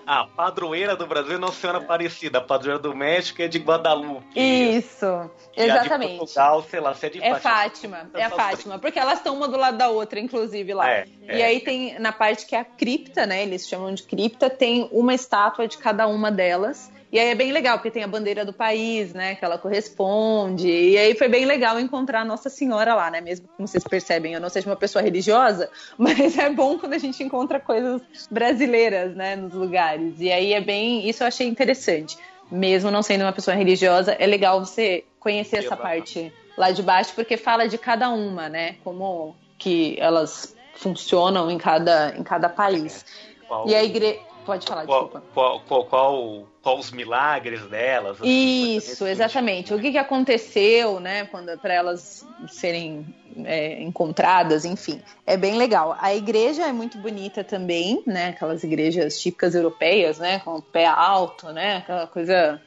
a 0.06 0.24
padroeira 0.24 0.94
do 0.94 1.06
Brasil 1.06 1.34
é 1.34 1.38
Nossa 1.38 1.60
Senhora 1.60 1.78
Aparecida, 1.78 2.38
a 2.38 2.40
padroeira 2.40 2.78
do 2.78 2.94
México 2.94 3.40
é 3.42 3.48
de 3.48 3.58
Guadalupe. 3.58 4.26
Isso, 4.34 5.30
E 5.56 5.62
a 5.62 5.64
de 5.64 5.70
exatamente. 5.70 6.18
Portugal, 6.18 6.62
sei 6.62 6.80
lá, 6.80 6.94
se 6.94 7.06
é 7.06 7.10
de 7.10 7.22
É 7.22 7.34
Fátima, 7.36 8.10
é 8.14 8.22
a 8.22 8.26
Essas 8.26 8.36
Fátima, 8.36 8.78
porque 8.78 8.98
elas 8.98 9.18
estão 9.18 9.34
uma 9.34 9.48
do 9.48 9.56
lado 9.56 9.78
da 9.78 9.88
outra, 9.88 10.20
inclusive 10.20 10.74
lá. 10.74 10.90
É, 10.90 11.06
e 11.22 11.40
é. 11.40 11.44
aí 11.44 11.60
tem 11.60 11.98
na 11.98 12.12
parte 12.12 12.46
que 12.46 12.54
é 12.54 12.60
a 12.60 12.64
cripta, 12.64 13.26
né? 13.26 13.42
Eles 13.42 13.66
chamam 13.66 13.92
de 13.94 14.02
cripta, 14.02 14.50
tem 14.50 14.88
uma 14.92 15.14
estátua 15.14 15.66
de 15.66 15.78
cada 15.78 16.06
uma 16.06 16.30
delas. 16.30 16.90
E 17.16 17.18
aí 17.18 17.30
é 17.30 17.34
bem 17.34 17.50
legal, 17.50 17.78
porque 17.78 17.90
tem 17.90 18.04
a 18.04 18.06
bandeira 18.06 18.44
do 18.44 18.52
país, 18.52 19.14
né? 19.14 19.36
Que 19.36 19.42
ela 19.42 19.56
corresponde. 19.56 20.68
E 20.68 20.98
aí 20.98 21.14
foi 21.14 21.28
bem 21.28 21.46
legal 21.46 21.80
encontrar 21.80 22.20
a 22.20 22.24
Nossa 22.26 22.50
Senhora 22.50 22.94
lá, 22.94 23.10
né? 23.10 23.22
Mesmo 23.22 23.48
como 23.56 23.66
vocês 23.66 23.82
percebem, 23.82 24.34
eu 24.34 24.40
não 24.40 24.50
seja 24.50 24.68
uma 24.68 24.76
pessoa 24.76 25.00
religiosa, 25.00 25.70
mas 25.96 26.36
é 26.36 26.50
bom 26.50 26.78
quando 26.78 26.92
a 26.92 26.98
gente 26.98 27.24
encontra 27.24 27.58
coisas 27.58 28.02
brasileiras, 28.30 29.16
né? 29.16 29.34
Nos 29.34 29.54
lugares. 29.54 30.20
E 30.20 30.30
aí 30.30 30.52
é 30.52 30.60
bem. 30.60 31.08
Isso 31.08 31.22
eu 31.22 31.26
achei 31.26 31.48
interessante. 31.48 32.18
Mesmo 32.50 32.90
não 32.90 33.02
sendo 33.02 33.22
uma 33.22 33.32
pessoa 33.32 33.56
religiosa, 33.56 34.12
é 34.12 34.26
legal 34.26 34.62
você 34.62 35.02
conhecer 35.18 35.60
essa 35.60 35.74
parte 35.74 36.30
lá 36.54 36.70
de 36.70 36.82
baixo, 36.82 37.14
porque 37.14 37.38
fala 37.38 37.66
de 37.66 37.78
cada 37.78 38.10
uma, 38.10 38.50
né? 38.50 38.76
Como 38.84 39.34
que 39.56 39.96
elas 39.98 40.54
funcionam 40.74 41.50
em 41.50 41.56
cada, 41.56 42.14
em 42.14 42.22
cada 42.22 42.50
país. 42.50 43.06
Qual, 43.48 43.66
E 43.66 43.74
a 43.74 43.82
igreja. 43.82 44.20
Pode 44.46 44.64
falar, 44.64 44.86
qual, 44.86 45.02
desculpa. 45.02 45.26
qual, 45.34 45.60
qual, 45.66 45.84
qual, 45.86 46.46
qual 46.62 46.78
os 46.78 46.92
milagres 46.92 47.66
delas? 47.66 48.18
Isso, 48.22 49.04
nesse 49.04 49.04
exatamente. 49.04 49.74
O 49.74 49.78
que, 49.80 49.90
que 49.90 49.98
aconteceu, 49.98 51.00
né, 51.00 51.24
quando 51.24 51.58
para 51.58 51.74
elas 51.74 52.24
serem 52.46 53.04
é, 53.44 53.82
encontradas, 53.82 54.64
enfim, 54.64 55.02
é 55.26 55.36
bem 55.36 55.56
legal. 55.56 55.96
A 56.00 56.14
igreja 56.14 56.64
é 56.64 56.72
muito 56.72 56.96
bonita 56.96 57.42
também, 57.42 58.04
né, 58.06 58.28
aquelas 58.28 58.62
igrejas 58.62 59.20
típicas 59.20 59.56
europeias, 59.56 60.18
né, 60.18 60.38
com 60.38 60.54
o 60.54 60.62
pé 60.62 60.86
alto, 60.86 61.52
né, 61.52 61.78
aquela 61.78 62.06
coisa 62.06 62.62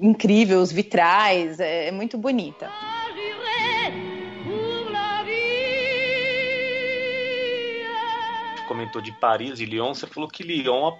incrível, 0.00 0.60
os 0.60 0.72
vitrais, 0.72 1.60
é, 1.60 1.88
é 1.88 1.92
muito 1.92 2.16
bonita. 2.16 2.70
Comentou 8.68 9.00
de 9.00 9.10
Paris 9.10 9.58
e 9.58 9.64
Lyon, 9.64 9.94
você 9.94 10.06
falou 10.06 10.28
que 10.28 10.42
Lyon, 10.42 10.92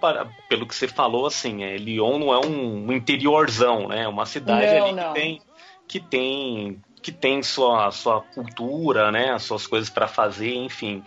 pelo 0.48 0.66
que 0.66 0.74
você 0.74 0.88
falou, 0.88 1.26
assim, 1.26 1.62
é, 1.62 1.76
Lyon 1.76 2.18
não 2.18 2.32
é 2.32 2.44
um, 2.44 2.86
um 2.88 2.92
interiorzão, 2.92 3.88
né? 3.88 4.04
É 4.04 4.08
uma 4.08 4.24
cidade 4.26 4.74
Não, 4.74 4.86
ali 4.86 4.92
não. 4.94 5.12
que 5.12 5.20
tem 5.20 5.42
que 5.86 6.00
tem 6.00 6.82
que 7.00 7.12
tem 7.12 7.42
sua, 7.42 7.90
sua 7.92 8.20
cultura, 8.20 9.12
né? 9.12 9.30
As 9.30 9.42
suas 9.44 9.66
coisas 9.66 9.88
para 9.88 10.08
fazer, 10.08 10.54
enfim, 10.54 11.02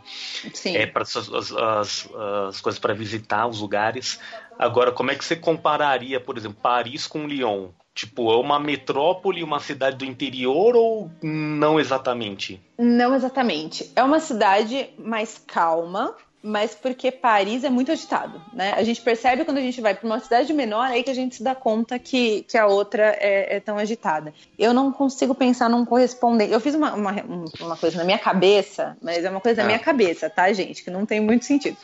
Sim. 0.53 0.77
é 0.77 0.85
para 0.85 1.03
as, 1.03 1.15
as, 1.17 2.09
as 2.47 2.61
coisas 2.61 2.79
para 2.79 2.93
visitar 2.93 3.45
os 3.47 3.59
lugares. 3.59 4.19
Agora, 4.57 4.91
como 4.91 5.11
é 5.11 5.15
que 5.15 5.25
você 5.25 5.35
compararia, 5.35 6.19
por 6.19 6.37
exemplo, 6.37 6.57
Paris 6.61 7.07
com 7.07 7.27
Lyon? 7.27 7.69
Tipo, 7.93 8.31
é 8.31 8.37
uma 8.37 8.57
metrópole, 8.57 9.43
uma 9.43 9.59
cidade 9.59 9.97
do 9.97 10.05
interior 10.05 10.75
ou 10.75 11.11
não 11.21 11.77
exatamente? 11.79 12.61
Não 12.79 13.13
exatamente. 13.13 13.91
É 13.95 14.03
uma 14.03 14.19
cidade 14.19 14.89
mais 14.97 15.43
calma, 15.45 16.15
mas 16.43 16.73
porque 16.73 17.11
Paris 17.11 17.63
é 17.63 17.69
muito 17.69 17.91
agitado, 17.91 18.41
né? 18.53 18.73
A 18.75 18.83
gente 18.83 19.01
percebe 19.01 19.45
quando 19.45 19.57
a 19.57 19.61
gente 19.61 19.79
vai 19.79 19.93
para 19.93 20.05
uma 20.05 20.19
cidade 20.19 20.51
menor, 20.53 20.87
aí 20.87 21.03
que 21.03 21.09
a 21.09 21.13
gente 21.13 21.35
se 21.35 21.43
dá 21.43 21.53
conta 21.53 21.99
que, 21.99 22.43
que 22.43 22.57
a 22.57 22.65
outra 22.65 23.15
é, 23.19 23.57
é 23.57 23.59
tão 23.59 23.77
agitada. 23.77 24.33
Eu 24.57 24.73
não 24.73 24.91
consigo 24.91 25.35
pensar 25.35 25.69
num 25.69 25.85
correspondente. 25.85 26.51
Eu 26.51 26.59
fiz 26.59 26.73
uma, 26.73 26.93
uma, 26.93 27.11
uma 27.59 27.77
coisa 27.77 27.97
na 27.97 28.03
minha 28.03 28.17
cabeça, 28.19 28.97
mas 29.01 29.23
é 29.23 29.29
uma 29.29 29.39
coisa 29.41 29.57
da 29.57 29.63
Ah. 29.63 29.65
minha 29.67 29.79
cabeça, 29.79 30.29
tá, 30.29 30.51
gente? 30.51 30.83
Que 30.83 30.89
não 30.89 31.05
tem 31.05 31.19
muito 31.19 31.45
sentido. 31.45 31.77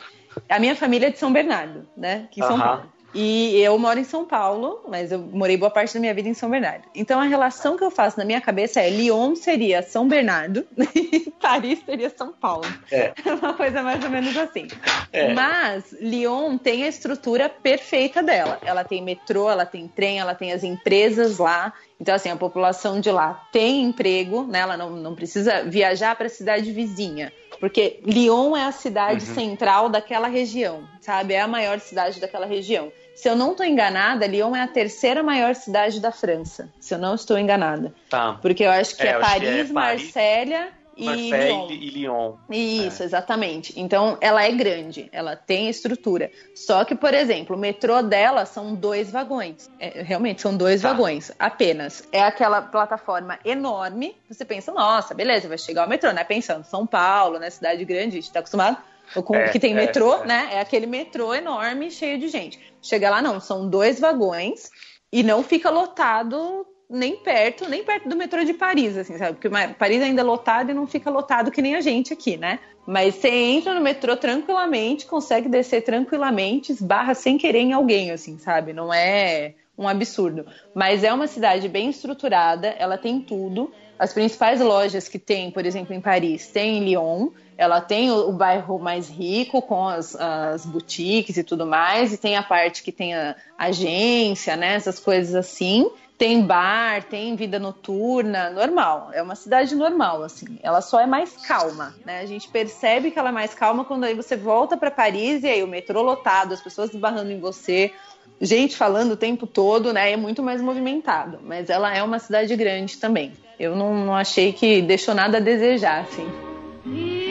A 0.48 0.58
minha 0.58 0.74
família 0.76 1.06
é 1.08 1.10
de 1.10 1.18
São 1.18 1.32
Bernardo, 1.32 1.86
né? 1.96 2.26
Aqui 2.30 2.40
em 2.40 2.44
São. 2.44 2.58
Paulo. 2.58 2.97
E 3.14 3.60
eu 3.60 3.78
moro 3.78 3.98
em 3.98 4.04
São 4.04 4.24
Paulo, 4.24 4.84
mas 4.86 5.10
eu 5.10 5.18
morei 5.18 5.56
boa 5.56 5.70
parte 5.70 5.94
da 5.94 6.00
minha 6.00 6.12
vida 6.12 6.28
em 6.28 6.34
São 6.34 6.50
Bernardo. 6.50 6.84
Então 6.94 7.18
a 7.18 7.24
relação 7.24 7.76
que 7.76 7.82
eu 7.84 7.90
faço 7.90 8.18
na 8.18 8.24
minha 8.24 8.40
cabeça 8.40 8.80
é 8.80 8.90
Lyon 8.90 9.34
seria 9.34 9.82
São 9.82 10.06
Bernardo 10.06 10.66
e 10.94 11.30
Paris 11.40 11.80
seria 11.84 12.10
São 12.10 12.32
Paulo. 12.32 12.66
É. 12.90 13.12
uma 13.40 13.54
coisa 13.54 13.82
mais 13.82 14.02
ou 14.02 14.10
menos 14.10 14.36
assim. 14.36 14.66
É. 15.12 15.32
Mas 15.32 15.92
Lyon 16.00 16.58
tem 16.58 16.84
a 16.84 16.88
estrutura 16.88 17.48
perfeita 17.48 18.22
dela. 18.22 18.58
Ela 18.64 18.82
tem 18.82 19.02
metrô, 19.02 19.48
ela 19.48 19.64
tem 19.64 19.86
trem, 19.86 20.18
ela 20.18 20.34
tem 20.34 20.52
as 20.52 20.64
empresas 20.64 21.38
lá. 21.38 21.72
Então, 22.00 22.14
assim, 22.14 22.30
a 22.30 22.36
população 22.36 23.00
de 23.00 23.10
lá 23.10 23.46
tem 23.52 23.84
emprego, 23.84 24.44
né? 24.44 24.60
Ela 24.60 24.76
não, 24.76 24.90
não 24.90 25.14
precisa 25.14 25.62
viajar 25.64 26.16
para 26.16 26.26
a 26.26 26.30
cidade 26.30 26.72
vizinha. 26.72 27.32
Porque 27.60 28.00
Lyon 28.04 28.56
é 28.56 28.64
a 28.64 28.72
cidade 28.72 29.26
Uhum. 29.28 29.34
central 29.34 29.88
daquela 29.88 30.28
região, 30.28 30.84
sabe? 31.00 31.34
É 31.34 31.40
a 31.40 31.48
maior 31.48 31.80
cidade 31.80 32.20
daquela 32.20 32.46
região. 32.46 32.92
Se 33.14 33.28
eu 33.28 33.34
não 33.34 33.50
estou 33.50 33.66
enganada, 33.66 34.26
Lyon 34.26 34.54
é 34.54 34.62
a 34.62 34.68
terceira 34.68 35.22
maior 35.24 35.54
cidade 35.56 36.00
da 36.00 36.12
França. 36.12 36.72
Se 36.78 36.94
eu 36.94 36.98
não 36.98 37.14
estou 37.16 37.36
enganada. 37.36 37.92
Tá. 38.08 38.38
Porque 38.40 38.62
eu 38.62 38.70
acho 38.70 38.96
que 38.96 39.02
É, 39.02 39.06
é, 39.06 39.10
é 39.10 39.18
Paris, 39.18 39.70
Marsella 39.72 40.68
e 40.98 41.04
Marseille 41.04 41.52
Lyon. 41.52 41.68
e 41.70 41.90
Lyon. 41.90 42.32
Isso, 42.50 43.02
exatamente. 43.02 43.72
Então, 43.80 44.18
ela 44.20 44.44
é 44.44 44.50
grande, 44.50 45.08
ela 45.12 45.36
tem 45.36 45.68
estrutura. 45.68 46.30
Só 46.54 46.84
que, 46.84 46.94
por 46.94 47.14
exemplo, 47.14 47.56
o 47.56 47.58
metrô 47.58 48.02
dela 48.02 48.44
são 48.44 48.74
dois 48.74 49.10
vagões. 49.10 49.70
É, 49.78 50.02
realmente, 50.02 50.42
são 50.42 50.56
dois 50.56 50.82
Tá. 50.82 50.92
vagões 50.92 51.30
apenas. 51.38 52.02
É 52.10 52.20
aquela 52.20 52.60
plataforma 52.60 53.38
enorme. 53.44 54.16
Você 54.28 54.44
pensa, 54.44 54.72
nossa, 54.72 55.14
beleza, 55.14 55.48
vai 55.48 55.56
chegar 55.58 55.86
o 55.86 55.88
metrô, 55.88 56.10
né? 56.12 56.24
Pensando, 56.24 56.64
São 56.64 56.86
Paulo, 56.86 57.38
né? 57.38 57.48
Cidade 57.48 57.84
grande, 57.84 58.18
a 58.18 58.20
gente 58.20 58.32
tá 58.32 58.40
acostumado 58.40 58.76
com 59.24 59.34
É, 59.34 59.48
que 59.48 59.58
tem 59.60 59.72
é, 59.72 59.74
metrô, 59.76 60.16
é. 60.16 60.26
né? 60.26 60.48
É 60.52 60.60
aquele 60.60 60.86
metrô 60.86 61.32
enorme, 61.34 61.90
cheio 61.90 62.18
de 62.18 62.28
gente. 62.28 62.58
Chega 62.82 63.08
lá, 63.08 63.22
não, 63.22 63.40
são 63.40 63.68
dois 63.68 64.00
vagões 64.00 64.70
e 65.12 65.22
não 65.22 65.42
fica 65.42 65.70
lotado 65.70 66.66
nem 66.88 67.16
perto, 67.16 67.68
nem 67.68 67.84
perto 67.84 68.08
do 68.08 68.16
metrô 68.16 68.42
de 68.44 68.54
Paris, 68.54 68.96
assim, 68.96 69.18
sabe? 69.18 69.34
Porque 69.34 69.50
Paris 69.74 70.02
ainda 70.02 70.22
é 70.22 70.24
lotado 70.24 70.70
e 70.70 70.74
não 70.74 70.86
fica 70.86 71.10
lotado 71.10 71.50
que 71.50 71.60
nem 71.60 71.74
a 71.74 71.80
gente 71.80 72.12
aqui, 72.12 72.36
né? 72.36 72.58
Mas 72.86 73.16
você 73.16 73.28
entra 73.28 73.74
no 73.74 73.80
metrô 73.82 74.16
tranquilamente, 74.16 75.04
consegue 75.04 75.48
descer 75.48 75.82
tranquilamente, 75.82 76.72
esbarra 76.72 77.14
sem 77.14 77.36
querer 77.36 77.60
em 77.60 77.74
alguém, 77.74 78.10
assim, 78.10 78.38
sabe? 78.38 78.72
Não 78.72 78.92
é 78.92 79.52
um 79.76 79.86
absurdo. 79.86 80.46
Mas 80.74 81.04
é 81.04 81.12
uma 81.12 81.26
cidade 81.26 81.68
bem 81.68 81.90
estruturada, 81.90 82.68
ela 82.78 82.96
tem 82.96 83.20
tudo. 83.20 83.70
As 83.98 84.14
principais 84.14 84.60
lojas 84.60 85.08
que 85.08 85.18
tem, 85.18 85.50
por 85.50 85.66
exemplo, 85.66 85.94
em 85.94 86.00
Paris, 86.00 86.46
tem 86.46 86.78
em 86.78 86.84
Lyon. 86.84 87.28
Ela 87.58 87.80
tem 87.80 88.10
o, 88.10 88.28
o 88.28 88.32
bairro 88.32 88.78
mais 88.78 89.10
rico, 89.10 89.60
com 89.60 89.86
as, 89.86 90.16
as 90.16 90.64
boutiques 90.64 91.36
e 91.36 91.44
tudo 91.44 91.66
mais, 91.66 92.12
e 92.12 92.16
tem 92.16 92.36
a 92.36 92.42
parte 92.42 92.82
que 92.82 92.92
tem 92.92 93.14
a 93.14 93.36
agência, 93.58 94.56
né? 94.56 94.74
Essas 94.74 94.98
coisas 94.98 95.34
assim. 95.34 95.90
Tem 96.18 96.42
bar, 96.42 97.04
tem 97.04 97.36
vida 97.36 97.60
noturna, 97.60 98.50
normal. 98.50 99.10
É 99.12 99.22
uma 99.22 99.36
cidade 99.36 99.76
normal, 99.76 100.24
assim. 100.24 100.58
Ela 100.60 100.80
só 100.80 100.98
é 100.98 101.06
mais 101.06 101.36
calma, 101.46 101.94
né? 102.04 102.18
A 102.18 102.26
gente 102.26 102.48
percebe 102.48 103.12
que 103.12 103.18
ela 103.18 103.28
é 103.28 103.32
mais 103.32 103.54
calma 103.54 103.84
quando 103.84 104.02
aí 104.02 104.14
você 104.14 104.36
volta 104.36 104.76
para 104.76 104.90
Paris 104.90 105.44
e 105.44 105.46
aí 105.46 105.62
o 105.62 105.68
metrô 105.68 106.02
lotado, 106.02 106.52
as 106.52 106.60
pessoas 106.60 106.92
esbarrando 106.92 107.30
em 107.30 107.38
você, 107.38 107.92
gente 108.40 108.76
falando 108.76 109.12
o 109.12 109.16
tempo 109.16 109.46
todo, 109.46 109.92
né? 109.92 110.10
É 110.10 110.16
muito 110.16 110.42
mais 110.42 110.60
movimentado. 110.60 111.38
Mas 111.40 111.70
ela 111.70 111.94
é 111.94 112.02
uma 112.02 112.18
cidade 112.18 112.56
grande 112.56 112.98
também. 112.98 113.32
Eu 113.58 113.76
não, 113.76 113.94
não 114.06 114.14
achei 114.14 114.52
que 114.52 114.82
deixou 114.82 115.14
nada 115.14 115.38
a 115.38 115.40
desejar, 115.40 116.00
assim. 116.00 117.27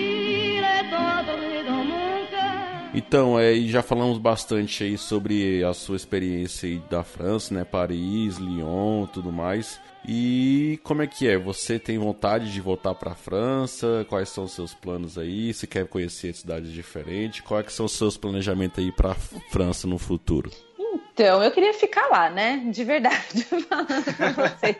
Então, 2.98 3.40
é, 3.40 3.54
já 3.58 3.84
falamos 3.84 4.18
bastante 4.18 4.84
aí 4.84 4.98
sobre 4.98 5.64
a 5.64 5.72
sua 5.72 5.96
experiência 5.96 6.68
aí 6.68 6.82
da 6.90 7.04
França, 7.04 7.54
né? 7.54 7.64
Paris, 7.64 8.38
Lyon, 8.38 9.06
tudo 9.06 9.32
mais. 9.32 9.80
E 10.04 10.80
como 10.84 11.04
é 11.04 11.08
que 11.08 11.28
é? 11.28 11.38
Você 11.38 11.78
tem 11.78 12.00
vontade 12.00 12.52
de 12.52 12.60
voltar 12.60 12.96
para 12.96 13.12
a 13.12 13.16
França? 13.16 14.04
Quais 14.10 14.30
são 14.30 14.46
os 14.46 14.52
seus 14.54 14.74
planos 14.74 15.16
aí? 15.16 15.54
Você 15.54 15.68
quer 15.68 15.86
conhecer 15.86 16.34
cidades 16.34 16.72
diferentes? 16.74 17.42
Quais 17.42 17.72
são 17.72 17.86
os 17.86 17.92
seus 17.92 18.18
planejamentos 18.18 18.84
aí 18.84 18.92
para 18.92 19.12
a 19.12 19.16
França 19.52 19.86
no 19.86 20.00
futuro? 20.00 20.50
Então, 21.14 21.44
eu 21.44 21.52
queria 21.52 21.76
ficar 21.76 22.08
lá, 22.08 22.32
né? 22.32 22.64
De 22.66 22.84
verdade, 22.84 23.44
falando 23.70 23.90
vocês. 24.34 24.76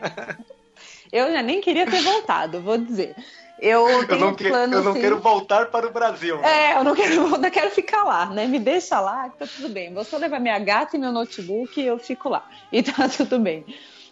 Eu 1.12 1.30
já 1.30 1.40
nem 1.40 1.60
queria 1.60 1.86
ter 1.88 2.02
voltado, 2.02 2.60
vou 2.60 2.78
dizer. 2.78 3.14
Eu, 3.58 3.88
Eu 3.88 4.06
tenho 4.06 4.20
não, 4.20 4.34
que- 4.34 4.48
plano, 4.48 4.74
eu 4.76 4.82
não 4.84 4.94
sim. 4.94 5.00
quero 5.00 5.18
voltar 5.20 5.66
para 5.66 5.86
o 5.86 5.92
Brasil. 5.92 6.38
né? 6.38 6.72
É, 6.72 6.78
eu 6.78 6.84
não 6.84 6.94
quero 6.94 7.26
voltar, 7.28 7.50
quero 7.50 7.70
ficar 7.70 8.04
lá, 8.04 8.26
né? 8.26 8.46
Me 8.46 8.58
deixa 8.58 9.00
lá, 9.00 9.28
que 9.28 9.38
tá 9.38 9.46
tudo 9.46 9.68
bem. 9.68 9.92
Vou 9.92 10.04
só 10.04 10.16
levar 10.16 10.38
minha 10.38 10.58
gata 10.58 10.96
e 10.96 11.00
meu 11.00 11.10
notebook 11.12 11.80
e 11.80 11.86
eu 11.86 11.98
fico 11.98 12.28
lá. 12.28 12.46
E 12.70 12.82
tá 12.82 13.08
tudo 13.08 13.38
bem. 13.38 13.64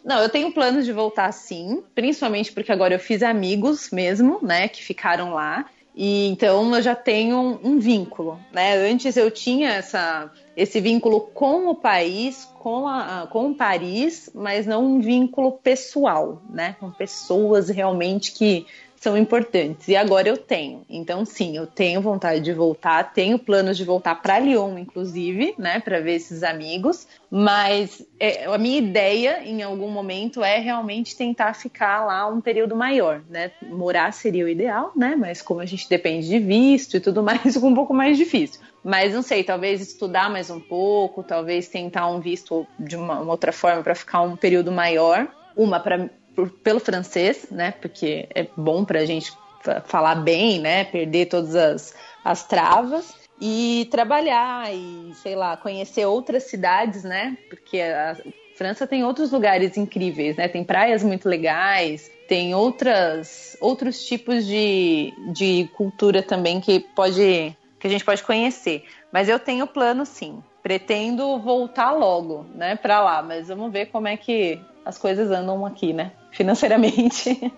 Não, 0.05 0.21
eu 0.23 0.29
tenho 0.29 0.53
planos 0.53 0.85
de 0.85 0.93
voltar 0.93 1.31
sim, 1.33 1.83
principalmente 1.95 2.53
porque 2.53 2.71
agora 2.73 2.95
eu 2.95 2.99
fiz 2.99 3.23
amigos 3.23 3.91
mesmo, 3.91 4.39
né, 4.43 4.69
que 4.69 4.83
ficaram 4.83 5.35
lá. 5.35 5.67
E 5.95 6.29
então 6.29 6.75
eu 6.75 6.83
já 6.83 6.95
tenho 6.95 7.37
um, 7.37 7.59
um 7.73 7.79
vínculo, 7.79 8.39
né? 8.53 8.77
Antes 8.91 9.17
eu 9.17 9.31
tinha 9.31 9.71
essa, 9.71 10.31
esse 10.57 10.79
vínculo 10.81 11.21
com 11.21 11.69
o 11.69 11.75
país, 11.75 12.45
com, 12.59 12.87
a, 12.87 13.27
com 13.31 13.55
Paris, 13.55 14.29
mas 14.35 14.67
não 14.67 14.85
um 14.85 15.01
vínculo 15.01 15.53
pessoal, 15.53 16.43
né? 16.51 16.77
Com 16.79 16.91
pessoas 16.91 17.69
realmente 17.71 18.33
que 18.33 18.67
são 18.97 19.17
importantes. 19.17 19.89
E 19.89 19.97
agora 19.97 20.29
eu 20.29 20.37
tenho. 20.37 20.85
Então, 20.89 21.25
sim, 21.25 21.57
eu 21.57 21.67
tenho 21.67 22.01
vontade 22.01 22.41
de 22.41 22.53
voltar, 22.53 23.13
tenho 23.13 23.39
planos 23.39 23.77
de 23.77 23.85
voltar 23.85 24.17
para 24.17 24.39
Lyon, 24.39 24.79
inclusive, 24.79 25.55
né, 25.59 25.81
para 25.81 26.01
ver 26.01 26.15
esses 26.15 26.43
amigos. 26.43 27.07
Mas 27.31 28.05
é, 28.19 28.47
a 28.47 28.59
minha 28.59 28.79
ideia, 28.79 29.43
em 29.45 29.63
algum 29.63 29.91
momento, 29.91 30.43
é 30.43 30.59
realmente 30.59 31.17
tentar 31.17 31.55
ficar 31.55 32.05
lá 32.05 32.27
um 32.27 32.41
período 32.41 32.75
maior, 32.77 33.21
né? 33.29 33.51
Morar 33.63 34.13
seria 34.13 34.45
o 34.45 34.49
ideal, 34.49 34.93
né? 34.97 35.17
Mas 35.17 35.43
como 35.43 35.61
a 35.61 35.67
gente 35.67 35.89
depende 35.89 36.29
de 36.29 36.39
visto 36.39 36.97
e 36.97 37.01
tudo 37.01 37.23
mais, 37.25 37.43
fica 37.43 37.67
um 37.67 37.75
pouco 37.75 37.93
mais 37.93 38.17
difícil. 38.17 38.61
Mas 38.83 39.13
não 39.13 39.23
sei, 39.23 39.43
talvez 39.43 39.81
estudar 39.81 40.31
mais 40.31 40.49
um 40.49 40.61
pouco, 40.61 41.23
talvez 41.23 41.69
tentar 41.69 42.09
um 42.09 42.21
visto 42.21 42.67
de 42.79 42.97
uma, 42.97 43.21
uma 43.21 43.33
outra 43.33 43.53
forma 43.53 43.83
para 43.83 43.95
ficar 43.95 44.21
um 44.23 44.37
período 44.37 44.71
maior. 44.71 45.27
Uma 45.57 45.81
para 45.81 46.09
por- 46.37 46.51
pelo 46.51 46.79
francês, 46.79 47.49
né? 47.51 47.73
Porque 47.73 48.29
é 48.35 48.47
bom 48.57 48.85
para 48.85 49.01
a 49.01 49.07
gente 49.07 49.37
fa- 49.61 49.81
falar 49.81 50.17
bem, 50.17 50.61
né? 50.61 50.85
Perder 50.85 51.27
todas 51.27 51.57
as, 51.57 51.95
as 52.23 52.47
travas 52.47 53.17
e 53.41 53.89
trabalhar 53.91 54.73
e 54.73 55.13
sei 55.15 55.35
lá 55.35 55.57
conhecer 55.57 56.05
outras 56.07 56.45
cidades, 56.45 57.03
né? 57.03 57.39
Porque 57.49 57.81
a 57.81 58.17
França 58.55 58.87
tem 58.87 59.05
outros 59.05 59.33
lugares 59.33 59.77
incríveis, 59.77 60.37
né? 60.37 60.47
Tem 60.49 60.63
praias 60.63 61.03
muito 61.03 61.29
legais, 61.29 62.11
tem 62.27 62.55
outras 62.55 63.57
outros 63.61 64.05
tipos 64.05 64.47
de, 64.47 65.13
de 65.33 65.69
cultura 65.75 66.23
também 66.23 66.61
que 66.61 66.81
pode 66.81 67.57
que 67.79 67.87
a 67.87 67.91
gente 67.91 68.05
pode 68.05 68.23
conhecer. 68.23 68.85
Mas 69.13 69.29
eu 69.29 69.39
tenho 69.39 69.67
plano 69.67 70.05
sim. 70.07 70.43
Pretendo 70.63 71.39
voltar 71.39 71.93
logo, 71.93 72.45
né, 72.55 72.75
para 72.75 73.01
lá, 73.01 73.23
mas 73.23 73.47
vamos 73.47 73.71
ver 73.71 73.87
como 73.87 74.09
é 74.09 74.17
que 74.17 74.59
as 74.85 74.99
coisas 74.99 75.31
andam 75.31 75.65
aqui, 75.65 75.93
né, 75.93 76.11
financeiramente. 76.37 77.53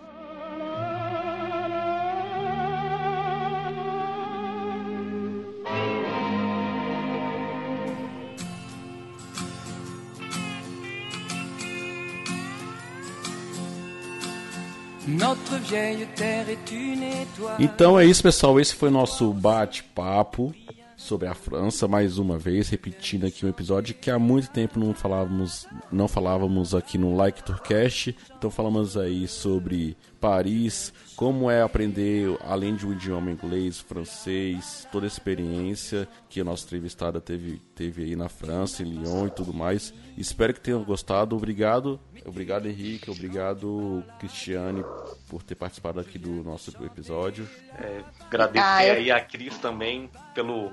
Então 17.58 17.98
é 17.98 18.04
isso, 18.04 18.22
pessoal. 18.22 18.60
Esse 18.60 18.74
foi 18.74 18.88
o 18.88 18.92
nosso 18.92 19.32
bate-papo 19.32 20.54
sobre 20.98 21.28
a 21.28 21.34
França, 21.34 21.86
mais 21.86 22.18
uma 22.18 22.36
vez, 22.36 22.68
repetindo 22.68 23.24
aqui 23.24 23.46
um 23.46 23.48
episódio 23.48 23.94
que 23.94 24.10
há 24.10 24.18
muito 24.18 24.50
tempo 24.50 24.80
não 24.80 24.92
falávamos, 24.92 25.64
não 25.92 26.08
falávamos 26.08 26.74
aqui 26.74 26.98
no 26.98 27.14
Like 27.14 27.44
Tourcast. 27.44 28.16
Então 28.36 28.50
falamos 28.50 28.96
aí 28.96 29.28
sobre 29.28 29.96
Paris, 30.20 30.92
como 31.14 31.48
é 31.48 31.62
aprender, 31.62 32.36
além 32.44 32.74
de 32.74 32.84
um 32.84 32.92
idioma 32.92 33.30
inglês, 33.30 33.78
francês, 33.78 34.88
toda 34.90 35.06
a 35.06 35.08
experiência 35.08 36.08
que 36.28 36.40
a 36.40 36.44
nossa 36.44 36.64
entrevistada 36.64 37.20
teve, 37.20 37.62
teve 37.76 38.02
aí 38.02 38.16
na 38.16 38.28
França, 38.28 38.82
em 38.82 38.86
Lyon 38.86 39.28
e 39.28 39.30
tudo 39.30 39.54
mais. 39.54 39.94
Espero 40.20 40.52
que 40.52 40.60
tenham 40.60 40.82
gostado. 40.82 41.36
Obrigado. 41.36 42.00
Obrigado, 42.26 42.66
Henrique. 42.66 43.10
Obrigado, 43.10 44.02
Cristiane, 44.18 44.84
por 45.28 45.42
ter 45.42 45.54
participado 45.54 46.00
aqui 46.00 46.18
do 46.18 46.42
nosso 46.42 46.70
episódio. 46.84 47.48
É, 47.78 48.00
agradecer 48.26 48.64
Ah, 48.66 48.84
eu- 48.86 48.94
aí 48.94 49.10
a 49.10 49.20
Cris 49.20 49.56
também 49.58 50.10
pelo. 50.34 50.72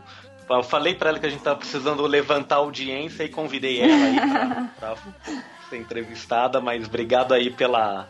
Eu 0.50 0.64
falei 0.64 0.94
pra 0.96 1.10
ela 1.10 1.20
que 1.20 1.26
a 1.26 1.30
gente 1.30 1.42
tava 1.44 1.58
precisando 1.60 2.06
levantar 2.06 2.56
a 2.56 2.60
audiência 2.60 3.24
e 3.24 3.30
convidei 3.30 3.82
ela 3.82 3.94
aí 4.06 4.16
pra, 4.78 4.96
pra 4.96 5.14
ser 5.70 5.78
entrevistada, 5.78 6.60
mas 6.62 6.88
obrigado 6.88 7.34
aí 7.34 7.50
pela, 7.50 8.08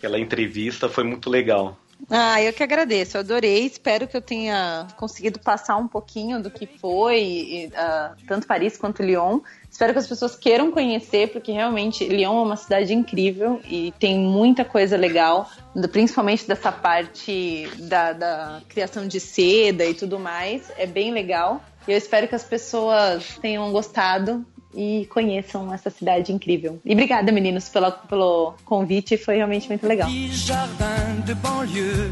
pela 0.00 0.18
entrevista, 0.18 0.88
foi 0.88 1.04
muito 1.04 1.30
legal. 1.30 1.78
Ah, 2.10 2.40
eu 2.42 2.52
que 2.52 2.62
agradeço, 2.62 3.16
eu 3.16 3.20
adorei. 3.20 3.66
Espero 3.66 4.06
que 4.06 4.16
eu 4.16 4.22
tenha 4.22 4.86
conseguido 4.96 5.38
passar 5.38 5.76
um 5.76 5.88
pouquinho 5.88 6.40
do 6.40 6.50
que 6.50 6.66
foi, 6.66 7.70
ah, 7.74 8.14
tanto 8.26 8.46
Paris 8.46 8.76
quanto 8.76 9.02
Lyon. 9.02 9.40
Espero 9.70 9.92
que 9.92 9.98
as 9.98 10.06
pessoas 10.06 10.34
queiram 10.34 10.70
conhecer, 10.70 11.30
porque 11.30 11.52
realmente 11.52 12.06
Lyon 12.06 12.38
é 12.38 12.42
uma 12.42 12.56
cidade 12.56 12.94
incrível 12.94 13.60
e 13.64 13.92
tem 13.98 14.18
muita 14.18 14.64
coisa 14.64 14.96
legal, 14.96 15.50
principalmente 15.92 16.46
dessa 16.46 16.72
parte 16.72 17.68
da, 17.80 18.12
da 18.12 18.62
criação 18.68 19.06
de 19.06 19.20
seda 19.20 19.84
e 19.84 19.94
tudo 19.94 20.18
mais. 20.18 20.72
É 20.78 20.86
bem 20.86 21.12
legal. 21.12 21.62
E 21.86 21.92
eu 21.92 21.98
espero 21.98 22.26
que 22.28 22.34
as 22.34 22.44
pessoas 22.44 23.38
tenham 23.40 23.70
gostado 23.72 24.44
e 24.74 25.06
conheçam 25.06 25.72
essa 25.72 25.90
cidade 25.90 26.32
incrível. 26.32 26.80
E 26.84 26.92
obrigada, 26.92 27.32
meninos, 27.32 27.68
pela, 27.68 27.90
pelo 27.90 28.54
convite, 28.64 29.16
foi 29.16 29.36
realmente 29.36 29.68
muito 29.68 29.86
legal. 29.86 30.08
Petit 30.08 30.34
jardin 30.34 31.20
de 31.24 31.34
banlieue, 31.34 32.10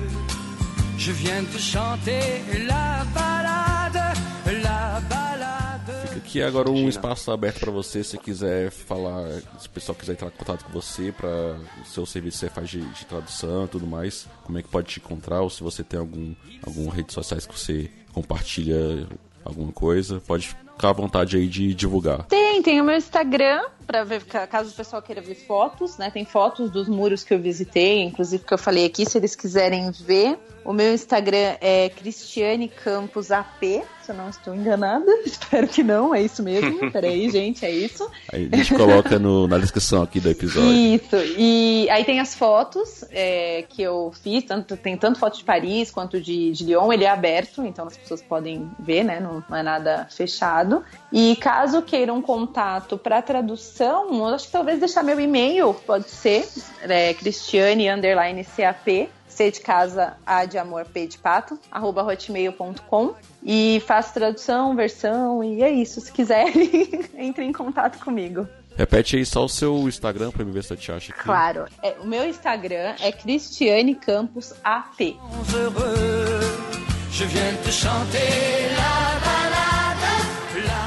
je 0.98 1.12
viens 1.12 1.44
te 1.50 1.58
chanter 1.58 2.42
la 2.66 3.06
balade, 3.14 4.20
la 4.62 5.00
balade. 5.08 5.92
Fica 6.08 6.16
aqui 6.16 6.42
agora 6.42 6.70
um 6.70 6.88
espaço 6.88 7.30
aberto 7.30 7.60
para 7.60 7.70
você, 7.70 8.02
se 8.02 8.18
quiser 8.18 8.70
falar, 8.70 9.28
se 9.58 9.66
o 9.66 9.70
pessoal 9.70 9.94
quiser 9.94 10.12
entrar 10.12 10.28
em 10.28 10.30
contato 10.30 10.64
com 10.64 10.72
você 10.72 11.12
para 11.12 11.56
o 11.80 11.84
seu 11.84 12.06
serviço 12.06 12.38
que 12.38 12.46
você 12.46 12.50
faz 12.50 12.70
de, 12.70 12.80
de 12.80 13.04
tradução 13.04 13.66
e 13.66 13.68
tudo 13.68 13.86
mais, 13.86 14.26
como 14.44 14.58
é 14.58 14.62
que 14.62 14.68
pode 14.68 14.88
te 14.88 14.98
encontrar, 14.98 15.42
ou 15.42 15.50
se 15.50 15.62
você 15.62 15.84
tem 15.84 16.00
algum 16.00 16.34
alguma 16.66 16.92
redes 16.92 17.14
sociais 17.14 17.46
que 17.46 17.56
você 17.56 17.90
compartilha 18.12 19.06
alguma 19.44 19.70
coisa, 19.70 20.20
pode 20.26 20.56
ficar 20.76 20.90
à 20.90 20.92
vontade 20.92 21.36
aí 21.36 21.46
de 21.48 21.74
divulgar. 21.74 22.24
Tem, 22.26 22.62
tem 22.62 22.80
o 22.80 22.84
meu 22.84 22.96
Instagram, 22.96 23.62
pra 23.86 24.04
ver, 24.04 24.22
ca- 24.24 24.46
caso 24.46 24.70
o 24.70 24.72
pessoal 24.74 25.00
queira 25.00 25.20
ver 25.22 25.34
fotos, 25.34 25.96
né? 25.96 26.10
Tem 26.10 26.24
fotos 26.24 26.70
dos 26.70 26.88
muros 26.88 27.24
que 27.24 27.32
eu 27.32 27.38
visitei, 27.40 28.02
inclusive 28.02 28.44
que 28.44 28.52
eu 28.52 28.58
falei 28.58 28.84
aqui, 28.84 29.04
se 29.08 29.16
eles 29.18 29.34
quiserem 29.34 29.90
ver. 29.90 30.38
O 30.66 30.72
meu 30.72 30.92
Instagram 30.92 31.54
é 31.60 31.88
Cristiane 31.90 32.66
Campos 32.68 33.30
AP, 33.30 33.60
se 34.02 34.10
eu 34.10 34.14
não 34.16 34.28
estou 34.28 34.52
enganada. 34.52 35.06
Espero 35.24 35.68
que 35.68 35.82
não, 35.82 36.12
é 36.12 36.20
isso 36.22 36.42
mesmo. 36.42 36.90
Peraí, 36.90 37.30
gente, 37.30 37.64
é 37.64 37.70
isso. 37.70 38.10
Aí 38.32 38.48
a 38.52 38.56
gente 38.56 38.74
coloca 38.74 39.16
no- 39.16 39.46
na 39.46 39.58
descrição 39.58 40.02
aqui 40.02 40.18
do 40.18 40.28
episódio. 40.28 40.72
Isso, 40.72 41.16
e 41.38 41.88
aí 41.88 42.04
tem 42.04 42.18
as 42.18 42.34
fotos 42.34 43.04
é, 43.12 43.64
que 43.68 43.80
eu 43.80 44.12
fiz, 44.22 44.42
tanto, 44.42 44.76
tem 44.76 44.96
tanto 44.96 45.20
foto 45.20 45.38
de 45.38 45.44
Paris 45.44 45.90
quanto 45.92 46.20
de, 46.20 46.50
de 46.50 46.64
Lyon, 46.64 46.92
ele 46.92 47.04
é 47.04 47.10
aberto, 47.10 47.64
então 47.64 47.86
as 47.86 47.96
pessoas 47.96 48.20
podem 48.20 48.68
ver, 48.80 49.04
né? 49.04 49.20
Não, 49.20 49.44
não 49.48 49.56
é 49.56 49.62
nada 49.62 50.08
fechado. 50.10 50.82
E 51.12 51.36
caso 51.36 51.80
queiram 51.80 52.20
contato 52.20 52.98
para 52.98 53.22
tradução, 53.22 54.12
eu 54.12 54.26
acho 54.26 54.46
que 54.46 54.52
talvez 54.52 54.80
deixar 54.80 55.04
meu 55.04 55.20
e-mail, 55.20 55.72
pode 55.86 56.10
ser, 56.10 56.48
é 56.82 57.14
Cristiane 57.14 57.88
underline 57.88 58.44
CAP. 58.44 59.08
C 59.36 59.50
de 59.50 59.60
casa, 59.60 60.16
A 60.24 60.46
de 60.46 60.56
amor, 60.56 60.86
P 60.86 61.06
de 61.06 61.18
pato, 61.18 61.60
arroba 61.70 62.02
hotmail.com. 62.02 63.14
E 63.44 63.82
faço 63.86 64.14
tradução, 64.14 64.74
versão, 64.74 65.44
e 65.44 65.62
é 65.62 65.70
isso. 65.70 66.00
Se 66.00 66.10
quiserem, 66.10 67.04
entre 67.14 67.44
em 67.44 67.52
contato 67.52 68.02
comigo. 68.02 68.48
Repete 68.74 69.16
aí 69.16 69.26
só 69.26 69.44
o 69.44 69.48
seu 69.48 69.86
Instagram 69.86 70.30
pra 70.30 70.42
me 70.42 70.52
ver 70.52 70.64
se 70.64 70.72
eu 70.72 70.76
te 70.76 70.90
acho 70.90 71.12
aqui. 71.12 71.22
Claro. 71.22 71.66
É, 71.82 71.96
o 72.00 72.06
meu 72.06 72.26
Instagram 72.26 72.94
é 73.00 73.12
Cristiane 73.12 73.94
Campos 73.94 74.54
AP. 74.64 75.16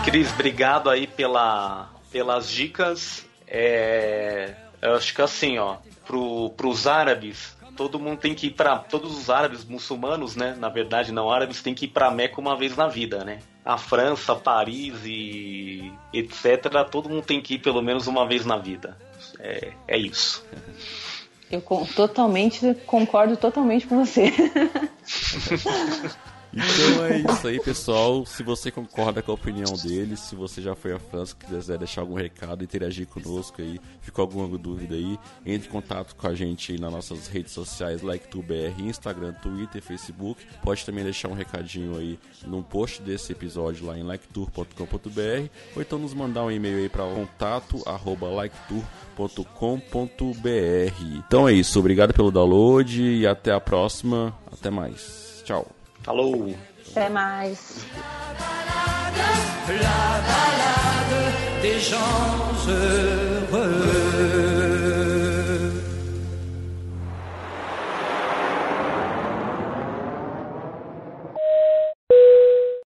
Cris, 0.06 0.32
obrigado 0.34 0.90
aí 0.90 1.06
pela, 1.06 1.90
pelas 2.12 2.50
dicas. 2.50 3.26
É, 3.48 4.56
eu 4.82 4.96
acho 4.96 5.14
que 5.14 5.22
assim, 5.22 5.60
ó, 5.60 5.78
pro, 6.06 6.50
pros 6.58 6.88
árabes, 6.88 7.56
todo 7.80 7.98
mundo 7.98 8.20
tem 8.20 8.36
que 8.36 8.48
ir 8.48 8.52
para 8.52 8.78
todos 8.78 9.18
os 9.18 9.30
árabes 9.30 9.64
muçulmanos, 9.64 10.36
né? 10.36 10.54
Na 10.60 10.68
verdade, 10.68 11.14
não 11.14 11.32
árabes, 11.32 11.62
tem 11.62 11.74
que 11.74 11.86
ir 11.86 11.88
para 11.88 12.12
Meca 12.12 12.42
uma 12.42 12.54
vez 12.58 12.76
na 12.76 12.90
vida, 12.90 13.24
né? 13.24 13.40
A 13.64 13.78
França, 13.78 14.36
Paris 14.36 14.96
e 15.06 15.90
etc. 16.12 16.66
Todo 16.92 17.08
mundo 17.08 17.24
tem 17.24 17.40
que 17.42 17.54
ir 17.54 17.60
pelo 17.60 17.82
menos 17.82 18.06
uma 18.06 18.28
vez 18.28 18.46
na 18.46 18.58
vida. 18.58 18.98
É, 19.40 19.72
é 19.88 19.98
isso. 19.98 20.46
Eu 21.50 21.62
totalmente 21.96 22.74
concordo 22.86 23.38
totalmente 23.38 23.88
com 23.88 24.06
você. 24.06 24.34
Então 26.54 27.06
é 27.06 27.20
isso 27.20 27.48
aí, 27.48 27.60
pessoal. 27.60 28.26
Se 28.26 28.44
você 28.44 28.72
concorda 28.72 29.22
com 29.22 29.32
a 29.32 29.36
opinião 29.36 29.74
dele, 29.84 30.18
se 30.18 30.36
você 30.36 30.62
já 30.62 30.76
foi 30.76 30.94
à 30.94 31.00
França, 31.00 31.36
quiser 31.36 31.78
deixar 31.78 32.02
algum 32.02 32.16
recado, 32.16 32.64
interagir 32.64 33.08
conosco 33.08 33.62
aí, 33.62 33.80
ficou 34.02 34.24
alguma 34.24 34.58
dúvida 34.58 34.96
aí, 34.96 35.18
entre 35.46 35.68
em 35.68 35.72
contato 35.72 36.16
com 36.16 36.28
a 36.28 36.34
gente 36.34 36.72
aí 36.72 36.80
nas 36.80 36.92
nossas 36.92 37.28
redes 37.28 37.52
sociais, 37.52 38.02
LikeTubeBR, 38.02 38.82
Instagram, 38.82 39.34
Twitter, 39.34 39.82
Facebook. 39.82 40.44
Pode 40.64 40.86
também 40.86 41.04
deixar 41.04 41.30
um 41.30 41.34
recadinho 41.34 41.98
aí 41.98 42.20
no 42.46 42.64
post 42.64 43.02
desse 43.02 43.32
episódio 43.32 43.86
lá 43.86 43.98
em 43.98 44.04
liketour.com.br 44.04 45.50
ou 45.76 45.82
então 45.82 46.00
nos 46.00 46.14
mandar 46.14 46.44
um 46.44 46.52
e-mail 46.52 46.78
aí 46.78 46.90
para 46.90 47.04
contato. 47.04 47.82
Então 51.28 51.48
é 51.48 51.54
isso, 51.54 51.80
obrigado 51.80 52.14
pelo 52.14 52.32
download 52.32 53.02
e 53.02 53.28
até 53.28 53.52
a 53.52 53.60
próxima. 53.60 54.36
Até 54.52 54.70
mais. 54.70 55.42
Tchau. 55.46 55.79
Falou! 56.10 56.56
Até 56.90 57.08
mais! 57.08 57.86
La 59.68 60.22
balade 60.28 61.62
des 61.62 61.80
gens 61.80 62.50
heureux. 62.68 64.49